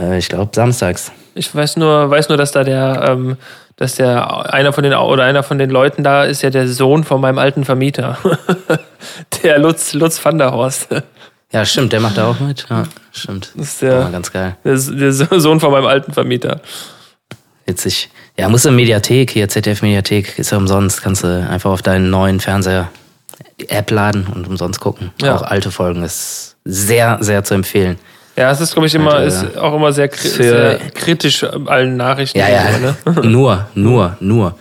Äh, 0.00 0.18
ich 0.18 0.28
glaube 0.28 0.50
samstags. 0.54 1.12
Ich 1.34 1.54
weiß 1.54 1.76
nur, 1.76 2.10
weiß 2.10 2.28
nur, 2.28 2.36
dass 2.38 2.50
da 2.52 2.64
der, 2.64 3.04
ähm, 3.08 3.36
dass 3.76 3.94
der 3.94 4.52
einer 4.52 4.72
von 4.72 4.82
den 4.82 4.92
oder 4.94 5.24
einer 5.24 5.42
von 5.42 5.58
den 5.58 5.70
Leuten 5.70 6.02
da 6.02 6.24
ist 6.24 6.42
ja 6.42 6.50
der 6.50 6.66
Sohn 6.68 7.04
von 7.04 7.20
meinem 7.20 7.38
alten 7.38 7.64
Vermieter, 7.64 8.18
der 9.42 9.58
Lutz 9.58 9.92
Lutz 9.92 10.22
van 10.24 10.38
der 10.38 10.50
Horst. 10.52 10.88
Ja, 11.52 11.64
stimmt, 11.64 11.92
der 11.92 12.00
macht 12.00 12.18
da 12.18 12.26
auch 12.28 12.40
mit. 12.40 12.66
Ja, 12.68 12.82
stimmt. 13.12 13.52
Das 13.56 13.68
ist 13.68 13.82
der- 13.82 14.00
War 14.04 14.10
ganz 14.10 14.32
geil. 14.32 14.56
Der, 14.64 14.74
der 14.76 15.12
Sohn 15.40 15.60
von 15.60 15.70
meinem 15.70 15.86
alten 15.86 16.12
Vermieter. 16.12 16.60
Witzig. 17.64 18.10
Ja, 18.38 18.48
musst 18.48 18.64
du 18.64 18.70
Mediathek, 18.70 19.32
hier 19.32 19.48
ZDF 19.48 19.82
Mediathek, 19.82 20.38
ist 20.38 20.52
ja 20.52 20.58
umsonst. 20.58 21.02
Kannst 21.02 21.24
du 21.24 21.48
einfach 21.50 21.70
auf 21.70 21.82
deinen 21.82 22.08
neuen 22.08 22.38
Fernseher 22.38 22.88
die 23.60 23.68
App 23.68 23.90
laden 23.90 24.28
und 24.32 24.46
umsonst 24.46 24.78
gucken. 24.78 25.10
Ja. 25.20 25.34
Auch 25.34 25.42
alte 25.42 25.72
Folgen 25.72 26.04
ist 26.04 26.54
sehr, 26.64 27.18
sehr 27.20 27.42
zu 27.42 27.54
empfehlen. 27.54 27.98
Ja, 28.36 28.52
es 28.52 28.60
ist, 28.60 28.74
glaube 28.74 28.86
ich, 28.86 28.94
immer, 28.94 29.20
ist 29.24 29.56
auch 29.56 29.74
immer 29.74 29.92
sehr, 29.92 30.08
sehr 30.12 30.78
kritisch 30.94 31.42
allen 31.42 31.96
Nachrichten. 31.96 32.38
Ja, 32.38 32.48
ja, 32.48 32.78
ne? 32.78 32.96
nur, 33.24 33.66
nur, 33.74 34.16
nur. 34.20 34.54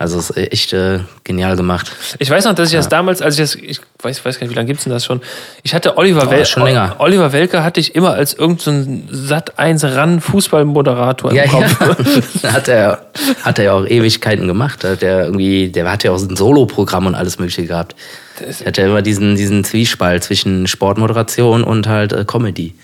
Also 0.00 0.18
es 0.18 0.30
ist 0.30 0.36
echt 0.38 0.72
äh, 0.72 1.00
genial 1.24 1.56
gemacht. 1.56 1.92
Ich 2.18 2.30
weiß 2.30 2.46
noch, 2.46 2.54
dass 2.54 2.68
ich 2.68 2.72
ja. 2.72 2.78
das 2.78 2.88
damals, 2.88 3.20
als 3.20 3.34
ich 3.34 3.42
das, 3.42 3.54
ich 3.54 3.82
weiß, 4.00 4.24
weiß 4.24 4.38
gar 4.38 4.46
nicht, 4.46 4.52
wie 4.52 4.56
lange 4.56 4.68
gibt's 4.68 4.84
denn 4.84 4.94
das 4.94 5.04
schon? 5.04 5.20
Ich 5.62 5.74
hatte 5.74 5.98
Oliver 5.98 6.26
oh, 6.26 6.30
Welke. 6.30 6.46
schon 6.46 6.62
länger. 6.62 6.96
Oliver 7.00 7.34
Welke 7.34 7.62
hatte 7.62 7.80
ich 7.80 7.94
immer 7.94 8.14
als 8.14 8.32
irgendein 8.32 9.08
so 9.10 9.26
Sat 9.26 9.58
1 9.58 9.84
ran 9.84 10.22
Fußballmoderator 10.22 11.32
im 11.32 11.36
ja, 11.36 11.46
Kopf. 11.46 12.42
Ja. 12.42 12.52
hat 12.54 12.68
er 12.68 13.10
hat 13.42 13.58
er 13.58 13.64
ja 13.66 13.72
auch 13.74 13.84
Ewigkeiten 13.84 14.46
gemacht. 14.46 14.84
Hat 14.84 15.02
er 15.02 15.26
irgendwie, 15.26 15.68
der 15.68 15.92
hat 15.92 16.02
ja 16.02 16.12
auch 16.12 16.18
ein 16.18 16.34
Solo-Programm 16.34 17.04
und 17.04 17.14
alles 17.14 17.38
mögliche 17.38 17.66
gehabt. 17.66 17.94
Er 18.40 18.68
hat 18.68 18.78
ja 18.78 18.86
immer 18.86 19.02
diesen, 19.02 19.36
diesen 19.36 19.64
Zwiespalt 19.64 20.24
zwischen 20.24 20.66
Sportmoderation 20.66 21.62
und 21.62 21.88
halt 21.88 22.14
äh, 22.14 22.24
Comedy. 22.24 22.74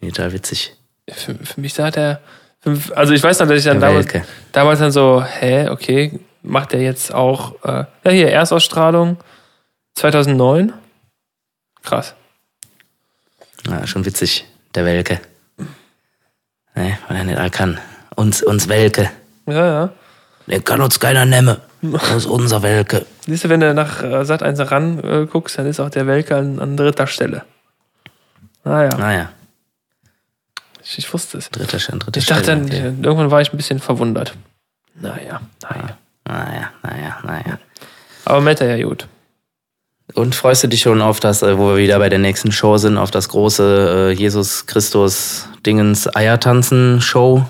Total 0.00 0.32
witzig. 0.32 0.72
Für, 1.10 1.34
für 1.34 1.60
mich 1.60 1.74
sah 1.74 1.90
der, 1.90 2.20
also 2.94 3.12
ich 3.12 3.22
weiß 3.22 3.40
noch, 3.40 3.48
dass 3.48 3.58
ich 3.58 3.64
dann 3.64 3.78
damals, 3.78 4.06
damals 4.52 4.78
dann 4.78 4.90
so, 4.90 5.22
hä, 5.22 5.68
okay, 5.68 6.18
macht 6.42 6.74
er 6.74 6.80
jetzt 6.80 7.12
auch, 7.14 7.54
äh, 7.64 7.84
ja 8.04 8.10
hier, 8.10 8.30
Erstausstrahlung 8.30 9.18
2009. 9.94 10.72
Krass. 11.82 12.14
Ja, 13.66 13.86
schon 13.86 14.04
witzig, 14.04 14.46
der 14.74 14.84
Welke. 14.84 15.20
Ne, 16.74 16.98
weil 17.08 17.16
er 17.16 17.24
nicht 17.24 17.38
all 17.38 17.50
kann. 17.50 17.78
Uns, 18.16 18.42
uns 18.42 18.68
Welke. 18.68 19.10
Ja, 19.46 19.66
ja. 19.66 19.92
Der 20.46 20.60
kann 20.60 20.80
uns 20.80 20.98
keiner 20.98 21.24
nehmen. 21.24 21.56
Das 21.82 22.10
ist 22.10 22.26
unser 22.26 22.62
Welke. 22.62 23.06
Siehst 23.26 23.44
du, 23.44 23.48
wenn 23.48 23.60
du 23.60 23.74
nach 23.74 24.02
äh, 24.02 24.24
Sat 24.24 24.42
1 24.42 24.70
ran 24.70 24.98
äh, 25.00 25.26
guckst, 25.26 25.58
dann 25.58 25.66
ist 25.66 25.80
auch 25.80 25.90
der 25.90 26.06
Welke 26.06 26.36
an, 26.36 26.58
an 26.60 26.76
dritter 26.76 27.06
Stelle. 27.06 27.44
Naja. 28.64 28.96
Naja. 28.96 29.30
Ich, 30.82 30.98
ich 30.98 31.12
wusste 31.12 31.38
es. 31.38 31.50
Dritter, 31.50 31.78
dritter 31.78 32.18
ich 32.18 32.26
dachte 32.26 32.46
dann, 32.46 32.64
okay. 32.64 32.92
irgendwann 33.02 33.30
war 33.30 33.40
ich 33.40 33.52
ein 33.52 33.56
bisschen 33.56 33.80
verwundert. 33.80 34.34
Naja, 34.94 35.40
naja. 35.62 35.98
Naja, 36.26 36.70
naja, 36.82 37.18
naja. 37.24 37.58
Aber 38.24 38.40
Meta 38.40 38.64
ja 38.64 38.82
gut. 38.84 39.06
Und 40.14 40.34
freust 40.34 40.62
du 40.62 40.68
dich 40.68 40.80
schon 40.80 41.00
auf 41.00 41.20
das, 41.20 41.42
äh, 41.42 41.56
wo 41.58 41.70
wir 41.70 41.76
wieder 41.78 41.98
bei 41.98 42.08
der 42.08 42.18
nächsten 42.18 42.52
Show 42.52 42.76
sind, 42.76 42.98
auf 42.98 43.10
das 43.10 43.28
große 43.28 44.10
äh, 44.10 44.12
Jesus 44.12 44.66
Christus 44.66 45.48
Dingens 45.64 46.14
Eiertanzen 46.14 47.00
Show? 47.00 47.46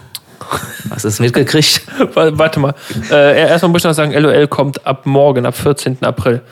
Hast 0.91 1.05
du 1.05 1.09
es 1.09 1.19
mitgekriegt? 1.19 1.83
Warte 2.15 2.61
mal. 2.61 2.75
Äh, 3.11 3.49
erstmal 3.49 3.71
muss 3.71 3.83
ich 3.83 3.85
noch 3.85 3.95
sagen, 3.95 4.13
LOL 4.13 4.47
kommt 4.49 4.87
ab 4.87 5.07
morgen, 5.07 5.47
ab 5.47 5.57
14. 5.57 6.03
April. 6.03 6.43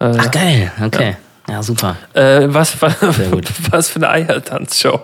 Äh, 0.00 0.12
Ach 0.18 0.30
geil, 0.30 0.72
okay. 0.84 1.16
Ja, 1.48 1.54
ja 1.54 1.62
super. 1.62 1.96
Äh, 2.12 2.46
was, 2.48 2.80
was, 2.82 2.94
was 3.70 3.88
für 3.88 3.96
eine 3.96 4.10
Eiertanzshow? 4.10 5.00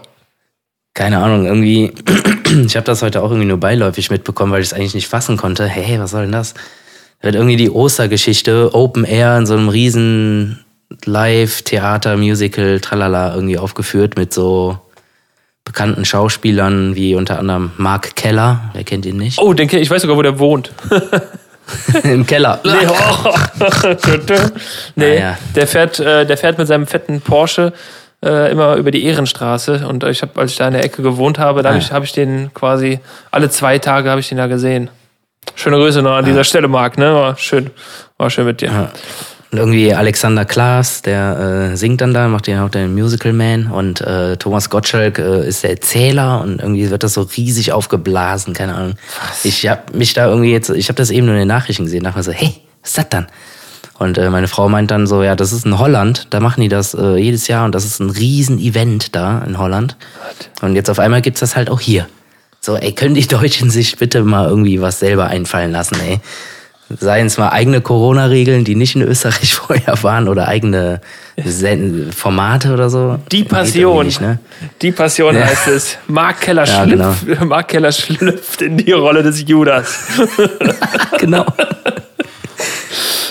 Keine 0.94 1.18
Ahnung, 1.18 1.46
irgendwie, 1.46 1.92
ich 2.66 2.76
habe 2.76 2.84
das 2.84 3.02
heute 3.02 3.22
auch 3.22 3.30
irgendwie 3.30 3.48
nur 3.48 3.58
beiläufig 3.58 4.10
mitbekommen, 4.10 4.52
weil 4.52 4.60
ich 4.60 4.68
es 4.68 4.74
eigentlich 4.74 4.94
nicht 4.94 5.08
fassen 5.08 5.36
konnte. 5.36 5.66
Hey, 5.66 5.98
was 5.98 6.10
soll 6.10 6.22
denn 6.22 6.32
das? 6.32 6.54
Da 7.20 7.26
wird 7.26 7.36
irgendwie 7.36 7.56
die 7.56 7.70
Ostergeschichte 7.70 8.74
Open 8.74 9.04
Air 9.04 9.38
in 9.38 9.46
so 9.46 9.54
einem 9.54 9.68
riesen 9.68 10.64
Live-Theater, 11.04 12.16
Musical, 12.16 12.80
tralala 12.80 13.34
irgendwie 13.34 13.58
aufgeführt 13.58 14.16
mit 14.16 14.34
so 14.34 14.78
bekannten 15.64 16.04
Schauspielern 16.04 16.94
wie 16.96 17.14
unter 17.14 17.38
anderem 17.38 17.72
Mark 17.76 18.16
Keller. 18.16 18.70
Wer 18.74 18.84
kennt 18.84 19.06
ihn 19.06 19.16
nicht? 19.16 19.38
Oh, 19.38 19.54
denke 19.54 19.78
ich 19.78 19.90
weiß 19.90 20.02
sogar, 20.02 20.16
wo 20.16 20.22
der 20.22 20.38
wohnt. 20.38 20.72
Im 22.02 22.26
Keller. 22.26 22.60
Nee, 22.64 22.86
oh. 22.88 23.34
nee 24.96 25.16
ah, 25.16 25.20
ja. 25.20 25.38
der, 25.54 25.66
fährt, 25.66 26.00
äh, 26.00 26.26
der 26.26 26.36
fährt 26.36 26.58
mit 26.58 26.66
seinem 26.66 26.86
fetten 26.86 27.20
Porsche 27.20 27.72
äh, 28.24 28.50
immer 28.50 28.76
über 28.76 28.90
die 28.90 29.04
Ehrenstraße. 29.04 29.86
Und 29.86 30.04
ich 30.04 30.22
habe, 30.22 30.40
als 30.40 30.52
ich 30.52 30.58
da 30.58 30.66
in 30.66 30.74
der 30.74 30.84
Ecke 30.84 31.02
gewohnt 31.02 31.38
habe, 31.38 31.62
da 31.62 31.70
ah. 31.70 31.72
habe 31.72 31.82
ich, 31.82 31.92
hab 31.92 32.04
ich 32.04 32.12
den 32.12 32.52
quasi 32.54 33.00
alle 33.30 33.50
zwei 33.50 33.78
Tage 33.78 34.10
habe 34.10 34.20
ich 34.20 34.28
den 34.28 34.38
da 34.38 34.46
gesehen. 34.46 34.90
Schöne 35.54 35.76
Grüße 35.76 36.02
noch 36.02 36.12
an 36.12 36.24
dieser 36.24 36.44
Stelle, 36.44 36.68
Marc. 36.68 36.98
Ne? 36.98 37.12
War 37.14 37.36
schön, 37.36 37.70
war 38.16 38.30
schön 38.30 38.46
mit 38.46 38.60
dir. 38.60 38.68
Ja. 38.68 38.92
Und 39.50 39.58
irgendwie 39.58 39.92
Alexander 39.92 40.46
Klaas, 40.46 41.02
der 41.02 41.72
äh, 41.72 41.76
singt 41.76 42.00
dann 42.00 42.14
da, 42.14 42.26
macht 42.28 42.48
ja 42.48 42.64
auch 42.64 42.70
den 42.70 42.94
Musical 42.94 43.34
Man 43.34 43.66
und 43.66 44.00
äh, 44.00 44.38
Thomas 44.38 44.70
Gottschalk 44.70 45.18
äh, 45.18 45.46
ist 45.46 45.62
der 45.62 45.70
Erzähler 45.70 46.40
und 46.40 46.62
irgendwie 46.62 46.88
wird 46.88 47.02
das 47.02 47.12
so 47.12 47.20
riesig 47.20 47.70
aufgeblasen, 47.70 48.54
keine 48.54 48.74
Ahnung. 48.74 48.94
Was? 49.20 49.44
Ich 49.44 49.68
habe 49.68 49.94
mich 49.94 50.14
da 50.14 50.26
irgendwie 50.26 50.52
jetzt, 50.52 50.70
ich 50.70 50.88
habe 50.88 50.96
das 50.96 51.10
eben 51.10 51.26
nur 51.26 51.34
in 51.34 51.40
den 51.40 51.48
Nachrichten 51.48 51.84
gesehen, 51.84 52.02
dachte 52.02 52.16
mir 52.16 52.22
so, 52.22 52.32
hey, 52.32 52.54
was 52.80 52.90
ist 52.90 52.98
das 52.98 53.08
dann? 53.10 53.26
Und 54.02 54.18
äh, 54.18 54.30
meine 54.30 54.48
Frau 54.48 54.68
meint 54.68 54.90
dann 54.90 55.06
so, 55.06 55.22
ja, 55.22 55.36
das 55.36 55.52
ist 55.52 55.64
in 55.64 55.78
Holland, 55.78 56.26
da 56.30 56.40
machen 56.40 56.60
die 56.60 56.68
das 56.68 56.92
äh, 56.92 57.16
jedes 57.16 57.46
Jahr 57.46 57.64
und 57.64 57.74
das 57.74 57.84
ist 57.84 58.00
ein 58.00 58.10
Riesen-Event 58.10 59.14
da 59.14 59.42
in 59.46 59.58
Holland. 59.58 59.96
Und 60.60 60.74
jetzt 60.74 60.90
auf 60.90 60.98
einmal 60.98 61.22
gibt's 61.22 61.38
das 61.38 61.54
halt 61.54 61.70
auch 61.70 61.80
hier. 61.80 62.08
So, 62.60 62.76
ey, 62.76 62.92
können 62.92 63.14
die 63.14 63.26
Deutschen 63.28 63.70
sich 63.70 63.96
bitte 63.96 64.22
mal 64.24 64.48
irgendwie 64.48 64.80
was 64.80 64.98
selber 64.98 65.26
einfallen 65.26 65.70
lassen, 65.70 65.98
ey? 66.04 66.20
Seien 66.98 67.26
es 67.28 67.38
mal 67.38 67.50
eigene 67.50 67.80
Corona-Regeln, 67.80 68.64
die 68.64 68.74
nicht 68.74 68.96
in 68.96 69.02
Österreich 69.02 69.54
vorher 69.54 70.02
waren 70.02 70.26
oder 70.28 70.48
eigene 70.48 71.00
Formate 72.10 72.72
oder 72.72 72.90
so. 72.90 73.20
Die 73.30 73.44
Passion. 73.44 74.06
Nicht, 74.06 74.20
ne? 74.20 74.40
Die 74.82 74.90
Passion 74.90 75.36
ja. 75.36 75.44
heißt 75.44 75.68
es. 75.68 75.96
Mark 76.08 76.40
Keller, 76.40 76.64
ja, 76.66 76.84
schlüpft, 76.84 77.26
genau. 77.26 77.44
Mark 77.46 77.68
Keller 77.68 77.92
schlüpft 77.92 78.62
in 78.62 78.78
die 78.78 78.92
Rolle 78.92 79.22
des 79.22 79.48
Judas. 79.48 79.96
genau. 81.18 81.46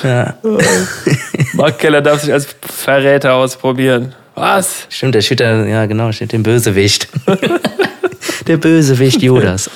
Ja. 0.04 0.36
Mark 1.54 1.80
Keller 1.80 2.02
darf 2.02 2.22
sich 2.22 2.32
als 2.32 2.48
Verräter 2.62 3.34
ausprobieren. 3.34 4.16
Was? 4.36 4.88
Stimmt, 4.90 5.16
der 5.16 5.22
steht 5.22 5.40
da, 5.40 5.66
ja 5.66 5.86
genau, 5.86 6.12
steht 6.12 6.32
dem 6.32 6.44
Bösewicht. 6.44 7.08
der 8.48 8.58
Bösewicht 8.58 9.22
Judas. 9.22 9.70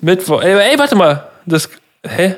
Mittwoch. 0.00 0.42
Ey, 0.42 0.54
ey, 0.72 0.78
warte 0.78 0.94
mal. 0.94 1.28
Das, 1.44 1.68
hä? 2.06 2.36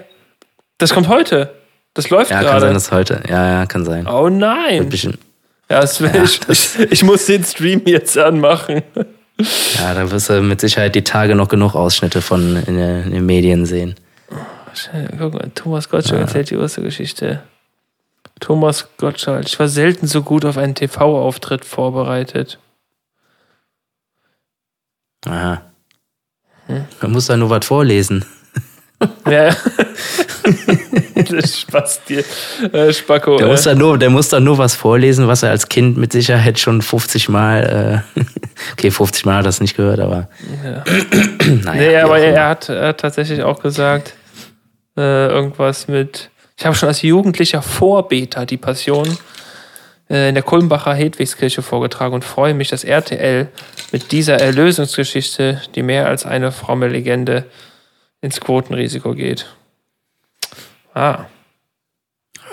Das 0.79 0.95
kommt 0.95 1.09
heute. 1.09 1.55
Das 1.95 2.09
läuft 2.11 2.31
ja, 2.31 2.41
gerade. 2.41 2.47
Ja, 2.47 2.53
kann 2.53 2.61
sein, 2.61 2.75
dass 2.75 2.93
heute. 2.93 3.23
Ja, 3.29 3.47
ja, 3.47 3.67
kann 3.67 3.85
sein. 3.85 4.07
Oh 4.07 4.29
nein. 4.29 4.89
Bisschen, 4.89 5.19
ja, 5.69 5.81
das 5.81 5.99
ja, 5.99 6.11
ich, 6.23 6.41
ich, 6.49 6.93
ich 6.93 7.03
muss 7.03 7.27
den 7.27 7.45
Stream 7.45 7.83
jetzt 7.85 8.17
anmachen. 8.17 8.83
Ja, 9.79 9.95
da 9.95 10.11
wirst 10.11 10.31
du 10.31 10.41
mit 10.43 10.61
Sicherheit 10.61 10.95
die 10.95 11.05
Tage 11.05 11.35
noch 11.35 11.49
genug 11.49 11.75
Ausschnitte 11.75 12.23
von 12.23 12.57
in 12.67 12.77
den 12.77 13.27
Medien 13.27 13.67
sehen. 13.67 13.95
Guck 15.19 15.35
mal, 15.35 15.51
Thomas 15.55 15.89
Gottschalk 15.89 16.21
ja. 16.21 16.27
erzählt 16.27 16.51
die 16.51 16.57
Ostergeschichte. 16.57 17.43
Thomas 18.41 18.89
Gottschalk. 18.97 19.47
Ich 19.47 19.59
war 19.59 19.69
selten 19.69 20.07
so 20.07 20.23
gut 20.23 20.45
auf 20.45 20.57
einen 20.57 20.75
TV-Auftritt 20.75 21.65
vorbereitet. 21.65 22.59
Aha. 25.27 25.63
Hm? 26.67 26.85
Man 27.03 27.13
muss 27.13 27.27
da 27.27 27.37
nur 27.37 27.51
was 27.51 27.67
vorlesen. 27.67 28.25
Ja. 29.27 29.57
das 31.31 31.61
Spaß 31.61 32.05
dir. 32.05 32.23
Äh, 32.71 32.93
Spacko. 32.93 33.39
Der, 33.39 33.47
äh. 33.47 33.51
muss 33.51 33.63
da 33.63 33.75
nur, 33.75 33.97
der 33.97 34.11
muss 34.11 34.29
da 34.29 34.41
nur 34.41 34.59
was 34.59 34.75
vorlesen, 34.75 35.27
was 35.27 35.43
er 35.43 35.51
als 35.51 35.69
Kind 35.69 35.97
mit 35.97 36.13
Sicherheit 36.13 36.59
schon 36.59 36.83
50 36.83 37.31
Mal, 37.31 38.05
äh, 38.15 38.23
okay, 38.73 38.91
50 38.91 39.25
Mal 39.25 39.37
hat 39.37 39.41
er 39.41 39.45
das 39.45 39.63
nicht 39.63 39.75
gehört, 39.75 40.01
aber. 40.01 40.29
Ja. 40.63 40.85
naja, 41.65 41.81
nee, 41.81 41.97
aber 41.97 42.19
er, 42.19 42.35
er, 42.35 42.49
hat, 42.51 42.69
er 42.69 42.89
hat 42.89 43.01
tatsächlich 43.01 43.43
auch 43.43 43.63
gesagt, 43.63 44.15
äh, 45.01 45.29
irgendwas 45.29 45.89
mit. 45.89 46.31
Ich 46.57 46.67
habe 46.67 46.77
schon 46.77 46.89
als 46.89 47.03
jugendlicher 47.03 47.63
Vorbeter 47.63 48.47
die 48.47 48.59
Passion 48.59 49.19
äh, 50.11 50.29
in 50.29 50.35
der 50.35 50.43
Kulmbacher 50.43 50.95
Hedwigskirche 50.95 51.63
vorgetragen 51.63 52.15
und 52.15 52.25
freue 52.25 52.55
mich, 52.55 52.69
dass 52.69 52.85
RTL 52.85 53.49
mit 53.93 54.13
dieser 54.13 54.39
Erlösungsgeschichte, 54.41 55.63
die 55.75 55.83
mehr 55.83 56.07
als 56.07 56.27
eine 56.27 56.53
fromme 56.53 56.89
Legende, 56.89 57.47
ins 58.21 58.41
Quotenrisiko 58.41 59.15
geht. 59.15 59.47
Ah. 60.95 61.27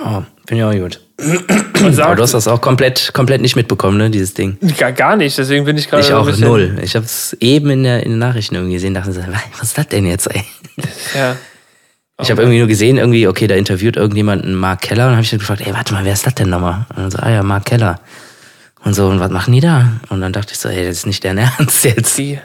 Oh, 0.03 0.21
bin 0.45 0.57
ja 0.57 0.69
auch 0.69 0.73
gut. 0.73 1.01
Aber 1.99 2.15
du 2.15 2.21
hast 2.21 2.33
das 2.33 2.47
auch 2.47 2.61
komplett, 2.61 3.11
komplett 3.13 3.41
nicht 3.41 3.55
mitbekommen, 3.55 3.97
ne, 3.97 4.09
dieses 4.09 4.35
Ding. 4.35 4.57
Gar, 4.77 4.91
gar 4.91 5.15
nicht, 5.15 5.37
deswegen 5.37 5.65
bin 5.65 5.77
ich 5.77 5.89
gerade. 5.89 6.03
Ich 6.03 6.13
auch 6.13 6.37
null. 6.37 6.77
Ich 6.83 6.95
habe 6.95 7.05
es 7.05 7.35
eben 7.39 7.71
in, 7.71 7.83
der, 7.83 8.03
in 8.03 8.11
den 8.11 8.19
Nachrichten 8.19 8.55
irgendwie 8.55 8.75
gesehen, 8.75 8.93
dachte 8.93 9.11
so, 9.11 9.21
was 9.59 9.69
ist 9.69 9.77
das 9.77 9.87
denn 9.87 10.05
jetzt, 10.05 10.27
ey? 10.27 10.43
Ja. 11.15 11.35
Ich 12.19 12.31
habe 12.31 12.41
irgendwie 12.41 12.57
nur 12.57 12.67
gesehen, 12.67 12.97
irgendwie, 12.97 13.27
okay, 13.27 13.45
da 13.45 13.55
interviewt 13.55 13.95
irgendjemand 13.95 14.43
einen 14.43 14.55
Mark 14.55 14.81
Keller 14.81 15.07
und 15.07 15.13
habe 15.13 15.21
ich 15.21 15.29
dann 15.29 15.39
gefragt, 15.39 15.61
ey, 15.61 15.73
warte 15.73 15.93
mal, 15.93 16.03
wer 16.03 16.13
ist 16.13 16.25
das 16.25 16.33
denn 16.33 16.49
nochmal? 16.49 16.85
Und 16.89 16.97
dann 16.97 17.11
so, 17.11 17.19
ah 17.19 17.29
ja, 17.29 17.43
Mark 17.43 17.65
Keller. 17.65 17.99
Und 18.83 18.95
so, 18.95 19.07
und 19.07 19.19
was 19.19 19.29
machen 19.29 19.53
die 19.53 19.59
da? 19.59 19.91
Und 20.09 20.21
dann 20.21 20.33
dachte 20.33 20.53
ich 20.53 20.59
so, 20.59 20.69
ey, 20.69 20.85
das 20.85 20.97
ist 20.97 21.05
nicht 21.05 21.23
der 21.23 21.35
Ernst 21.59 21.83
jetzt. 21.83 22.17
Die, 22.17 22.39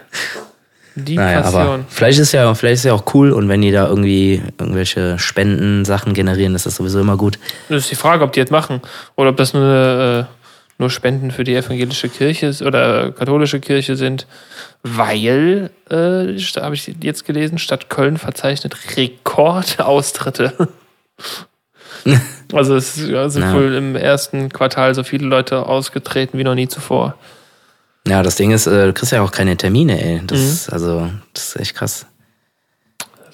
die 0.95 1.17
naja, 1.17 1.41
Passion. 1.41 1.63
Aber 1.63 1.85
vielleicht 1.89 2.19
ist 2.19 2.33
ja, 2.33 2.55
vielleicht 2.55 2.75
ist 2.75 2.85
ja 2.85 2.93
auch 2.93 3.15
cool 3.15 3.33
und 3.33 3.49
wenn 3.49 3.63
die 3.63 3.71
da 3.71 3.87
irgendwie 3.89 4.43
irgendwelche 4.59 5.19
Spendensachen 5.19 6.13
generieren, 6.13 6.55
ist 6.55 6.67
das 6.67 6.77
sowieso 6.77 7.01
immer 7.01 7.17
gut. 7.17 7.39
Das 7.71 7.85
ist 7.85 7.91
die 7.91 7.97
Frage, 7.97 8.25
ob 8.25 8.33
die 8.33 8.41
jetzt 8.41 8.53
machen 8.53 8.81
oder 9.17 9.31
ob 9.31 9.39
das 9.39 9.55
nur, 9.55 10.29
äh, 10.29 10.42
nur 10.79 10.91
Spenden 10.91 11.31
für 11.31 11.45
die 11.45 11.55
evangelische 11.55 12.09
Kirche 12.09 12.53
oder 12.65 13.13
katholische 13.13 13.61
Kirche 13.61 13.97
sind 13.97 14.27
weil, 14.83 15.71
äh, 15.91 16.39
habe 16.61 16.75
ich 16.75 16.93
jetzt 17.01 17.25
gelesen, 17.25 17.59
Stadt 17.59 17.89
Köln 17.89 18.17
verzeichnet 18.19 18.97
Rekordaustritte. 18.97 20.69
Also 22.53 22.75
es 22.75 22.97
sind 22.97 23.13
ja. 23.13 23.55
wohl 23.55 23.75
im 23.75 23.95
ersten 23.95 24.49
Quartal 24.49 24.93
so 24.95 25.05
viele 25.05 25.25
Leute 25.27 25.67
ausgetreten 25.67 26.37
wie 26.37 26.43
noch 26.43 26.57
nie 26.57 26.67
zuvor. 26.67 27.15
Ja, 28.09 28.25
das 28.25 28.35
Ding 28.35 28.51
ist, 28.51 28.67
äh, 28.67 28.87
du 28.87 28.93
kriegst 28.93 29.13
ja 29.13 29.23
auch 29.23 29.31
keine 29.31 29.57
Termine, 29.57 30.03
ey. 30.03 30.21
Das 30.27 30.41
mhm. 30.41 30.47
ist, 30.47 30.73
also, 30.73 31.11
das 31.33 31.49
ist 31.51 31.61
echt 31.61 31.75
krass. 31.77 32.07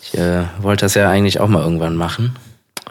Ich 0.02 0.18
äh, 0.18 0.44
wollte 0.60 0.84
das 0.84 0.94
ja 0.94 1.08
eigentlich 1.08 1.40
auch 1.40 1.48
mal 1.48 1.62
irgendwann 1.62 1.96
machen. 1.96 2.36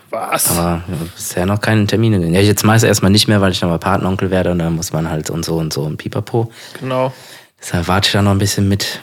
Was? 0.10 0.51
Aber 0.51 0.84
ja, 0.88 0.97
bisher 1.16 1.45
noch 1.45 1.60
keine 1.60 1.86
Termine. 1.86 2.26
Ja, 2.28 2.39
jetzt 2.39 2.64
meist 2.64 2.84
erstmal 2.84 3.12
nicht 3.12 3.28
mehr, 3.28 3.41
weil 3.41 3.51
ich 3.51 3.62
nochmal 3.62 3.80
Patenonkel 3.80 4.32
werde 4.32 4.51
und 4.51 4.60
dann 4.60 4.76
muss 4.76 4.93
man 4.93 5.10
halt 5.10 5.30
und 5.30 5.43
so 5.43 5.58
und 5.58 5.74
so 5.74 5.84
und 5.84 5.97
pipapo. 5.97 6.51
Genau. 6.80 7.14
Deshalb 7.60 7.88
warte 7.88 8.08
ich 8.08 8.14
da 8.14 8.22
noch 8.22 8.32
ein 8.32 8.38
bisschen 8.38 8.68
mit. 8.68 9.01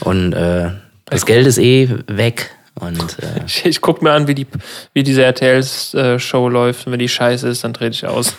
Und 0.00 0.32
äh, 0.32 0.70
das 1.06 1.26
Geld 1.26 1.46
ist 1.46 1.58
eh 1.58 1.88
weg. 2.06 2.50
Und, 2.74 3.18
äh, 3.20 3.42
ich, 3.46 3.64
ich 3.64 3.80
guck 3.80 4.02
mir 4.02 4.12
an, 4.12 4.26
wie, 4.28 4.34
die, 4.34 4.46
wie 4.92 5.02
diese 5.02 5.22
RTL-Show 5.22 6.48
läuft. 6.48 6.86
Und 6.86 6.92
wenn 6.92 6.98
die 6.98 7.08
scheiße 7.08 7.48
ist, 7.48 7.64
dann 7.64 7.74
trete 7.74 7.94
ich 7.94 8.06
aus. 8.06 8.34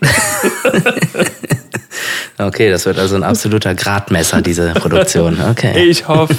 okay, 2.38 2.70
das 2.70 2.86
wird 2.86 2.98
also 2.98 3.16
ein 3.16 3.22
absoluter 3.22 3.74
Gradmesser, 3.74 4.42
diese 4.42 4.72
Produktion. 4.74 5.38
Okay. 5.50 5.84
Ich 5.84 6.08
hoffe. 6.08 6.34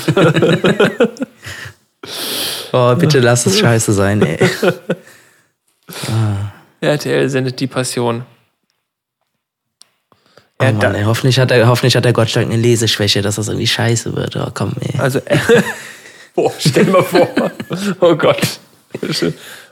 Oh, 2.76 2.96
bitte 2.96 3.20
lass 3.20 3.46
es 3.46 3.60
scheiße 3.60 3.94
sein, 3.94 4.22
ey. 4.22 4.38
Ah. 6.08 6.52
RTL 6.82 7.30
sendet 7.30 7.60
die 7.60 7.68
Passion. 7.68 8.26
Oh 10.60 10.64
Mann, 10.64 10.96
ey, 10.96 11.04
hoffentlich, 11.04 11.40
hat 11.40 11.52
der, 11.52 11.68
hoffentlich 11.68 11.96
hat 11.96 12.06
der 12.06 12.14
Gottschalk 12.14 12.46
eine 12.46 12.56
Leseschwäche, 12.56 13.22
dass 13.22 13.36
das 13.36 13.50
irgendwie 13.50 13.68
scheiße 13.68 14.16
wird. 14.16 14.36
Oh, 14.38 14.48
komm, 14.54 14.74
ey. 14.80 15.00
Also, 15.00 15.20
äh, 15.26 15.38
boah, 16.36 16.52
stell 16.58 16.86
mal 16.86 17.04
vor. 17.04 17.28
Oh 18.00 18.16
Gott. 18.16 18.60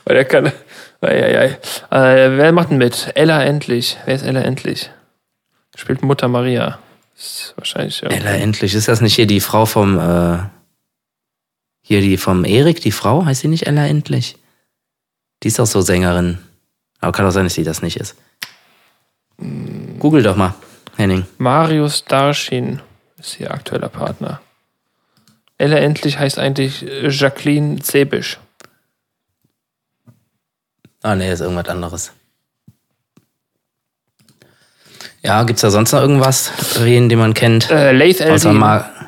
Weil 0.05 0.15
der 0.15 0.25
kann. 0.25 0.51
Ei, 1.01 1.23
ei, 1.23 1.57
ei. 1.91 2.25
Äh, 2.25 2.37
wer 2.37 2.51
macht 2.51 2.71
denn 2.71 2.77
mit? 2.77 3.11
Ella 3.15 3.43
Endlich. 3.43 3.97
Wer 4.05 4.15
ist 4.15 4.25
Ella 4.25 4.41
Endlich? 4.41 4.89
Spielt 5.75 6.03
Mutter 6.03 6.27
Maria. 6.27 6.79
Ist 7.17 7.53
wahrscheinlich. 7.57 8.01
Ja. 8.01 8.09
Ella 8.09 8.31
Endlich. 8.31 8.73
Ist 8.73 8.87
das 8.87 9.01
nicht 9.01 9.15
hier 9.15 9.27
die 9.27 9.39
Frau 9.39 9.65
vom. 9.65 9.97
Äh, 9.97 10.39
hier 11.83 12.01
die 12.01 12.17
vom 12.17 12.45
Erik, 12.45 12.81
die 12.81 12.91
Frau? 12.91 13.25
Heißt 13.25 13.41
sie 13.41 13.47
nicht 13.47 13.67
Ella 13.67 13.85
Endlich? 13.85 14.37
Die 15.43 15.49
ist 15.49 15.59
auch 15.59 15.67
so 15.67 15.81
Sängerin. 15.81 16.39
Aber 16.99 17.11
kann 17.11 17.25
auch 17.27 17.31
sein, 17.31 17.43
dass 17.43 17.53
sie 17.53 17.65
das 17.65 17.81
nicht 17.81 17.97
ist. 17.97 18.15
Google 19.99 20.23
doch 20.23 20.37
mal. 20.37 20.55
Henning. 20.95 21.25
Marius 21.37 22.05
Darschin 22.05 22.81
ist 23.19 23.39
ihr 23.39 23.51
aktueller 23.51 23.89
Partner. 23.89 24.41
Ella 25.57 25.77
Endlich 25.77 26.17
heißt 26.17 26.39
eigentlich 26.39 26.83
äh, 26.83 27.09
Jacqueline 27.09 27.79
Zebisch. 27.81 28.39
Ah, 31.01 31.15
nee, 31.15 31.31
ist 31.31 31.41
irgendwas 31.41 31.67
anderes. 31.67 32.11
Ja, 35.21 35.43
gibt's 35.43 35.61
da 35.61 35.69
sonst 35.69 35.91
noch 35.91 36.01
irgendwas, 36.01 36.51
wen, 36.79 37.09
den 37.09 37.19
man 37.19 37.33
kennt? 37.33 37.69
Äh, 37.69 37.91
Laith 37.91 38.21
Eldin. 38.21 38.59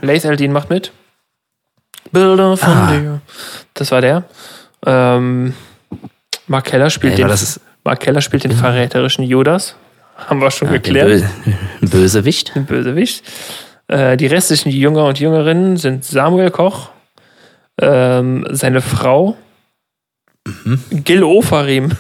Laith 0.02 0.26
Eldin 0.26 0.52
macht 0.52 0.70
mit. 0.70 0.92
Bilder 2.16 2.56
von 2.56 2.70
ah. 2.70 2.92
dir. 2.92 3.22
Das 3.74 3.92
war 3.92 4.00
der. 4.00 4.24
Ähm, 4.86 5.54
Mark 6.48 6.66
Keller 6.66 6.90
spielt 6.90 7.18
nee, 7.18 7.24
den. 7.24 7.38
Mark 7.84 8.00
Keller 8.00 8.22
spielt 8.22 8.46
den 8.46 8.52
verräterischen 8.52 9.26
Judas. 9.26 9.76
Haben 10.16 10.40
wir 10.40 10.50
schon 10.50 10.70
ja, 10.70 10.76
geklärt. 10.76 11.24
Ein 11.82 11.90
Bösewicht. 11.90 12.54
Ein 12.56 12.66
Bösewicht. 12.66 13.24
Äh, 13.88 14.16
die 14.16 14.28
restlichen 14.28 14.70
Jünger 14.70 15.06
und 15.06 15.20
Jüngerinnen 15.20 15.76
sind 15.76 16.06
Samuel 16.06 16.52
Koch, 16.52 16.90
ähm, 17.82 18.48
seine 18.50 18.82
Frau, 18.82 19.36
mhm. 20.46 20.80
Gil 20.92 21.24
Ofarim. 21.24 21.92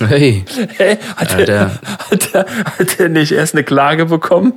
Hey. 0.00 0.44
hey 0.76 0.98
hat, 1.16 1.48
er, 1.48 1.78
hat, 2.10 2.34
er, 2.34 2.46
hat 2.78 3.00
er 3.00 3.08
nicht 3.08 3.32
erst 3.32 3.54
eine 3.54 3.62
Klage 3.62 4.06
bekommen 4.06 4.54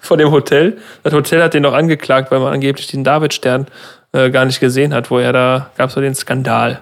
von 0.00 0.18
dem 0.18 0.30
Hotel? 0.30 0.76
Das 1.02 1.14
Hotel 1.14 1.42
hat 1.42 1.54
den 1.54 1.62
noch 1.62 1.72
angeklagt, 1.72 2.30
weil 2.30 2.40
man 2.40 2.52
angeblich 2.52 2.88
den 2.88 3.04
Davidstern 3.04 3.66
äh, 4.12 4.30
gar 4.30 4.44
nicht 4.44 4.60
gesehen 4.60 4.94
hat, 4.94 5.10
wo 5.10 5.18
er 5.18 5.32
da 5.32 5.70
gab 5.76 5.88
es 5.88 5.94
so 5.94 6.00
den 6.00 6.14
Skandal. 6.14 6.80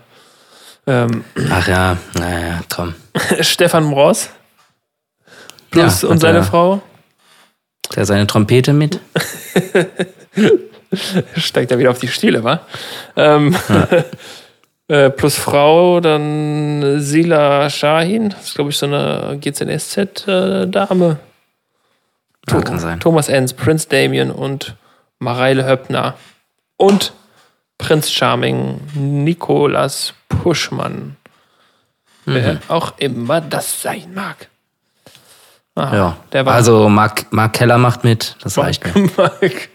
Ähm, 0.86 1.24
Ach 1.50 1.66
ja, 1.66 1.96
naja, 2.14 2.60
komm. 2.68 2.94
Stefan 3.40 3.84
Mross 3.84 4.30
Plus 5.70 6.02
ja, 6.02 6.08
und 6.08 6.18
seine 6.18 6.38
der, 6.38 6.44
Frau? 6.44 6.80
Der 7.94 8.06
seine 8.06 8.26
Trompete 8.26 8.72
mit. 8.72 9.00
Steigt 11.36 11.70
er 11.70 11.78
wieder 11.78 11.90
auf 11.90 11.98
die 11.98 12.08
Stiele, 12.08 12.44
wa? 12.44 12.60
Ähm, 13.16 13.56
ja. 13.68 13.88
Äh, 14.88 15.10
plus 15.10 15.34
Frau, 15.36 15.98
dann 15.98 17.00
Sila 17.00 17.68
Shahin, 17.68 18.28
das 18.28 18.44
ist 18.44 18.54
glaube 18.54 18.70
ich 18.70 18.78
so 18.78 18.86
eine 18.86 19.36
GZSZ-Dame. 19.40 21.18
Ja, 22.48 22.60
kann 22.60 22.78
sein. 22.78 23.00
Thomas 23.00 23.28
Enz, 23.28 23.52
Prince 23.52 23.88
Damien 23.88 24.30
und 24.30 24.76
Mareile 25.18 25.66
Höppner. 25.66 26.14
Und 26.76 27.12
Prinz 27.78 28.10
Charming, 28.10 28.80
Nikolas 28.94 30.14
Puschmann. 30.28 31.16
Mhm. 32.24 32.34
Wer 32.34 32.60
auch 32.68 32.94
immer 32.98 33.40
das 33.40 33.82
sein 33.82 34.12
mag. 34.14 34.48
Aha, 35.74 36.16
ja. 36.32 36.42
also 36.44 36.88
Mark, 36.88 37.26
Mark 37.32 37.52
Keller 37.52 37.76
macht 37.76 38.02
mit, 38.02 38.34
das 38.40 38.56
Mark, 38.56 38.66
reicht 38.68 38.94
mir. 38.94 39.10
Mark, 39.16 39.68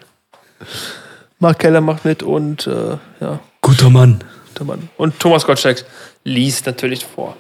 Mark 1.37 1.59
Keller 1.59 1.81
macht 1.81 2.05
mit 2.05 2.23
und 2.23 2.65
äh, 2.65 2.97
ja. 3.19 3.39
Guter 3.61 3.91
Mann. 3.91 4.23
Guter 4.49 4.65
Mann. 4.65 4.89
Und 4.97 5.19
Thomas 5.19 5.45
Gottschalk 5.45 5.85
liest 6.23 6.65
natürlich 6.65 7.05
vor. 7.05 7.37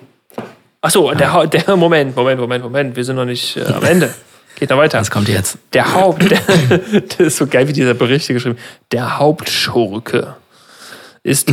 Achso, 0.81 1.11
ja. 1.11 1.45
der, 1.45 1.47
der 1.47 1.75
Moment, 1.75 2.15
Moment, 2.15 2.39
Moment, 2.39 2.63
Moment. 2.63 2.95
Wir 2.95 3.03
sind 3.03 3.15
noch 3.15 3.25
nicht 3.25 3.57
äh, 3.57 3.65
am 3.65 3.83
Ende. 3.83 4.13
Geht 4.61 4.69
noch 4.69 4.77
weiter. 4.77 4.99
Was 4.99 5.09
kommt 5.09 5.27
jetzt? 5.27 5.57
Der 5.73 5.91
Haupt, 5.91 6.29
der, 6.29 6.39
das 7.01 7.19
ist 7.19 7.37
so 7.37 7.47
geil, 7.47 7.67
wie 7.67 7.73
dieser 7.73 7.95
Bericht 7.95 8.27
hier 8.27 8.35
geschrieben. 8.35 8.59
Der 8.91 9.17
Hauptschurke 9.17 10.35
ist, 11.23 11.51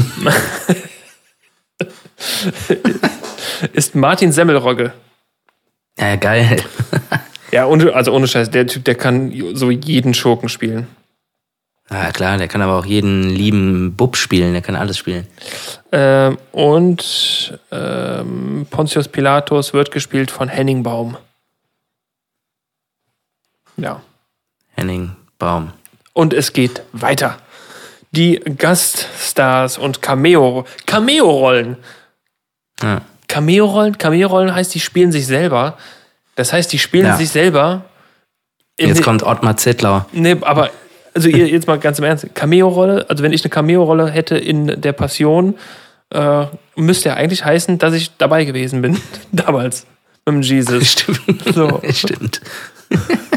ist 3.73 3.95
Martin 3.95 4.31
Semmelrogge. 4.31 4.93
Ja, 5.99 6.17
geil. 6.17 6.63
ja, 7.51 7.67
also 7.67 8.13
ohne 8.13 8.29
Scheiß, 8.29 8.51
der 8.51 8.67
Typ, 8.67 8.85
der 8.85 8.95
kann 8.95 9.33
so 9.55 9.71
jeden 9.71 10.13
Schurken 10.13 10.51
spielen. 10.51 10.87
Ja, 11.91 12.13
klar, 12.13 12.37
der 12.37 12.49
kann 12.49 12.61
aber 12.61 12.79
auch 12.79 12.85
jeden 12.85 13.23
lieben 13.23 13.95
Bub 13.97 14.19
spielen, 14.19 14.53
der 14.53 14.61
kann 14.61 14.77
alles 14.77 14.99
spielen. 14.99 15.27
Ähm, 15.93 16.37
und 16.53 17.59
ähm, 17.73 18.67
Pontius 18.69 19.09
Pilatus 19.09 19.73
wird 19.73 19.93
gespielt 19.93 20.31
von 20.31 20.51
Henning 20.51 20.83
Baum. 20.83 21.17
Ja. 23.79 24.03
Henning 24.75 25.17
Baum. 25.39 25.73
Und 26.13 26.35
es 26.35 26.53
geht 26.53 26.83
weiter. 26.93 27.39
Die 28.11 28.41
Gaststars 28.59 29.79
und 29.79 30.03
Cameo, 30.03 30.65
Cameo-Rollen. 30.87 31.77
Ja. 32.83 33.03
Cameo-Rollen, 33.29 33.99
Cameo-Rollen 33.99 34.55
heißt, 34.55 34.75
die 34.75 34.81
spielen 34.81 35.13
sich 35.13 35.27
selber. 35.27 35.77
Das 36.35 36.53
heißt, 36.53 36.73
die 36.73 36.79
spielen 36.79 37.07
ja. 37.07 37.17
sich 37.17 37.31
selber. 37.31 37.85
Jetzt 38.79 39.03
kommt 39.03 39.23
Ottmar 39.23 39.57
Zettler. 39.57 40.07
Nee, 40.13 40.37
aber 40.41 40.71
also 41.15 41.29
jetzt 41.29 41.67
mal 41.67 41.79
ganz 41.79 41.99
im 41.99 42.05
Ernst. 42.05 42.35
Cameo-Rolle, 42.35 43.07
also 43.09 43.23
wenn 43.23 43.33
ich 43.33 43.45
eine 43.45 43.51
Cameo-Rolle 43.51 44.09
hätte 44.09 44.39
in 44.39 44.81
der 44.81 44.93
Passion, 44.93 45.57
äh, 46.11 46.47
müsste 46.77 47.11
ja 47.11 47.17
eigentlich 47.17 47.45
heißen, 47.45 47.79
dass 47.79 47.95
ich 47.95 48.17
dabei 48.17 48.45
gewesen 48.45 48.83
bin. 48.83 49.01
Damals. 49.33 49.87
Mit 50.27 50.35
dem 50.35 50.43
Jesus. 50.43 50.93
Stimmt. 50.93 51.55
So. 51.55 51.81
Stimmt. 51.93 52.41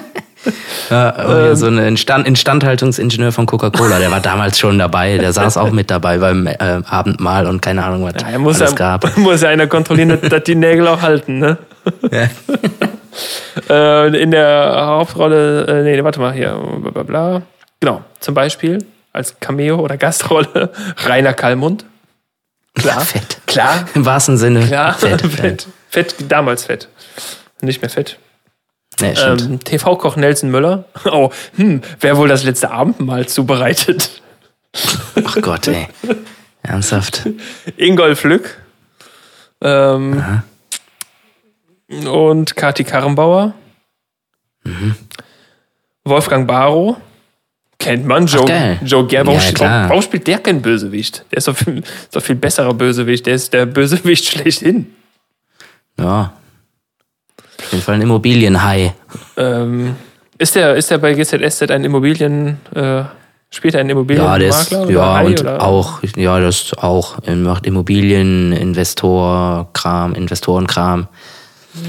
Ja, 0.90 1.50
ähm, 1.50 1.56
so 1.56 1.68
ein 1.68 1.78
Instand 1.78 2.28
Instandhaltungsingenieur 2.28 3.32
von 3.32 3.46
Coca-Cola, 3.46 4.00
der 4.00 4.12
war 4.12 4.20
damals 4.20 4.60
schon 4.60 4.80
dabei, 4.80 5.18
der 5.18 5.34
saß 5.34 5.58
auch 5.58 5.72
mit 5.72 5.92
dabei 5.92 6.18
beim 6.18 6.48
äh, 6.48 6.56
Abendmahl 6.60 7.48
und 7.48 7.62
keine 7.62 7.84
Ahnung, 7.84 8.04
was 8.04 8.22
ja, 8.22 8.38
muss 8.40 8.62
alles 8.62 8.76
gab. 8.76 9.18
Muss 9.18 9.42
ja 9.42 9.50
einer 9.50 9.68
kontrollieren, 9.68 10.18
dass 10.22 10.44
die 10.44 10.56
Nägel 10.56 10.88
auch 10.88 11.02
halten, 11.02 11.40
ne? 11.40 11.58
Ja. 12.12 12.28
äh, 13.70 14.22
in 14.22 14.32
der 14.32 14.74
Hauptrolle, 14.78 15.68
äh, 15.68 15.84
nee, 15.84 16.04
warte 16.04 16.20
mal 16.20 16.34
hier, 16.34 16.60
bla 16.82 16.92
bla 16.92 17.04
bla. 17.04 17.42
Genau, 17.80 18.02
zum 18.20 18.34
Beispiel 18.34 18.86
als 19.14 19.40
Cameo 19.40 19.80
oder 19.80 19.98
Gastrolle 19.98 20.72
Rainer 21.06 21.34
Kallmund. 21.34 21.86
Klar. 22.76 23.02
Fett. 23.02 23.38
Klar. 23.48 23.86
Im 23.94 24.06
wahrsten 24.06 24.38
Sinne. 24.38 24.66
Klar. 24.66 24.94
Fett. 24.94 25.22
Fett. 25.22 25.68
Fett, 25.90 26.16
damals 26.30 26.66
fett. 26.66 26.88
Nicht 27.62 27.82
mehr 27.82 27.90
fett. 27.90 28.18
Nee, 29.02 29.14
ähm, 29.20 29.60
TV-Koch 29.60 30.16
Nelson 30.16 30.50
Müller. 30.52 30.86
Oh, 31.06 31.32
hm, 31.56 31.82
wer 32.00 32.18
wohl 32.18 32.28
das 32.28 32.44
letzte 32.44 32.72
Abendmahl 32.72 33.28
zubereitet? 33.28 34.22
Ach 35.26 35.38
Gott, 35.42 35.68
ey. 35.68 35.88
Ernsthaft. 36.64 37.28
Ingolf 37.78 38.24
Lück. 38.24 38.62
Ähm, 39.62 40.44
und 42.06 42.56
Kati 42.56 42.84
Karrenbauer. 42.84 43.54
Mhm. 44.64 44.96
Wolfgang 46.04 46.48
Barrow. 46.48 46.98
Kennt 47.80 48.06
man. 48.06 48.28
Joe, 48.28 48.46
Ach, 48.48 48.86
Joe 48.86 49.08
Gerber. 49.08 49.34
Ja, 49.34 49.42
warum, 49.58 49.90
warum, 49.90 50.02
spielt 50.04 50.28
der 50.28 50.38
kein 50.38 50.62
Bösewicht? 50.62 51.26
Der 51.32 51.40
ist 51.40 51.48
doch 51.48 51.58
viel, 51.58 51.80
ist 51.80 52.16
doch 52.16 52.22
viel 52.22 52.36
besserer 52.36 52.74
Bösewicht. 52.74 53.26
Der 53.26 53.36
ist 53.36 53.54
der 53.54 53.66
Bösewicht 53.66 54.26
schlechthin. 54.30 54.94
Ja. 55.98 56.34
Auf 57.72 57.76
jeden 57.76 57.86
Fall 57.86 57.96
ein 57.96 58.02
Immobilienhai. 58.02 58.94
Ähm, 59.38 59.96
ist 60.38 60.56
der, 60.56 60.76
ist 60.76 60.92
der 60.92 60.98
bei 60.98 61.14
GZSZ 61.14 61.72
ein 61.72 61.86
Immobilien, 61.86 62.60
äh, 62.76 63.04
spielt 63.50 63.76
er 63.76 63.80
ein 63.80 63.90
Immobilienmakler? 63.90 64.34
Ja, 64.34 64.40
der 64.40 64.50
ist, 64.50 64.72
ja, 64.90 65.14
Hai, 65.14 65.26
und 65.28 65.40
oder? 65.40 65.62
auch, 65.62 66.02
ja, 66.18 66.38
das 66.42 66.74
auch, 66.78 67.20
er 67.24 67.38
macht 67.38 67.66
Immobilien, 67.66 68.52
Investor, 68.52 69.70
Kram, 69.72 70.16
Investorenkram. 70.16 71.08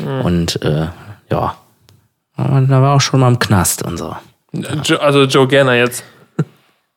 Hm. 0.05 0.25
Und, 0.25 0.63
äh, 0.63 0.87
ja. 1.33 1.57
Da 2.37 2.83
war 2.83 2.95
auch 2.95 3.01
schon 3.01 3.19
mal 3.19 3.29
im 3.29 3.41
Knast 3.41 3.83
und 3.83 3.97
so. 3.97 4.15
Also 5.01 5.25
Joe 5.25 5.49
Gerner 5.49 5.75
jetzt. 5.75 6.05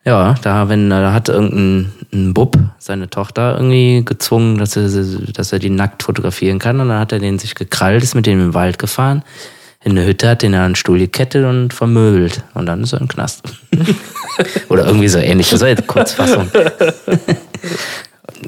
Ja, 0.05 0.35
da, 0.43 0.69
wenn, 0.69 0.91
da 0.91 1.13
hat 1.13 1.29
irgendein 1.29 2.33
Bub 2.33 2.57
seine 2.77 3.09
Tochter 3.09 3.55
irgendwie 3.55 4.05
gezwungen, 4.05 4.59
dass 4.59 4.75
er, 4.77 4.87
dass 5.33 5.51
er 5.51 5.59
die 5.59 5.71
nackt 5.71 6.03
fotografieren 6.03 6.59
kann. 6.59 6.79
Und 6.79 6.89
dann 6.89 6.99
hat 6.99 7.11
er 7.11 7.19
den 7.19 7.39
sich 7.39 7.55
gekrallt, 7.55 8.03
ist 8.03 8.13
mit 8.13 8.27
dem 8.27 8.39
im 8.39 8.53
Wald 8.53 8.77
gefahren, 8.77 9.23
in 9.83 9.91
eine 9.91 10.05
Hütte, 10.05 10.29
hat 10.29 10.43
den 10.43 10.53
an 10.53 10.61
einen 10.61 10.75
Stuhl 10.75 10.99
gekettet 10.99 11.45
und 11.45 11.73
vermöbelt. 11.73 12.43
Und 12.53 12.67
dann 12.67 12.83
ist 12.83 12.93
er 12.93 13.01
im 13.01 13.07
Knast. 13.07 13.43
Oder 14.69 14.85
irgendwie 14.85 15.07
so 15.07 15.17
ähnlich. 15.17 15.49
Das 15.49 15.61
war 15.61 15.69
jetzt 15.69 15.87
Kurzfassung. 15.87 16.51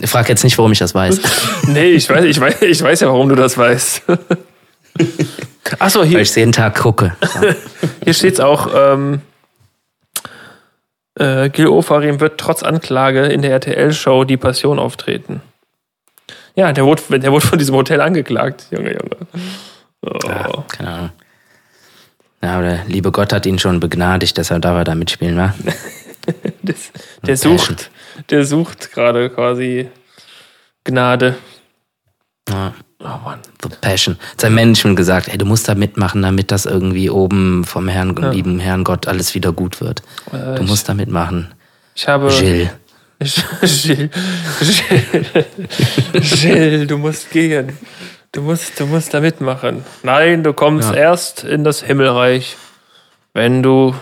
Ich 0.01 0.10
frage 0.10 0.30
jetzt 0.30 0.43
nicht, 0.43 0.58
warum 0.58 0.72
ich 0.72 0.80
das 0.80 0.93
weiß. 0.93 1.20
nee, 1.68 1.89
ich 1.91 2.08
weiß, 2.08 2.24
ich 2.26 2.39
weiß, 2.39 2.62
ich 2.62 2.82
weiß 2.82 2.99
ja, 2.99 3.08
warum 3.08 3.30
du 3.30 3.36
das 3.36 3.58
weißt. 3.58 4.03
Achso, 5.80 6.03
hier. 6.03 6.18
Weil 6.18 6.24
ich 6.24 6.36
jeden 6.36 6.51
Tag 6.51 6.76
gucke. 6.76 7.16
Hier 8.03 8.14
steht's 8.14 8.39
auch, 8.39 8.70
ähm, 8.76 9.22
äh, 11.20 11.49
Gil 11.49 11.68
Ofarim 11.68 12.20
wird 12.20 12.39
trotz 12.39 12.63
Anklage 12.63 13.26
in 13.26 13.41
der 13.41 13.51
RTL-Show 13.51 14.24
Die 14.24 14.38
Passion 14.38 14.80
auftreten. 14.80 15.41
Ja, 16.55 16.72
der 16.72 16.86
wurde, 16.86 17.20
der 17.20 17.32
wurde 17.32 17.45
von 17.45 17.59
diesem 17.59 17.76
Hotel 17.76 18.01
angeklagt, 18.01 18.68
Junge, 18.72 18.93
Junge. 18.93 19.18
Oh. 20.01 20.18
Ja, 20.28 20.63
keine 20.68 20.89
Ahnung. 20.89 21.09
Ja, 22.41 22.53
aber 22.53 22.63
der 22.63 22.86
liebe 22.86 23.11
Gott 23.11 23.34
hat 23.34 23.45
ihn 23.45 23.59
schon 23.59 23.80
begnadigt, 23.80 24.38
darf 24.38 24.49
er 24.51 24.84
da 24.84 24.95
mitspielen, 24.95 25.38
wa? 25.38 25.53
das, 26.61 26.91
der 27.24 27.38
sucht, 27.38 27.89
der 28.30 28.45
sucht 28.45 28.91
gerade 28.91 29.30
quasi 29.30 29.89
Gnade. 30.84 31.36
Ja. 32.49 32.74
Oh 33.00 33.20
Mann. 33.24 33.39
The 33.62 33.70
Passion. 33.80 34.18
Sein 34.38 34.56
Management 34.56 34.98
gesagt, 34.98 35.28
ey, 35.28 35.38
du 35.38 35.45
musst 35.45 35.70
da 35.70 35.76
mitmachen, 35.76 36.24
damit 36.24 36.52
das 36.52 36.66
irgendwie 36.66 37.10
oben 37.10 37.64
vom 37.64 37.88
Herrn, 37.88 38.16
ja. 38.20 38.32
lieben 38.32 38.60
Herrn 38.60 38.84
Gott 38.84 39.08
alles 39.08 39.36
wieder 39.36 39.52
gut 39.52 39.82
wird. 39.82 40.02
Äh, 40.32 40.56
du 40.56 40.64
musst 40.64 40.89
da 40.89 40.95
mitmachen. 40.95 41.54
Ich 41.93 42.08
habe. 42.08 42.30
Gilles. 42.30 42.70
Gilles. 43.62 44.10
Gilles. 44.60 45.41
Gilles, 46.41 46.88
du 46.88 46.98
musst 46.98 47.30
gehen. 47.32 47.78
Du 48.32 48.41
musst, 48.41 48.80
du 48.80 48.88
musst 48.88 49.14
da 49.14 49.20
mitmachen. 49.20 49.84
Nein, 50.02 50.43
du 50.43 50.54
kommst 50.54 50.89
ja. 50.89 50.95
erst 50.95 51.43
in 51.43 51.64
das 51.64 51.84
Himmelreich, 51.84 52.58
wenn 53.34 53.62
du 53.62 53.95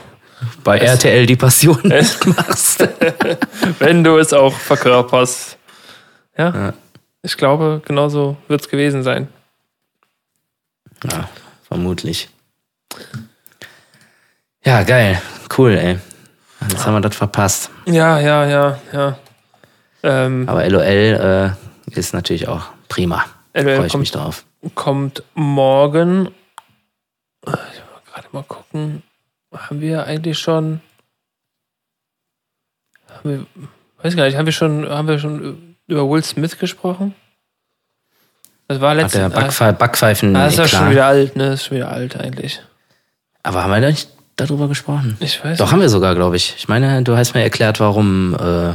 bei 0.63 0.77
RTL 0.77 1.25
die 1.25 1.35
Passion 1.35 1.81
machst. 2.25 2.87
wenn 3.79 4.03
du 4.05 4.17
es 4.17 4.31
auch 4.31 4.53
verkörperst. 4.53 5.57
ja. 6.37 6.49
ja. 6.49 6.73
Ich 7.25 7.37
glaube, 7.37 7.81
genauso 7.83 8.37
wird 8.47 8.61
es 8.61 8.69
gewesen 8.69 9.01
sein. 9.01 9.27
Ja, 11.11 11.27
vermutlich. 11.63 12.29
Ja, 14.63 14.83
geil. 14.83 15.19
Cool, 15.57 15.71
ey. 15.71 15.97
Jetzt 16.69 16.73
ja. 16.73 16.85
haben 16.85 16.93
wir 16.93 17.01
das 17.01 17.15
verpasst. 17.15 17.71
Ja, 17.87 18.19
ja, 18.19 18.45
ja, 18.45 18.79
ja. 18.93 19.17
Ähm, 20.03 20.47
Aber 20.47 20.69
LOL 20.69 20.83
äh, 20.83 21.49
ist 21.97 22.13
natürlich 22.13 22.47
auch 22.47 22.67
prima. 22.89 23.25
LOL 23.55 23.63
Freue 23.63 23.85
ich 23.87 23.91
kommt, 23.91 24.01
mich 24.01 24.11
drauf. 24.11 24.45
Kommt 24.75 25.23
morgen. 25.33 26.27
Ich 27.41 27.53
will 27.53 27.59
gerade 28.05 28.27
mal 28.33 28.43
gucken. 28.43 29.01
Haben 29.51 29.81
wir 29.81 30.05
eigentlich 30.05 30.37
schon. 30.37 30.79
Haben 33.09 33.29
wir, 33.31 33.45
weiß 34.03 34.15
gar 34.15 34.25
nicht, 34.25 34.37
haben 34.37 34.45
wir 34.45 34.53
schon, 34.53 34.87
haben 34.87 35.07
wir 35.07 35.17
schon 35.17 35.64
über 35.87 36.09
Will 36.09 36.23
Smith 36.23 36.57
gesprochen? 36.57 37.15
Das 38.67 38.81
war 38.81 38.95
letztes 38.95 39.19
Jahr. 39.19 39.29
Backpfe 39.29 39.73
Backpfeifen. 39.73 40.35
Ah, 40.35 40.45
das 40.45 40.53
ist 40.53 40.59
ja 40.59 40.67
schon 40.67 40.89
wieder 40.89 41.05
alt, 41.05 41.35
ne? 41.35 41.49
Das 41.51 41.61
ist 41.61 41.65
schon 41.67 41.77
wieder 41.77 41.91
alt 41.91 42.19
eigentlich. 42.19 42.61
Aber 43.43 43.63
haben 43.63 43.71
wir 43.71 43.81
da 43.81 43.87
nicht 43.87 44.09
darüber 44.35 44.67
gesprochen? 44.67 45.17
Ich 45.19 45.43
weiß. 45.43 45.57
Doch, 45.57 45.65
nicht. 45.65 45.73
haben 45.73 45.81
wir 45.81 45.89
sogar, 45.89 46.15
glaube 46.15 46.35
ich. 46.35 46.55
Ich 46.57 46.67
meine, 46.67 47.03
du 47.03 47.15
hast 47.15 47.35
mir 47.35 47.43
erklärt, 47.43 47.79
warum. 47.79 48.33
Äh, 48.33 48.73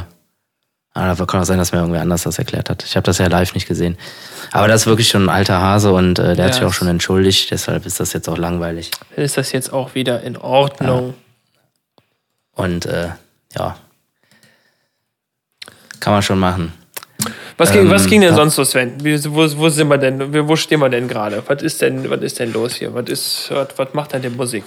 ah, 0.93 1.15
da 1.15 1.25
kann 1.25 1.41
auch 1.41 1.45
sein, 1.45 1.57
dass 1.57 1.73
mir 1.73 1.79
irgendwer 1.79 2.01
anders 2.01 2.23
das 2.23 2.39
erklärt 2.39 2.69
hat. 2.69 2.83
Ich 2.83 2.95
habe 2.95 3.03
das 3.03 3.17
ja 3.17 3.27
live 3.27 3.53
nicht 3.53 3.67
gesehen. 3.67 3.97
Aber 4.53 4.69
das 4.69 4.81
ist 4.81 4.87
wirklich 4.87 5.09
schon 5.09 5.25
ein 5.25 5.29
alter 5.29 5.61
Hase 5.61 5.91
und 5.91 6.19
äh, 6.19 6.35
der 6.35 6.35
ja, 6.35 6.43
hat 6.45 6.53
sich 6.53 6.63
auch 6.63 6.73
schon 6.73 6.87
entschuldigt. 6.87 7.51
Deshalb 7.51 7.85
ist 7.85 7.99
das 7.99 8.13
jetzt 8.13 8.29
auch 8.29 8.37
langweilig. 8.37 8.91
Ist 9.17 9.37
das 9.37 9.51
jetzt 9.51 9.73
auch 9.73 9.93
wieder 9.93 10.21
in 10.21 10.37
Ordnung? 10.37 11.09
Ja. 11.09 12.63
Und 12.63 12.85
äh, 12.85 13.09
ja. 13.57 13.75
Kann 15.99 16.13
man 16.13 16.21
schon 16.21 16.39
machen. 16.39 16.73
Was 17.61 17.71
ging, 17.71 17.81
ähm, 17.81 17.91
was 17.91 18.07
ging 18.07 18.21
denn 18.21 18.33
sonst 18.33 18.55
so, 18.55 18.63
Sven? 18.63 18.93
Wo, 18.99 19.59
wo 19.59 19.69
sind 19.69 19.87
wir 19.87 19.99
denn? 19.99 20.33
Wo 20.47 20.55
stehen 20.55 20.79
wir 20.79 20.89
denn 20.89 21.07
gerade? 21.07 21.43
Was 21.45 21.61
ist 21.61 21.79
denn, 21.83 22.09
was 22.09 22.19
ist 22.21 22.39
denn 22.39 22.51
los 22.51 22.73
hier? 22.73 22.91
Was, 22.91 23.07
ist, 23.07 23.51
was, 23.51 23.67
was 23.77 23.93
macht 23.93 24.13
denn 24.13 24.23
die 24.23 24.29
Musik? 24.29 24.63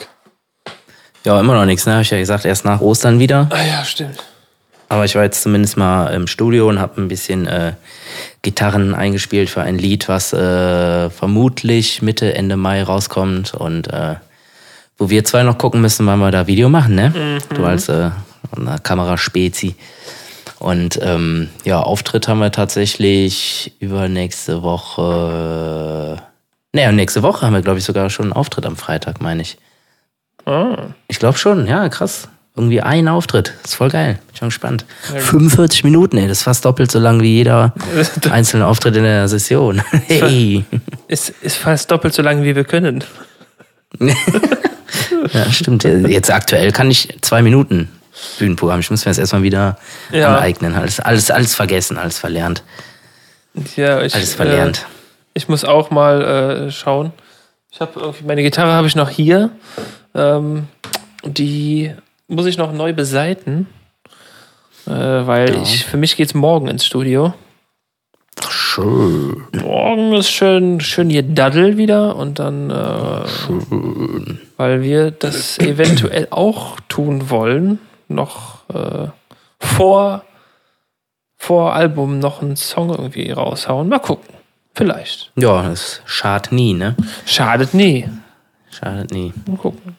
Ja, 1.25 1.41
immer 1.41 1.55
noch 1.55 1.65
nichts, 1.65 1.87
ne? 1.87 1.95
Habe 1.95 2.03
ich 2.03 2.11
ja 2.11 2.19
gesagt, 2.19 2.45
erst 2.45 2.65
nach 2.65 2.81
Ostern 2.81 3.19
wieder. 3.19 3.49
Ah 3.51 3.65
ja, 3.65 3.85
stimmt. 3.85 4.23
Aber 4.89 5.05
ich 5.05 5.17
war 5.17 5.25
jetzt 5.25 5.43
zumindest 5.43 5.77
mal 5.77 6.07
im 6.15 6.29
Studio 6.29 6.69
und 6.69 6.79
habe 6.79 7.01
ein 7.01 7.09
bisschen 7.09 7.49
äh, 7.49 7.73
Gitarren 8.43 8.95
eingespielt 8.95 9.51
für 9.51 9.63
ein 9.63 9.77
Lied, 9.77 10.09
was 10.09 10.33
äh, 10.33 11.11
vermutlich 11.11 12.01
Mitte, 12.01 12.33
Ende 12.35 12.57
Mai 12.57 12.85
rauskommt 12.85 13.55
und 13.55 13.93
äh, 13.93 14.15
wo 14.99 15.11
wir 15.11 15.25
zwei 15.25 15.43
noch 15.43 15.59
gucken 15.59 15.81
müssen, 15.81 16.07
wann 16.07 16.21
wir 16.21 16.31
da 16.31 16.47
Video 16.47 16.69
machen, 16.69 16.95
ne? 16.95 17.11
Mhm. 17.11 17.57
Du 17.57 17.65
als 17.65 17.89
äh, 17.89 18.11
Kameraspezi. 18.85 19.75
Und 20.59 20.99
ähm, 21.03 21.49
ja, 21.65 21.81
Auftritt 21.81 22.29
haben 22.29 22.39
wir 22.39 22.53
tatsächlich 22.53 23.73
übernächste 23.81 24.63
Woche. 24.63 26.23
Naja, 26.73 26.93
nächste 26.93 27.23
Woche 27.23 27.47
haben 27.47 27.53
wir, 27.53 27.63
glaube 27.63 27.79
ich, 27.79 27.85
sogar 27.85 28.11
schon 28.11 28.27
einen 28.27 28.33
Auftritt 28.33 28.67
am 28.67 28.77
Freitag, 28.77 29.21
meine 29.21 29.43
ich. 29.43 29.59
Oh. 30.47 30.77
Ich 31.09 31.19
glaube 31.19 31.39
schon, 31.39 31.67
ja, 31.67 31.89
krass. 31.89 32.29
Irgendwie 32.57 32.81
ein 32.81 33.09
Auftritt. 33.09 33.53
Ist 33.65 33.75
voll 33.75 33.91
geil. 33.91 34.21
Bin 34.29 34.37
schon 34.37 34.49
gespannt. 34.49 34.85
Ja, 35.13 35.19
45 35.21 35.83
Minuten, 35.83 36.19
ey. 36.19 36.29
Das 36.29 36.39
ist 36.39 36.45
fast 36.45 36.65
doppelt 36.65 36.91
so 36.91 37.01
lang 37.01 37.21
wie 37.21 37.35
jeder 37.35 37.75
einzelne 38.31 38.67
Auftritt 38.67 38.95
in 38.97 39.03
der 39.03 39.27
Session. 39.29 39.83
hey. 40.07 40.65
Ist, 41.09 41.31
ist 41.43 41.57
fast 41.57 41.91
doppelt 41.91 42.15
so 42.15 42.23
lang, 42.23 42.45
wie 42.45 42.55
wir 42.55 42.65
können. 42.65 43.03
ja, 44.01 45.51
stimmt. 45.51 45.85
Jetzt 45.85 46.31
aktuell 46.31 46.71
kann 46.71 46.91
ich 46.91 47.17
zwei 47.23 47.43
Minuten 47.43 47.89
Bühnenprogramm. 48.39 48.81
Ich 48.81 48.91
muss 48.91 49.05
mir 49.05 49.11
das 49.11 49.19
erstmal 49.19 49.43
wieder 49.43 49.79
ja. 50.13 50.37
aneignen. 50.37 50.75
Alles, 50.75 51.01
alles, 51.01 51.31
alles 51.31 51.55
vergessen, 51.55 51.99
alles 51.99 52.19
verlernt. 52.19 52.63
Ja, 53.77 54.03
ich, 54.03 54.15
alles 54.15 54.35
verlernt. 54.35 54.79
Äh, 54.79 54.95
ich 55.35 55.49
muss 55.49 55.65
auch 55.65 55.91
mal 55.91 56.23
äh, 56.23 56.71
schauen. 56.71 57.13
Ich 57.71 57.81
habe 57.81 58.15
meine 58.25 58.43
Gitarre 58.43 58.73
habe 58.73 58.87
ich 58.87 58.95
noch 58.95 59.11
hier. 59.11 59.51
Ähm, 60.15 60.69
die 61.25 61.93
muss 62.29 62.47
ich 62.47 62.57
noch 62.57 62.73
neu 62.73 62.93
beseiten, 62.93 63.67
äh, 64.87 64.91
weil 64.91 65.55
ja. 65.55 65.63
ich 65.63 65.85
für 65.85 65.97
mich 65.97 66.17
geht's 66.17 66.35
morgen 66.35 66.69
ins 66.69 66.87
Studio. 66.87 67.35
Schön. 68.49 69.45
Morgen 69.53 70.13
ist 70.15 70.31
schön, 70.31 70.81
schön 70.81 71.09
hier 71.09 71.23
Daddel 71.23 71.77
wieder 71.77 72.17
und 72.17 72.39
dann, 72.39 72.71
äh, 72.71 73.29
schön. 73.29 74.41
weil 74.57 74.83
wir 74.83 75.11
das 75.11 75.59
eventuell 75.59 76.29
auch 76.31 76.79
tun 76.89 77.31
wollen, 77.31 77.79
noch 78.15 78.69
äh, 78.71 79.09
vor, 79.59 80.25
vor 81.37 81.75
Album 81.75 82.19
noch 82.19 82.43
einen 82.43 82.57
Song 82.57 82.91
irgendwie 82.91 83.31
raushauen. 83.31 83.89
Mal 83.89 83.99
gucken. 83.99 84.35
Vielleicht. 84.75 85.31
Ja, 85.37 85.63
das 85.63 86.01
schadet 86.05 86.53
nie, 86.53 86.75
ne? 86.75 86.97
Schadet 87.27 87.75
nie. 87.75 88.09
Schadet 88.71 89.13
nie. 89.13 89.33
Mal 89.47 89.57
gucken. 89.57 89.97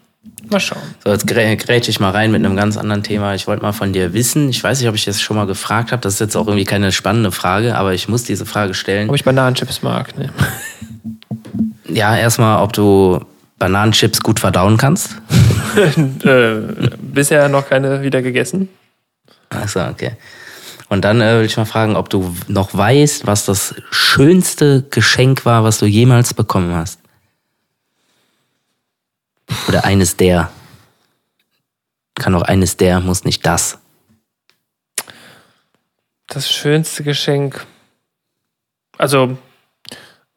Mal 0.49 0.59
schauen. 0.59 0.81
So, 1.03 1.11
jetzt 1.11 1.25
grätsche 1.27 1.89
ich 1.89 1.99
mal 1.99 2.11
rein 2.11 2.31
mit 2.31 2.45
einem 2.45 2.55
ganz 2.55 2.77
anderen 2.77 3.01
Thema. 3.01 3.33
Ich 3.35 3.47
wollte 3.47 3.63
mal 3.63 3.71
von 3.71 3.93
dir 3.93 4.13
wissen, 4.13 4.49
ich 4.49 4.63
weiß 4.63 4.79
nicht, 4.79 4.89
ob 4.89 4.95
ich 4.95 5.05
das 5.05 5.21
schon 5.21 5.37
mal 5.37 5.47
gefragt 5.47 5.91
habe, 5.91 6.01
das 6.01 6.15
ist 6.15 6.19
jetzt 6.19 6.35
auch 6.35 6.47
irgendwie 6.47 6.65
keine 6.65 6.91
spannende 6.91 7.31
Frage, 7.31 7.75
aber 7.77 7.93
ich 7.93 8.07
muss 8.09 8.23
diese 8.23 8.45
Frage 8.45 8.73
stellen. 8.73 9.09
Ob 9.09 9.15
ich 9.15 9.23
Bananenchips 9.23 9.81
mag, 9.81 10.17
ne? 10.17 10.29
Ja, 11.87 12.15
erstmal, 12.17 12.61
ob 12.61 12.73
du 12.73 13.21
Bananenchips 13.57 14.21
gut 14.21 14.39
verdauen 14.39 14.77
kannst? 14.77 15.15
äh, 16.23 16.55
bisher 16.99 17.49
noch 17.49 17.67
keine 17.69 18.01
wieder 18.01 18.21
gegessen. 18.21 18.69
Achso, 19.49 19.87
okay. 19.87 20.17
Und 20.89 21.03
dann 21.03 21.21
äh, 21.21 21.39
will 21.39 21.45
ich 21.45 21.57
mal 21.57 21.65
fragen, 21.65 21.95
ob 21.95 22.09
du 22.09 22.35
noch 22.47 22.73
weißt, 22.73 23.25
was 23.25 23.45
das 23.45 23.75
schönste 23.91 24.83
Geschenk 24.89 25.45
war, 25.45 25.63
was 25.63 25.79
du 25.79 25.85
jemals 25.85 26.33
bekommen 26.33 26.73
hast. 26.75 26.99
Oder 29.67 29.85
eines 29.85 30.15
der. 30.17 30.51
Kann 32.15 32.35
auch 32.35 32.43
eines 32.43 32.77
der, 32.77 32.99
muss 32.99 33.25
nicht 33.25 33.45
das. 33.45 33.79
Das 36.27 36.51
schönste 36.51 37.03
Geschenk. 37.03 37.65
Also, 38.97 39.37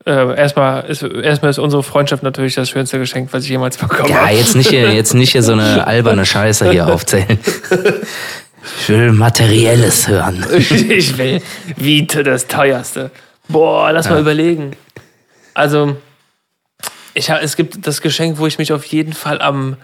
äh, 0.09 0.37
erstmal, 0.37 0.85
ist, 0.87 1.03
erstmal 1.03 1.51
ist 1.51 1.59
unsere 1.59 1.83
Freundschaft 1.83 2.23
natürlich 2.23 2.55
das 2.55 2.71
schönste 2.71 2.99
Geschenk, 2.99 3.33
was 3.33 3.45
ich 3.45 3.51
jemals 3.51 3.77
bekommen 3.77 4.15
habe. 4.15 4.33
Ja, 4.33 4.39
jetzt 4.39 4.57
nicht 4.57 4.71
hier, 4.71 4.93
jetzt 4.95 5.15
nicht 5.15 5.33
hier 5.33 5.43
so 5.43 5.53
eine 5.53 5.87
alberne 5.87 6.25
Scheiße 6.25 6.71
hier 6.71 6.89
aufzählen. 6.89 7.39
Ich 8.81 8.89
will 8.89 9.13
Materielles 9.13 10.09
hören. 10.09 10.45
ich 10.59 11.17
will 11.17 11.41
Vite, 11.77 12.23
das 12.23 12.47
teuerste. 12.47 13.11
Boah, 13.49 13.93
lass 13.93 14.07
ja. 14.07 14.13
mal 14.13 14.21
überlegen. 14.21 14.77
Also, 15.55 15.97
ich 17.15 17.31
hab, 17.31 17.43
es 17.43 17.57
gibt 17.57 17.87
das 17.87 18.01
Geschenk, 18.01 18.39
wo 18.39 18.47
ich 18.47 18.59
mich 18.59 18.73
auf 18.73 18.85
jeden 18.85 19.13
Fall 19.13 19.41
am 19.41 19.77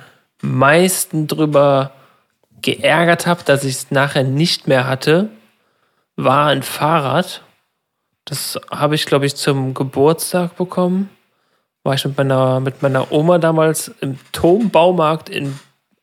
meisten 0.43 1.27
drüber 1.27 1.93
geärgert 2.63 3.27
habe, 3.27 3.43
dass 3.45 3.65
ich 3.65 3.75
es 3.75 3.91
nachher 3.91 4.25
nicht 4.25 4.69
mehr 4.69 4.87
hatte, 4.87 5.29
war 6.17 6.49
ein 6.49 6.63
Fahrrad. 6.63 7.43
Das 8.25 8.59
habe 8.71 8.95
ich, 8.95 9.07
glaube 9.07 9.27
ich, 9.27 9.37
zum 9.37 9.75
Geburtstag 9.75 10.57
bekommen. 10.57 11.11
War 11.83 11.95
ich 11.95 12.05
mit 12.05 12.17
meiner, 12.17 12.61
mit 12.61 12.83
meiner 12.83 13.13
Oma 13.13 13.39
damals 13.39 13.93
im 14.01 14.19
Turmbaumarkt 14.33 15.29
in 15.29 15.59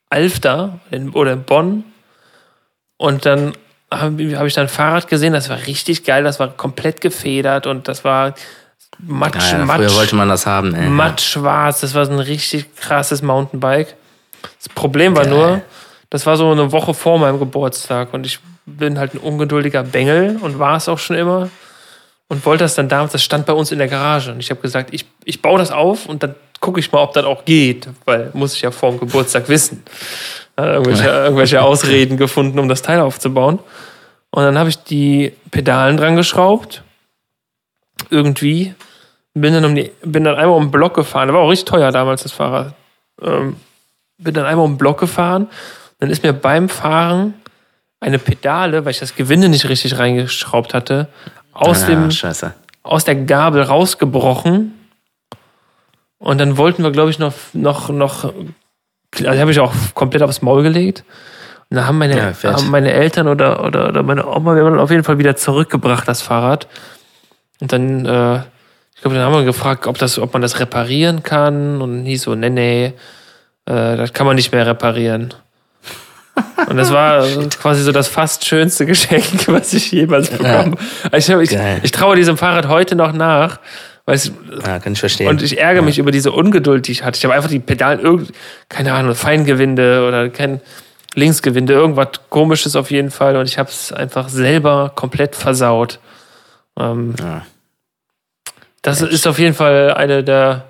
Alfter 0.10 0.80
in, 0.92 1.10
oder 1.12 1.34
in 1.34 1.44
Bonn. 1.44 1.84
Und 2.98 3.26
dann 3.26 3.54
habe 3.92 4.38
hab 4.38 4.46
ich 4.46 4.54
dann 4.54 4.66
ein 4.66 4.70
Fahrrad 4.70 5.08
gesehen, 5.08 5.34
das 5.34 5.50
war 5.50 5.66
richtig 5.66 6.04
geil, 6.04 6.24
das 6.24 6.40
war 6.40 6.50
komplett 6.50 7.02
gefedert 7.02 7.66
und 7.66 7.88
das 7.88 8.04
war 8.06 8.36
matsch, 9.00 9.52
ja, 9.52 9.60
ja, 9.60 9.66
matsch. 9.66 9.82
Früher 9.82 9.96
wollte 9.96 10.16
man 10.16 10.30
das 10.30 10.46
haben, 10.46 10.76
ey. 10.76 10.88
Matt 10.88 11.22
schwarz, 11.22 11.82
das 11.82 11.94
war 11.96 12.06
so 12.06 12.12
ein 12.12 12.20
richtig 12.20 12.76
krasses 12.76 13.22
Mountainbike. 13.22 13.96
Das 14.60 14.70
Problem 14.70 15.16
war 15.16 15.26
geil. 15.26 15.34
nur, 15.34 15.62
das 16.10 16.26
war 16.26 16.38
so 16.38 16.52
eine 16.52 16.72
Woche 16.72 16.94
vor 16.94 17.20
meinem 17.20 17.40
Geburtstag 17.40 18.14
und 18.14 18.26
ich 18.26 18.40
bin 18.66 19.00
halt 19.00 19.14
ein 19.14 19.18
ungeduldiger 19.18 19.84
Bengel 19.84 20.38
und 20.42 20.60
war 20.60 20.78
es 20.78 20.88
auch 20.88 21.00
schon 21.00 21.16
immer 21.16 21.50
und 22.32 22.46
wollte 22.46 22.64
das 22.64 22.76
dann 22.76 22.88
damals, 22.88 23.12
das 23.12 23.26
stand 23.26 23.46
bei 23.46 23.52
uns 23.52 23.74
in 23.74 23.78
der 23.78 23.90
Garage 23.90 24.32
und 24.32 24.40
ich 24.40 24.50
habe 24.52 24.62
gesagt, 24.62 24.94
ich, 24.94 25.04
ich 25.26 25.42
baue 25.42 25.60
das 25.60 25.70
auf 25.70 26.06
und 26.06 26.24
dann 26.24 26.34
gucke 26.62 26.80
ich 26.80 26.90
mal, 26.94 27.02
ob 27.02 27.12
das 27.12 27.26
auch 27.26 27.44
geht, 27.44 27.90
weil 28.06 28.30
muss 28.32 28.56
ich 28.56 28.62
ja 28.62 28.72
vor 28.72 28.92
dem 28.92 29.02
Geburtstag 29.02 29.50
wissen. 29.50 29.84
Irgendwelche, 30.56 31.10
irgendwelche 31.10 31.62
Ausreden 31.62 32.16
gefunden, 32.16 32.58
um 32.58 32.70
das 32.70 32.84
Teil 32.84 33.02
aufzubauen. 33.02 33.60
Und 34.30 34.44
dann 34.44 34.58
habe 34.58 34.70
ich 34.70 34.82
die 34.82 35.34
Pedalen 35.52 35.98
dran 35.98 36.16
geschraubt. 36.16 36.84
Irgendwie. 38.10 38.76
Bin 39.34 39.54
dann, 39.54 39.66
um 39.66 39.76
die, 39.76 39.92
bin 40.02 40.24
dann 40.24 40.36
einmal 40.36 40.56
um 40.56 40.68
den 40.68 40.72
Block 40.72 40.94
gefahren. 40.94 41.28
Das 41.28 41.36
war 41.36 41.42
auch 41.42 41.50
richtig 41.50 41.66
teuer 41.66 41.92
damals, 41.92 42.24
das 42.24 42.32
Fahrrad. 42.32 42.74
Ähm, 43.22 43.58
bin 44.18 44.34
dann 44.34 44.46
einmal 44.46 44.64
um 44.64 44.74
den 44.76 44.78
Block 44.78 45.02
gefahren. 45.02 45.50
Dann 46.00 46.10
ist 46.10 46.24
mir 46.24 46.32
beim 46.32 46.70
Fahren 46.70 47.34
eine 48.00 48.20
Pedale, 48.20 48.86
weil 48.86 48.92
ich 48.92 49.00
das 49.00 49.16
Gewinde 49.16 49.50
nicht 49.50 49.68
richtig 49.68 50.00
reingeschraubt 50.00 50.74
hatte, 50.74 51.10
aus, 51.54 51.84
ah, 51.84 51.88
dem, 51.88 52.12
Scheiße. 52.12 52.54
aus 52.84 53.04
der 53.04 53.16
Gabel 53.16 53.64
rausgebrochen. 53.64 54.74
Und 56.18 56.38
dann 56.38 56.58
wollten 56.58 56.84
wir, 56.84 56.92
glaube 56.92 57.10
ich, 57.10 57.20
noch, 57.20 57.34
noch, 57.54 57.90
noch 57.90 58.34
also 59.26 59.40
habe 59.40 59.52
ich 59.52 59.60
auch 59.60 59.74
komplett 59.94 60.22
aufs 60.22 60.42
Maul 60.42 60.64
gelegt. 60.64 61.04
Und 61.70 61.78
da 61.78 61.88
haben 61.88 61.98
meine, 61.98 62.16
ja, 62.18 62.54
haben 62.54 62.70
meine 62.70 62.92
Eltern 62.92 63.28
oder, 63.28 63.64
oder, 63.64 63.90
oder 63.90 64.04
meine 64.04 64.28
Oma, 64.28 64.56
wir 64.56 64.64
haben 64.64 64.74
dann 64.74 64.80
auf 64.80 64.92
jeden 64.92 65.04
Fall 65.04 65.18
wieder 65.18 65.36
zurückgebracht, 65.36 66.08
das 66.08 66.22
Fahrrad. 66.22 66.68
Und 67.60 67.72
dann, 67.72 68.06
äh, 68.06 68.40
ich 68.94 69.02
glaube, 69.02 69.16
dann 69.16 69.26
haben 69.26 69.34
wir 69.34 69.44
gefragt, 69.44 69.88
ob, 69.88 69.98
das, 69.98 70.20
ob 70.20 70.34
man 70.34 70.42
das 70.42 70.60
reparieren 70.60 71.24
kann. 71.24 71.82
Und 71.82 72.06
hieß 72.06 72.24
so, 72.24 72.36
nee, 72.36 72.50
nee, 72.50 72.86
äh, 73.66 73.98
das 73.98 74.14
kann 74.14 74.28
man 74.28 74.36
nicht 74.36 74.52
mehr 74.52 74.66
reparieren. 74.66 75.34
Und 76.68 76.78
das 76.78 76.92
war 76.92 77.26
quasi 77.62 77.84
so 77.84 77.92
das 77.92 78.08
fast 78.08 78.46
schönste 78.46 78.86
Geschenk, 78.86 79.24
was 79.48 79.74
ich 79.74 79.92
jemals 79.92 80.30
bekommen 80.30 80.54
habe. 80.54 80.78
Also 81.12 81.40
ich, 81.40 81.52
ich, 81.52 81.60
ich 81.84 81.92
traue 81.92 82.16
diesem 82.16 82.38
Fahrrad 82.38 82.68
heute 82.68 82.96
noch 82.96 83.14
nach, 83.14 83.60
Weißt, 84.06 84.32
ja, 84.66 84.80
kann 84.80 84.94
ich 84.94 85.00
verstehen. 85.00 85.28
Und 85.28 85.44
ich 85.44 85.60
ärgere 85.60 85.82
ja. 85.82 85.86
mich 85.86 86.00
über 86.00 86.12
diese 86.12 86.32
Ungeduld, 86.32 86.88
die 86.88 86.92
ich 86.92 87.04
hatte. 87.04 87.18
Ich 87.18 87.24
habe 87.24 87.36
einfach 87.36 87.50
die 87.50 87.60
Pedalen, 87.60 88.00
irgend, 88.00 88.32
keine 88.68 88.94
Ahnung, 88.94 89.14
Feingewinde 89.14 90.06
oder 90.08 90.30
kein 90.30 90.60
Linksgewinde, 91.14 91.74
irgendwas 91.74 92.08
komisches 92.30 92.76
auf 92.76 92.90
jeden 92.90 93.12
Fall. 93.12 93.38
Und 93.38 93.48
ich 93.48 93.60
habe 93.60 93.70
es 93.70 93.94
einfach 93.94 94.30
selber 94.30 94.92
komplett 94.96 95.36
versaut. 95.36 96.00
Ähm, 96.80 97.14
ja. 97.20 97.46
Das 98.82 99.02
Mensch. 99.02 99.14
ist 99.14 99.28
auf 99.28 99.38
jeden 99.38 99.54
Fall 99.54 99.94
eine 99.94 100.24
der, 100.24 100.66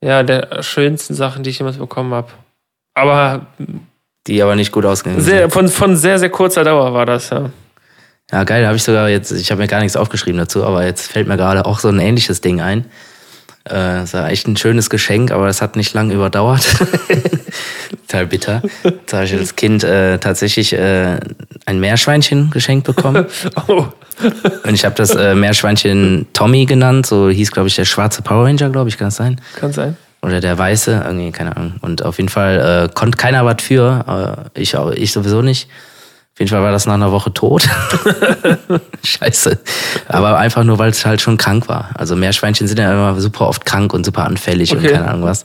ja, 0.00 0.22
der 0.24 0.62
schönsten 0.62 1.14
Sachen, 1.14 1.44
die 1.44 1.50
ich 1.50 1.58
jemals 1.58 1.76
bekommen 1.76 2.12
habe. 2.12 2.28
Aber. 2.94 3.46
Die 4.26 4.42
aber 4.42 4.56
nicht 4.56 4.72
gut 4.72 4.84
ausgegangen 4.84 5.22
sind. 5.22 5.52
Von, 5.52 5.68
von 5.68 5.96
sehr, 5.96 6.18
sehr 6.18 6.30
kurzer 6.30 6.64
Dauer 6.64 6.92
war 6.92 7.06
das, 7.06 7.30
ja. 7.30 7.50
Ja, 8.30 8.44
geil, 8.44 8.60
da 8.60 8.68
habe 8.68 8.76
ich 8.76 8.82
sogar 8.82 9.08
jetzt, 9.08 9.32
ich 9.32 9.50
habe 9.50 9.62
mir 9.62 9.68
gar 9.68 9.80
nichts 9.80 9.96
aufgeschrieben 9.96 10.38
dazu, 10.38 10.62
aber 10.64 10.84
jetzt 10.84 11.10
fällt 11.10 11.28
mir 11.28 11.38
gerade 11.38 11.64
auch 11.64 11.78
so 11.78 11.88
ein 11.88 11.98
ähnliches 11.98 12.42
Ding 12.42 12.60
ein. 12.60 12.84
Äh, 13.64 14.00
das 14.00 14.12
war 14.14 14.28
echt 14.30 14.46
ein 14.46 14.56
schönes 14.56 14.90
Geschenk, 14.90 15.30
aber 15.30 15.46
das 15.46 15.62
hat 15.62 15.76
nicht 15.76 15.94
lange 15.94 16.12
überdauert. 16.12 16.66
Total 18.06 18.26
bitter. 18.26 18.62
Jetzt 18.84 19.12
habe 19.12 19.24
ich 19.24 19.32
als 19.34 19.56
Kind 19.56 19.82
äh, 19.82 20.18
tatsächlich 20.18 20.74
äh, 20.74 21.20
ein 21.64 21.80
Meerschweinchen 21.80 22.50
geschenkt 22.50 22.86
bekommen. 22.86 23.26
oh. 23.68 23.86
Und 24.64 24.74
ich 24.74 24.84
habe 24.84 24.94
das 24.94 25.14
äh, 25.14 25.34
Meerschweinchen 25.34 26.26
Tommy 26.32 26.66
genannt, 26.66 27.06
so 27.06 27.30
hieß, 27.30 27.50
glaube 27.50 27.68
ich, 27.68 27.76
der 27.76 27.84
schwarze 27.84 28.20
Power 28.22 28.44
Ranger, 28.46 28.70
glaube 28.70 28.88
ich, 28.88 28.98
kann 28.98 29.08
das 29.08 29.16
sein? 29.16 29.40
Kann 29.56 29.72
sein. 29.72 29.96
Oder 30.20 30.40
der 30.40 30.58
weiße, 30.58 31.02
irgendwie, 31.06 31.30
keine 31.30 31.56
Ahnung. 31.56 31.74
Und 31.80 32.04
auf 32.04 32.18
jeden 32.18 32.28
Fall 32.28 32.88
äh, 32.90 32.92
konnte 32.92 33.16
keiner 33.16 33.44
was 33.44 33.62
für, 33.62 34.46
äh, 34.54 34.60
ich, 34.60 34.74
ich 34.74 35.12
sowieso 35.12 35.42
nicht. 35.42 35.68
Auf 36.38 36.40
jeden 36.40 36.50
Fall 36.50 36.62
war 36.62 36.70
das 36.70 36.86
nach 36.86 36.94
einer 36.94 37.10
Woche 37.10 37.32
tot. 37.32 37.68
Scheiße. 39.04 39.58
Aber 40.06 40.38
einfach 40.38 40.62
nur, 40.62 40.78
weil 40.78 40.90
es 40.90 41.04
halt 41.04 41.20
schon 41.20 41.36
krank 41.36 41.68
war. 41.68 41.90
Also 41.94 42.14
Meerschweinchen 42.14 42.68
sind 42.68 42.78
ja 42.78 42.92
immer 42.92 43.20
super 43.20 43.48
oft 43.48 43.66
krank 43.66 43.92
und 43.92 44.06
super 44.06 44.24
anfällig 44.24 44.72
okay. 44.72 44.86
und 44.86 44.92
keine 44.92 45.08
Ahnung 45.08 45.24
was. 45.24 45.44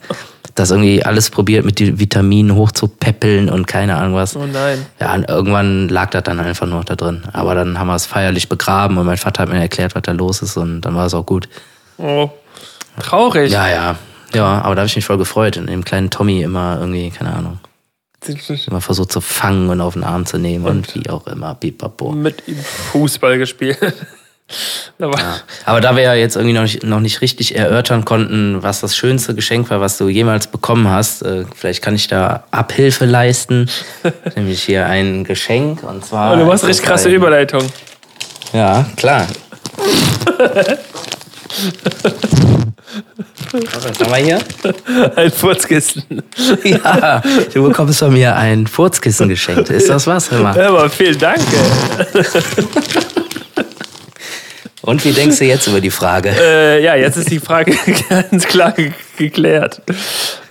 Das 0.53 0.69
irgendwie 0.69 1.03
alles 1.03 1.31
probiert 1.31 1.65
mit 1.65 1.79
den 1.79 1.99
Vitaminen 1.99 2.55
hochzupäppeln 2.55 3.49
und 3.49 3.65
keine 3.65 3.95
Ahnung 3.95 4.13
was. 4.13 4.35
Oh 4.35 4.45
nein. 4.45 4.85
Ja, 4.99 5.15
und 5.15 5.27
irgendwann 5.27 5.89
lag 5.89 6.11
das 6.11 6.21
dann 6.23 6.39
einfach 6.39 6.67
nur 6.67 6.83
da 6.83 6.95
drin. 6.95 7.23
Aber 7.33 7.55
dann 7.55 7.79
haben 7.79 7.87
wir 7.87 7.95
es 7.95 8.05
feierlich 8.05 8.47
begraben 8.47 8.99
und 8.99 9.07
mein 9.07 9.17
Vater 9.17 9.41
hat 9.41 9.49
mir 9.49 9.59
erklärt, 9.59 9.95
was 9.95 10.03
da 10.03 10.11
los 10.11 10.43
ist 10.43 10.57
und 10.57 10.81
dann 10.81 10.95
war 10.95 11.07
es 11.07 11.15
auch 11.15 11.25
gut. 11.25 11.49
Oh. 11.97 12.29
Traurig. 12.99 13.51
Ja, 13.51 13.67
ja. 13.67 13.95
Ja, 14.33 14.61
aber 14.61 14.75
da 14.75 14.81
habe 14.81 14.87
ich 14.87 14.95
mich 14.95 15.05
voll 15.05 15.17
gefreut. 15.17 15.57
Und 15.57 15.67
dem 15.67 15.85
kleinen 15.85 16.09
Tommy 16.09 16.41
immer 16.41 16.77
irgendwie, 16.79 17.09
keine 17.09 17.33
Ahnung. 17.33 17.59
Immer 18.67 18.81
versucht 18.81 19.11
zu 19.11 19.19
fangen 19.19 19.69
und 19.69 19.81
auf 19.81 19.93
den 19.93 20.03
Arm 20.03 20.25
zu 20.25 20.37
nehmen 20.37 20.65
und, 20.65 20.71
und 20.71 20.95
wie 20.95 21.09
auch 21.09 21.27
immer. 21.27 21.55
Bipapo. 21.55 22.13
Mit 22.13 22.47
ihm 22.47 22.57
Fußball 22.57 23.37
gespielt. 23.37 23.77
ja. 24.99 25.11
Aber 25.65 25.81
da 25.81 25.95
wir 25.95 26.03
ja 26.03 26.13
jetzt 26.13 26.37
irgendwie 26.37 26.53
noch 26.53 26.61
nicht, 26.61 26.83
noch 26.83 27.01
nicht 27.01 27.21
richtig 27.21 27.55
erörtern 27.55 28.05
konnten, 28.05 28.63
was 28.63 28.79
das 28.79 28.95
schönste 28.95 29.35
Geschenk 29.35 29.69
war, 29.69 29.81
was 29.81 29.97
du 29.97 30.07
jemals 30.07 30.47
bekommen 30.47 30.89
hast, 30.89 31.23
äh, 31.23 31.43
vielleicht 31.53 31.83
kann 31.83 31.95
ich 31.95 32.07
da 32.07 32.45
Abhilfe 32.51 33.05
leisten. 33.05 33.69
Nämlich 34.35 34.63
hier 34.63 34.85
ein 34.85 35.25
Geschenk 35.25 35.83
und 35.83 36.05
zwar. 36.05 36.33
Oh, 36.33 36.37
du 36.37 36.45
machst 36.45 36.65
richtig 36.65 36.85
krasse. 36.85 37.09
Überleitung. 37.09 37.63
Ja, 38.53 38.85
klar. 38.95 39.27
Was 43.53 43.85
haben 43.85 44.11
wir 44.11 44.17
hier? 44.17 44.39
Ein 45.15 45.31
Furzkissen. 45.31 46.03
Ja, 46.63 47.21
du 47.53 47.67
bekommst 47.67 47.99
von 47.99 48.11
mir 48.13 48.35
ein 48.35 48.65
Furzkissen 48.67 49.29
geschenkt. 49.29 49.69
Ist 49.69 49.89
das 49.89 50.07
was, 50.07 50.31
hör 50.31 50.39
mal? 50.39 50.57
Ja, 50.57 50.69
aber 50.69 50.89
vielen 50.89 51.19
Dank. 51.19 51.39
Und 54.81 55.05
wie 55.05 55.11
denkst 55.11 55.37
du 55.39 55.45
jetzt 55.45 55.67
über 55.67 55.79
die 55.79 55.91
Frage? 55.91 56.29
Äh, 56.29 56.83
ja, 56.83 56.95
jetzt 56.95 57.17
ist 57.17 57.29
die 57.29 57.39
Frage 57.39 57.77
ganz 58.09 58.47
klar 58.47 58.73
geklärt. 59.17 59.81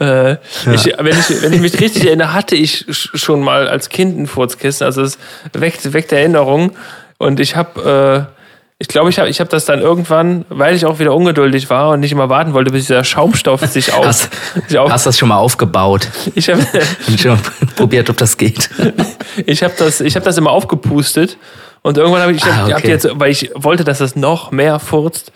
Äh, 0.00 0.30
ja. 0.30 0.38
ich, 0.72 0.92
wenn, 0.98 1.18
ich, 1.18 1.42
wenn 1.42 1.53
ich 1.53 1.61
mich 1.61 1.80
richtig 1.80 2.07
erinnere, 2.07 2.32
hatte 2.32 2.55
ich 2.57 2.86
schon 2.88 3.40
mal 3.40 3.68
als 3.68 3.88
Kind 3.88 4.18
ein 4.18 4.26
Furzkissen. 4.26 4.84
Also 4.84 5.03
es 5.03 5.18
weckt, 5.53 5.92
weckt 5.92 6.12
Erinnerungen. 6.12 6.72
Und 7.18 7.40
ich 7.40 7.57
habe... 7.57 8.28
Äh, 8.28 8.41
ich 8.83 8.89
glaube, 8.89 9.11
ich 9.11 9.18
habe 9.20 9.28
ich 9.28 9.39
hab 9.39 9.49
das 9.49 9.64
dann 9.64 9.78
irgendwann, 9.78 10.45
weil 10.49 10.74
ich 10.74 10.85
auch 10.87 10.99
wieder 10.99 11.14
ungeduldig 11.14 11.70
war 11.70 11.91
und 11.91 12.01
nicht 12.01 12.11
immer 12.11 12.28
warten 12.28 12.53
wollte, 12.53 12.72
bis 12.72 12.87
dieser 12.87 13.05
Schaumstoff 13.05 13.61
sich 13.70 13.93
auf. 13.93 14.05
Hast, 14.05 14.28
sich 14.66 14.76
auf 14.76 14.91
hast 14.91 15.07
das 15.07 15.16
schon 15.16 15.28
mal 15.28 15.37
aufgebaut? 15.37 16.09
Ich 16.35 16.51
habe 16.51 16.66
schon 17.16 17.39
probiert, 17.76 18.11
ob 18.11 18.16
das 18.16 18.37
geht. 18.37 18.68
ich 19.47 19.62
habe 19.62 19.72
das, 19.78 20.01
ich 20.01 20.16
hab 20.16 20.24
das 20.24 20.37
immer 20.37 20.51
aufgepustet 20.51 21.39
und 21.83 21.97
irgendwann 21.97 22.22
habe 22.22 22.33
ich, 22.33 22.45
ah, 22.45 22.64
okay. 22.64 22.74
hab 22.74 22.85
jetzt, 22.85 23.09
weil 23.12 23.30
ich 23.30 23.53
wollte, 23.55 23.85
dass 23.85 23.99
das 23.99 24.16
noch 24.16 24.51
mehr 24.51 24.80
furzt. 24.80 25.30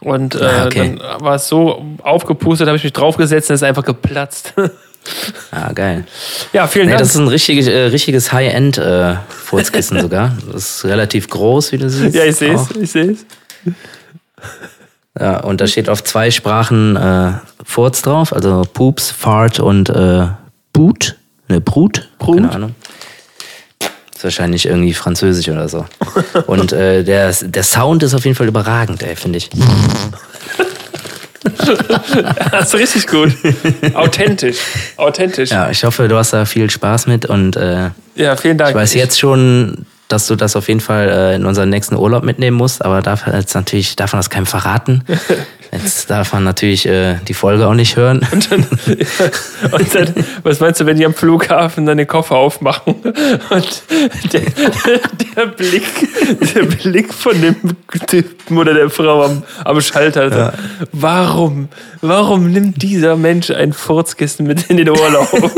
Und 0.00 0.34
äh, 0.34 0.44
ah, 0.44 0.64
okay. 0.64 0.96
dann 0.98 1.20
war 1.22 1.34
es 1.34 1.48
so 1.48 1.84
aufgepustet, 2.02 2.66
habe 2.66 2.78
ich 2.78 2.84
mich 2.84 2.94
draufgesetzt 2.94 3.50
und 3.50 3.56
es 3.56 3.60
ist 3.60 3.68
einfach 3.68 3.84
geplatzt. 3.84 4.54
Ah, 5.50 5.72
geil. 5.72 6.04
Ja, 6.52 6.66
vielen 6.66 6.86
nee, 6.86 6.92
Dank. 6.92 7.00
Das 7.00 7.10
ist 7.10 7.16
ein 7.16 7.28
richtiges, 7.28 7.66
äh, 7.66 7.86
richtiges 7.86 8.32
High-End-Furzkissen 8.32 9.96
äh, 9.96 10.00
sogar. 10.02 10.36
Das 10.52 10.76
ist 10.76 10.84
relativ 10.84 11.28
groß, 11.28 11.72
wie 11.72 11.78
du 11.78 11.90
siehst. 11.90 12.14
Ja, 12.14 12.24
ich 12.24 12.36
sehe 12.36 12.54
es. 12.54 12.70
Ich 12.76 12.90
sehe 12.90 13.12
es. 13.12 13.26
Ja, 15.18 15.40
und 15.40 15.60
da 15.60 15.66
steht 15.66 15.88
auf 15.88 16.04
zwei 16.04 16.30
Sprachen 16.30 16.96
äh, 16.96 17.32
Furz 17.64 18.02
drauf, 18.02 18.32
also 18.32 18.62
Poops, 18.72 19.10
Fart 19.10 19.60
und 19.60 19.88
äh, 19.88 20.26
Boot. 20.72 21.16
Ne, 21.48 21.60
Brut. 21.60 22.08
Brut. 22.18 22.36
Keine 22.36 22.52
Ahnung. 22.52 22.74
Ist 24.14 24.24
wahrscheinlich 24.24 24.66
irgendwie 24.66 24.94
französisch 24.94 25.48
oder 25.48 25.68
so. 25.68 25.84
Und 26.46 26.72
äh, 26.72 27.04
der, 27.04 27.32
der 27.32 27.62
Sound 27.62 28.02
ist 28.02 28.14
auf 28.14 28.24
jeden 28.24 28.34
Fall 28.34 28.48
überragend, 28.48 29.02
ey, 29.02 29.14
finde 29.14 29.36
ich. 29.38 29.50
das 32.50 32.68
ist 32.68 32.74
richtig 32.74 33.06
gut. 33.06 33.32
Authentisch. 33.94 34.58
Authentisch. 34.96 35.50
Ja, 35.50 35.70
ich 35.70 35.84
hoffe, 35.84 36.08
du 36.08 36.16
hast 36.16 36.32
da 36.32 36.44
viel 36.44 36.70
Spaß 36.70 37.06
mit 37.06 37.26
und 37.26 37.56
äh, 37.56 37.90
ja, 38.14 38.36
vielen 38.36 38.58
Dank. 38.58 38.70
Ich 38.70 38.76
weiß 38.76 38.94
jetzt 38.94 39.18
schon, 39.18 39.86
dass 40.08 40.26
du 40.26 40.36
das 40.36 40.56
auf 40.56 40.68
jeden 40.68 40.80
Fall 40.80 41.08
äh, 41.08 41.34
in 41.34 41.46
unseren 41.46 41.68
nächsten 41.68 41.96
Urlaub 41.96 42.22
mitnehmen 42.22 42.56
musst, 42.56 42.84
aber 42.84 43.02
darf 43.02 43.26
jetzt 43.26 43.54
natürlich, 43.54 43.96
darf 43.96 44.12
man 44.12 44.20
das 44.20 44.30
keinem 44.30 44.46
verraten. 44.46 45.04
Jetzt 45.72 46.08
darf 46.10 46.32
man 46.32 46.44
natürlich 46.44 46.86
äh, 46.86 47.16
die 47.26 47.34
Folge 47.34 47.66
auch 47.66 47.74
nicht 47.74 47.96
hören. 47.96 48.26
Und 48.30 48.50
dann, 48.50 48.66
ja, 48.86 48.96
und 49.72 49.94
dann, 49.94 50.14
was 50.44 50.60
meinst 50.60 50.80
du, 50.80 50.86
wenn 50.86 50.96
die 50.96 51.04
am 51.04 51.12
Flughafen 51.12 51.86
dann 51.86 51.98
den 51.98 52.06
Koffer 52.06 52.36
aufmachen 52.36 52.94
und 52.94 53.82
der, 54.32 54.42
der 55.36 55.46
Blick, 55.46 55.82
der 56.54 56.62
Blick 56.62 57.12
von 57.12 57.40
dem 57.40 57.56
Typen 58.06 58.58
oder 58.58 58.74
der 58.74 58.90
Frau 58.90 59.24
am, 59.24 59.42
am 59.64 59.80
Schalter, 59.80 60.22
also, 60.22 60.38
ja. 60.38 60.52
warum, 60.92 61.68
warum 62.00 62.52
nimmt 62.52 62.80
dieser 62.80 63.16
Mensch 63.16 63.50
ein 63.50 63.72
Furzkissen 63.72 64.46
mit 64.46 64.70
in 64.70 64.76
den 64.76 64.88
Urlaub? 64.88 65.28